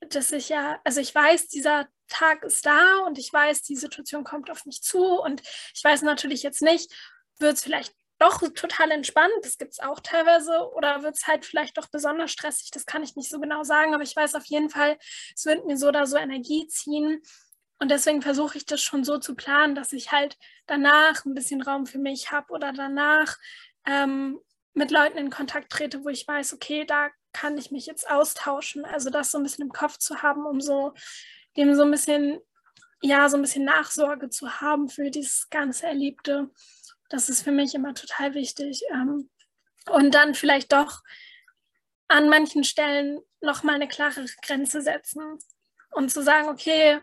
dass 0.09 0.32
ich 0.32 0.49
ja, 0.49 0.80
also 0.84 1.01
ich 1.01 1.16
weiß, 1.16 1.47
dieser 1.47 1.88
Tag 2.09 2.43
ist 2.43 2.64
da 2.64 2.99
und 3.07 3.18
ich 3.18 3.34
weiß, 3.34 3.64
die 3.64 3.76
Situation 3.76 4.24
kommt 4.24 4.51
auf 4.51 4.66
mich 4.66 4.84
zu 4.84 5.03
und 5.03 5.41
ich 5.74 5.84
weiß 5.84 6.03
natürlich 6.03 6.43
jetzt 6.43 6.61
nicht, 6.61 6.93
wird 7.39 7.55
es 7.55 7.64
vielleicht 7.64 7.95
doch 8.20 8.39
total 8.53 8.91
entspannt, 8.91 9.34
das 9.41 9.57
gibt 9.57 9.72
es 9.72 9.80
auch 9.80 9.99
teilweise, 9.99 10.72
oder 10.76 11.01
wird 11.01 11.16
es 11.16 11.26
halt 11.26 11.43
vielleicht 11.43 11.80
doch 11.80 11.88
besonders 11.88 12.32
stressig, 12.32 12.70
das 12.70 12.86
kann 12.86 13.01
ich 13.01 13.16
nicht 13.16 13.32
so 13.32 13.39
genau 13.39 13.64
sagen, 13.64 13.95
aber 13.95 14.03
ich 14.03 14.16
weiß 14.16 14.36
auf 14.36 14.45
jeden 14.45 14.70
Fall, 14.70 14.99
es 15.36 15.45
wird 15.45 15.66
mir 15.66 15.78
so 15.78 15.88
oder 15.88 16.05
so 16.05 16.18
Energie 16.18 16.68
ziehen. 16.68 17.24
Und 17.84 17.90
deswegen 17.90 18.22
versuche 18.22 18.58
ich 18.58 18.66
das 18.66 18.82
schon 18.82 19.04
so 19.04 19.18
zu 19.18 19.36
planen, 19.36 19.76
dass 19.76 19.92
ich 19.92 20.14
halt 20.14 20.38
danach 20.68 21.26
ein 21.26 21.34
bisschen 21.34 21.62
Raum 21.62 21.86
für 21.86 21.98
mich 21.98 22.32
habe 22.32 22.54
oder 22.54 22.72
danach 22.72 23.38
ähm, 23.86 24.40
mit 24.74 24.90
Leuten 24.90 25.18
in 25.18 25.30
Kontakt 25.30 25.70
trete, 25.70 26.06
wo 26.06 26.08
ich 26.08 26.26
weiß, 26.26 26.54
okay, 26.54 26.86
da 26.86 27.10
kann 27.34 27.58
ich 27.58 27.72
mich 27.72 27.86
jetzt 27.86 28.10
austauschen. 28.10 28.86
Also 28.86 29.10
das 29.10 29.32
so 29.32 29.38
ein 29.38 29.44
bisschen 29.44 29.66
im 29.66 29.74
Kopf 29.74 29.98
zu 29.98 30.22
haben, 30.22 30.46
um 30.46 30.62
so 30.62 30.94
dem 31.58 31.76
so 31.76 31.84
ein 31.84 31.92
bisschen, 31.92 32.40
ja, 33.02 33.28
so 33.28 33.36
ein 33.36 33.42
bisschen 33.42 33.66
Nachsorge 33.66 34.30
zu 34.30 34.62
haben 34.62 34.88
für 34.88 35.12
dieses 35.12 35.50
ganze 35.50 35.86
Erlebte. 35.86 36.52
Das 37.10 37.28
ist 37.28 37.44
für 37.44 37.52
mich 37.52 37.76
immer 37.76 37.94
total 37.94 38.34
wichtig. 38.34 38.82
Ähm, 38.94 39.30
und 39.92 40.16
dann 40.16 40.36
vielleicht 40.36 40.72
doch 40.72 41.02
an 42.08 42.30
manchen 42.30 42.64
Stellen 42.64 43.20
nochmal 43.42 43.76
eine 43.76 43.90
klarere 43.90 44.28
Grenze 44.42 44.82
setzen 44.82 45.38
und 45.92 46.12
zu 46.14 46.24
sagen, 46.24 46.48
okay, 46.48 47.02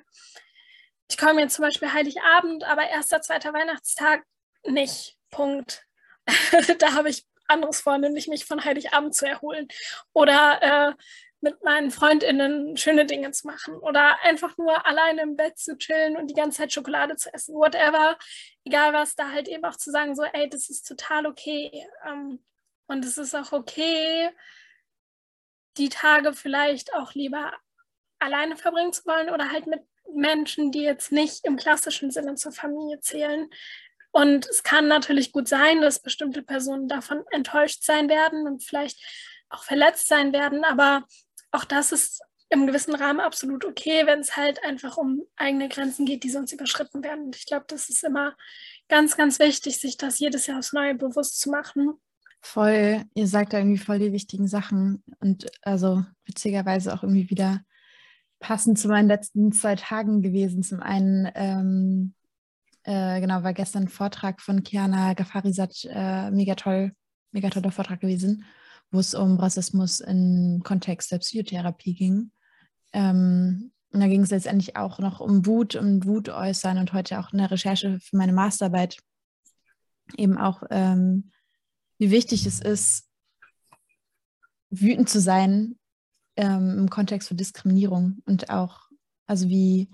ich 1.11 1.19
komme 1.19 1.41
jetzt 1.41 1.55
zum 1.55 1.65
Beispiel 1.65 1.93
Heiligabend, 1.93 2.65
aber 2.65 2.89
erster, 2.89 3.21
zweiter 3.21 3.53
Weihnachtstag 3.53 4.23
nicht. 4.65 5.17
Punkt. 5.31 5.85
da 6.79 6.95
habe 6.95 7.11
ich 7.11 7.27
anderes 7.49 7.81
vor, 7.81 7.99
nämlich 7.99 8.29
mich 8.29 8.45
von 8.45 8.65
Heiligabend 8.65 9.15
zu 9.15 9.27
erholen. 9.27 9.67
Oder 10.13 10.63
äh, 10.63 11.03
mit 11.41 11.65
meinen 11.65 11.91
Freundinnen 11.91 12.77
schöne 12.77 13.07
Dinge 13.07 13.33
zu 13.33 13.47
machen 13.47 13.75
oder 13.75 14.23
einfach 14.23 14.57
nur 14.59 14.87
alleine 14.87 15.23
im 15.23 15.37
Bett 15.37 15.59
zu 15.59 15.77
chillen 15.79 16.17
und 16.17 16.29
die 16.29 16.35
ganze 16.35 16.59
Zeit 16.59 16.73
Schokolade 16.73 17.17
zu 17.17 17.33
essen, 17.33 17.55
whatever, 17.55 18.19
egal 18.65 18.93
was, 18.93 19.17
da 19.17 19.31
halt 19.31 19.49
eben 19.49 19.65
auch 19.65 19.77
zu 19.77 19.91
sagen, 19.91 20.15
so, 20.15 20.23
ey, 20.23 20.49
das 20.49 20.69
ist 20.69 20.87
total 20.87 21.27
okay. 21.27 21.87
Ähm, 22.07 22.45
und 22.87 23.05
es 23.05 23.19
ist 23.19 23.35
auch 23.35 23.53
okay, 23.53 24.31
die 25.77 25.89
Tage 25.89 26.35
vielleicht 26.35 26.95
auch 26.95 27.15
lieber 27.15 27.53
alleine 28.19 28.57
verbringen 28.57 28.93
zu 28.93 29.07
wollen 29.07 29.31
oder 29.31 29.51
halt 29.51 29.67
mit 29.67 29.81
Menschen, 30.15 30.73
die 30.73 30.83
jetzt 30.83 31.13
nicht 31.13 31.45
im 31.45 31.57
klassischen 31.57 32.11
Sinne 32.11 32.35
zur 32.35 32.53
Familie 32.53 33.01
zählen. 33.01 33.49
Und 34.13 34.47
es 34.47 34.63
kann 34.63 34.89
natürlich 34.89 35.33
gut 35.33 35.49
sein, 35.49 35.81
dass 35.81 36.03
bestimmte 36.03 36.43
Personen 36.43 36.89
davon 36.89 37.25
enttäuscht 37.31 37.85
sein 37.85 38.09
werden 38.09 38.47
und 38.47 38.65
vielleicht 38.65 38.99
auch 39.49 39.63
verletzt 39.65 40.09
sein 40.09 40.33
werden, 40.33 40.65
aber 40.65 41.05
auch 41.51 41.65
das 41.65 41.93
ist 41.93 42.23
im 42.49 42.67
gewissen 42.67 42.95
Rahmen 42.95 43.21
absolut 43.21 43.65
okay, 43.65 44.07
wenn 44.07 44.21
es 44.21 44.37
halt 44.37 44.65
einfach 44.65 44.97
um 44.97 45.23
eigene 45.37 45.69
Grenzen 45.69 46.05
geht, 46.05 46.25
die 46.25 46.31
sonst 46.31 46.53
überschritten 46.53 47.03
werden. 47.05 47.27
Und 47.27 47.37
ich 47.37 47.47
glaube, 47.47 47.65
das 47.69 47.89
ist 47.89 48.03
immer 48.03 48.37
ganz, 48.89 49.17
ganz 49.17 49.39
wichtig, 49.39 49.79
sich 49.79 49.97
das 49.97 50.19
jedes 50.19 50.47
Jahr 50.47 50.59
aufs 50.59 50.73
Neue 50.73 50.97
bewusst 50.97 51.41
zu 51.41 51.51
machen. 51.51 51.95
Voll, 52.41 53.05
ihr 53.15 53.27
sagt 53.29 53.53
da 53.53 53.59
irgendwie 53.59 53.79
voll 53.79 54.01
die 54.01 54.13
wichtigen 54.13 54.49
Sachen 54.49 55.05
und 55.21 55.47
also 55.63 56.05
witzigerweise 56.25 56.93
auch 56.93 57.05
irgendwie 57.05 57.31
wieder 57.31 57.61
passend 58.41 58.79
zu 58.79 58.89
meinen 58.89 59.09
letzten 59.09 59.53
zwei 59.53 59.77
Tagen 59.77 60.23
gewesen. 60.23 60.63
Zum 60.63 60.81
einen, 60.81 61.31
ähm, 61.35 62.15
äh, 62.83 63.21
genau, 63.21 63.43
war 63.43 63.53
gestern 63.53 63.85
ein 63.85 63.89
Vortrag 63.89 64.41
von 64.41 64.63
Kiana 64.63 65.15
Gafarisat, 65.15 65.87
äh, 65.89 66.31
mega 66.31 66.57
toll, 66.57 66.93
mega 67.31 67.51
toller 67.51 67.71
Vortrag 67.71 68.01
gewesen 68.01 68.45
wo 68.91 68.99
es 68.99 69.15
um 69.15 69.39
Rassismus 69.39 70.01
im 70.01 70.63
Kontext 70.65 71.13
der 71.13 71.19
Psychotherapie 71.19 71.95
ging. 71.95 72.33
Ähm, 72.93 73.73
und 73.93 74.01
da 74.01 74.07
ging 74.07 74.23
es 74.23 74.31
letztendlich 74.31 74.77
auch 74.77 74.99
noch 74.99 75.21
um 75.21 75.47
Wut, 75.47 75.75
um 75.77 76.05
Wut 76.05 76.29
äußern 76.29 76.79
und 76.79 76.93
heute 76.93 77.19
auch 77.19 77.33
in 77.33 77.39
der 77.39 77.51
Recherche 77.51 77.99
für 78.01 78.17
meine 78.17 78.33
Masterarbeit 78.33 78.99
eben 80.17 80.39
auch, 80.39 80.63
ähm, 80.71 81.31
wie 81.99 82.11
wichtig 82.11 82.47
es 82.47 82.61
ist, 82.61 83.09
wütend 84.71 85.09
zu 85.09 85.21
sein, 85.21 85.77
ähm, 86.41 86.79
im 86.79 86.91
Kontext 86.91 87.29
von 87.29 87.37
Diskriminierung 87.37 88.23
und 88.25 88.49
auch, 88.49 88.89
also 89.27 89.49
wie 89.49 89.91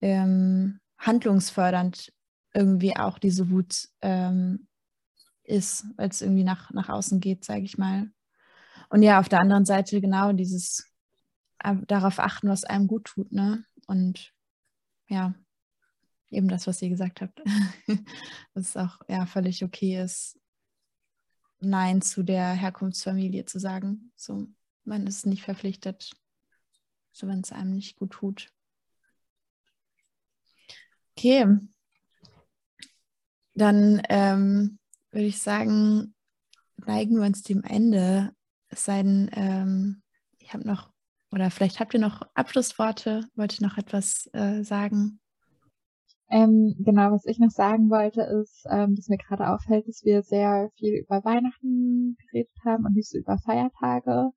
ähm, 0.00 0.80
handlungsfördernd 0.98 2.12
irgendwie 2.52 2.96
auch 2.96 3.20
diese 3.20 3.50
Wut 3.50 3.88
ähm, 4.02 4.66
ist, 5.44 5.84
weil 5.96 6.08
es 6.08 6.22
irgendwie 6.22 6.42
nach, 6.42 6.72
nach 6.72 6.88
außen 6.88 7.20
geht, 7.20 7.44
sage 7.44 7.62
ich 7.62 7.78
mal. 7.78 8.10
Und 8.90 9.02
ja, 9.02 9.20
auf 9.20 9.28
der 9.28 9.40
anderen 9.40 9.64
Seite 9.64 10.00
genau 10.00 10.32
dieses 10.32 10.90
äh, 11.60 11.76
darauf 11.86 12.18
achten, 12.18 12.48
was 12.48 12.64
einem 12.64 12.88
gut 12.88 13.04
tut, 13.04 13.30
ne? 13.30 13.64
Und 13.86 14.32
ja, 15.08 15.34
eben 16.30 16.48
das, 16.48 16.66
was 16.66 16.82
ihr 16.82 16.88
gesagt 16.88 17.20
habt, 17.20 17.40
dass 18.54 18.70
es 18.70 18.76
auch 18.76 18.98
ja 19.08 19.24
völlig 19.26 19.62
okay 19.62 20.02
ist, 20.02 20.36
Nein 21.60 22.02
zu 22.02 22.24
der 22.24 22.52
Herkunftsfamilie 22.52 23.44
zu 23.44 23.60
sagen. 23.60 24.10
So, 24.16 24.48
man 24.84 25.06
ist 25.06 25.26
nicht 25.26 25.42
verpflichtet, 25.42 26.12
so 27.12 27.26
wenn 27.26 27.40
es 27.40 27.52
einem 27.52 27.74
nicht 27.74 27.96
gut 27.96 28.12
tut. 28.12 28.48
Okay, 31.16 31.46
dann 33.54 34.02
ähm, 34.08 34.78
würde 35.10 35.26
ich 35.26 35.40
sagen, 35.40 36.14
neigen 36.76 37.16
wir 37.16 37.26
uns 37.26 37.42
dem 37.42 37.62
Ende. 37.62 38.32
Es 38.68 38.84
sei 38.84 39.02
denn, 39.02 39.30
ähm, 39.32 40.02
ich 40.38 40.52
habe 40.52 40.66
noch, 40.66 40.90
oder 41.30 41.50
vielleicht 41.50 41.78
habt 41.78 41.94
ihr 41.94 42.00
noch 42.00 42.22
Abschlussworte, 42.34 43.28
wollt 43.36 43.60
ihr 43.60 43.66
noch 43.66 43.78
etwas 43.78 44.28
äh, 44.32 44.62
sagen? 44.62 45.20
Ähm, 46.30 46.74
genau, 46.80 47.12
was 47.12 47.26
ich 47.26 47.38
noch 47.38 47.50
sagen 47.50 47.90
wollte, 47.90 48.22
ist, 48.22 48.66
ähm, 48.68 48.96
dass 48.96 49.08
mir 49.08 49.18
gerade 49.18 49.48
auffällt, 49.48 49.86
dass 49.86 50.04
wir 50.04 50.22
sehr 50.22 50.70
viel 50.76 50.94
über 50.96 51.24
Weihnachten 51.24 52.16
geredet 52.18 52.52
haben 52.64 52.86
und 52.86 52.94
nicht 52.94 53.08
so 53.08 53.18
über 53.18 53.38
Feiertage. 53.38 54.30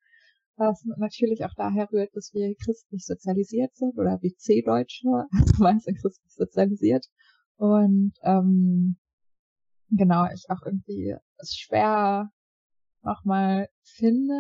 Was 0.58 0.84
natürlich 0.98 1.46
auch 1.46 1.54
daher 1.56 1.88
rührt, 1.92 2.16
dass 2.16 2.34
wir 2.34 2.56
christlich 2.56 3.06
sozialisiert 3.06 3.76
sind 3.76 3.98
oder 3.98 4.18
wie 4.22 4.34
C-Deutsche, 4.34 5.08
also 5.32 5.64
meist 5.64 5.86
christlich 5.86 6.34
sozialisiert. 6.34 7.06
Und 7.58 8.14
ähm, 8.24 8.98
genau, 9.90 10.26
ich 10.34 10.46
auch 10.50 10.66
irgendwie 10.66 11.16
es 11.38 11.56
schwer 11.56 12.32
nochmal 13.04 13.70
finde, 13.84 14.34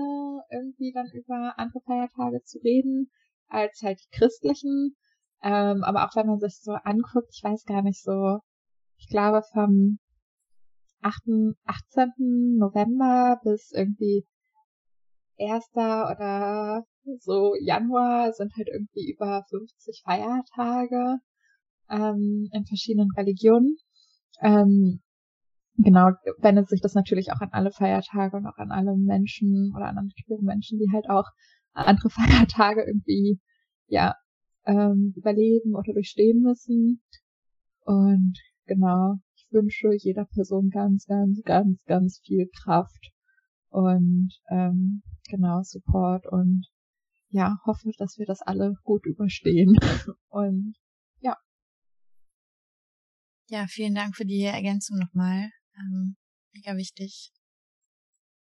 irgendwie 0.51 0.91
dann 0.91 1.07
über 1.13 1.53
andere 1.57 1.81
Feiertage 1.81 2.41
zu 2.43 2.59
reden, 2.59 3.11
als 3.47 3.81
halt 3.83 3.99
die 3.99 4.17
christlichen. 4.17 4.95
Ähm, 5.43 5.83
aber 5.83 6.05
auch 6.05 6.15
wenn 6.15 6.27
man 6.27 6.39
sich 6.39 6.59
so 6.61 6.71
anguckt, 6.71 7.29
ich 7.31 7.43
weiß 7.43 7.63
gar 7.65 7.83
nicht 7.83 8.01
so, 8.01 8.39
ich 8.97 9.07
glaube 9.07 9.43
vom 9.53 9.99
8., 11.01 11.21
18. 11.65 12.57
November 12.57 13.39
bis 13.43 13.71
irgendwie 13.71 14.25
1. 15.37 15.65
oder 15.73 16.85
so 17.19 17.53
Januar 17.59 18.33
sind 18.33 18.53
halt 18.57 18.67
irgendwie 18.67 19.09
über 19.11 19.43
50 19.49 20.01
Feiertage 20.03 21.19
ähm, 21.89 22.49
in 22.51 22.65
verschiedenen 22.65 23.09
Religionen. 23.15 23.77
Ähm, 24.41 25.01
genau, 25.77 26.09
wendet 26.39 26.69
sich 26.69 26.81
das 26.81 26.95
natürlich 26.95 27.31
auch 27.31 27.41
an 27.41 27.49
alle 27.51 27.71
Feiertage 27.71 28.37
und 28.37 28.45
auch 28.45 28.57
an 28.57 28.71
alle 28.71 28.95
Menschen 28.97 29.73
oder 29.75 29.85
an 29.85 29.97
andere 29.97 30.43
Menschen, 30.43 30.79
die 30.79 30.91
halt 30.91 31.09
auch 31.09 31.25
andere 31.73 32.09
Feiertage 32.49 32.83
irgendwie, 32.85 33.39
ja, 33.87 34.15
ähm, 34.65 35.13
überleben 35.15 35.75
oder 35.75 35.93
durchstehen 35.93 36.41
müssen. 36.41 37.01
Und 37.81 38.37
genau, 38.65 39.15
ich 39.35 39.47
wünsche 39.51 39.93
jeder 39.93 40.25
Person 40.25 40.69
ganz, 40.69 41.05
ganz, 41.05 41.41
ganz, 41.43 41.83
ganz 41.85 42.19
viel 42.19 42.49
Kraft 42.63 43.11
und 43.69 44.33
ähm, 44.49 45.03
genau 45.27 45.61
Support 45.63 46.27
und 46.27 46.67
ja, 47.29 47.57
hoffe, 47.65 47.91
dass 47.97 48.17
wir 48.17 48.25
das 48.25 48.41
alle 48.41 48.75
gut 48.83 49.05
überstehen. 49.05 49.77
Und 50.29 50.75
ja. 51.19 51.37
Ja, 53.49 53.65
vielen 53.67 53.95
Dank 53.95 54.15
für 54.15 54.25
die 54.25 54.43
Ergänzung 54.43 54.97
nochmal. 54.97 55.49
Ähm, 55.77 56.15
mega 56.53 56.77
wichtig. 56.77 57.31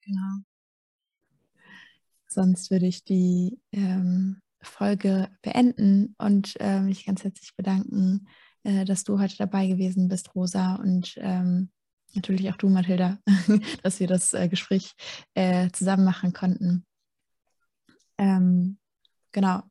Genau. 0.01 0.43
Sonst 2.27 2.71
würde 2.71 2.87
ich 2.87 3.03
die 3.03 3.59
ähm, 3.73 4.41
Folge 4.61 5.29
beenden 5.41 6.15
und 6.17 6.55
äh, 6.59 6.79
mich 6.79 7.05
ganz 7.05 7.23
herzlich 7.23 7.55
bedanken, 7.55 8.27
äh, 8.63 8.85
dass 8.85 9.03
du 9.03 9.19
heute 9.19 9.35
dabei 9.37 9.67
gewesen 9.67 10.07
bist, 10.07 10.33
Rosa, 10.33 10.75
und 10.75 11.15
ähm, 11.17 11.71
natürlich 12.15 12.49
auch 12.49 12.57
du, 12.57 12.69
Mathilda, 12.69 13.19
dass 13.83 13.99
wir 13.99 14.07
das 14.07 14.33
äh, 14.33 14.47
Gespräch 14.47 14.93
äh, 15.33 15.69
zusammen 15.71 16.05
machen 16.05 16.33
konnten. 16.33 16.85
Ähm, 18.17 18.77
genau. 19.31 19.63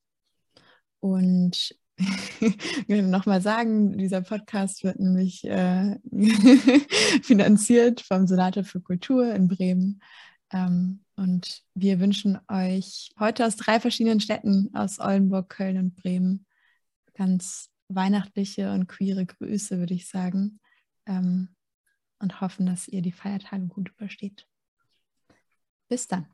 Und 1.00 1.74
nochmal 2.88 3.42
sagen, 3.42 3.98
dieser 3.98 4.22
Podcast 4.22 4.84
wird 4.84 4.98
nämlich 4.98 5.44
äh, 5.44 5.98
finanziert 7.22 8.00
vom 8.00 8.26
Senat 8.26 8.66
für 8.66 8.80
Kultur 8.80 9.34
in 9.34 9.48
Bremen. 9.48 10.00
Ähm, 10.52 11.04
und 11.16 11.62
wir 11.74 12.00
wünschen 12.00 12.38
euch 12.48 13.10
heute 13.18 13.46
aus 13.46 13.56
drei 13.56 13.78
verschiedenen 13.78 14.20
Städten, 14.20 14.70
aus 14.74 14.98
Oldenburg, 14.98 15.50
Köln 15.50 15.78
und 15.78 15.96
Bremen, 15.96 16.46
ganz 17.14 17.70
weihnachtliche 17.88 18.72
und 18.72 18.86
queere 18.86 19.26
Grüße, 19.26 19.78
würde 19.78 19.94
ich 19.94 20.08
sagen. 20.08 20.60
Ähm, 21.06 21.54
und 22.20 22.40
hoffen, 22.40 22.66
dass 22.66 22.86
ihr 22.86 23.02
die 23.02 23.12
Feiertage 23.12 23.66
gut 23.66 23.88
übersteht. 23.88 24.46
Bis 25.88 26.06
dann. 26.06 26.28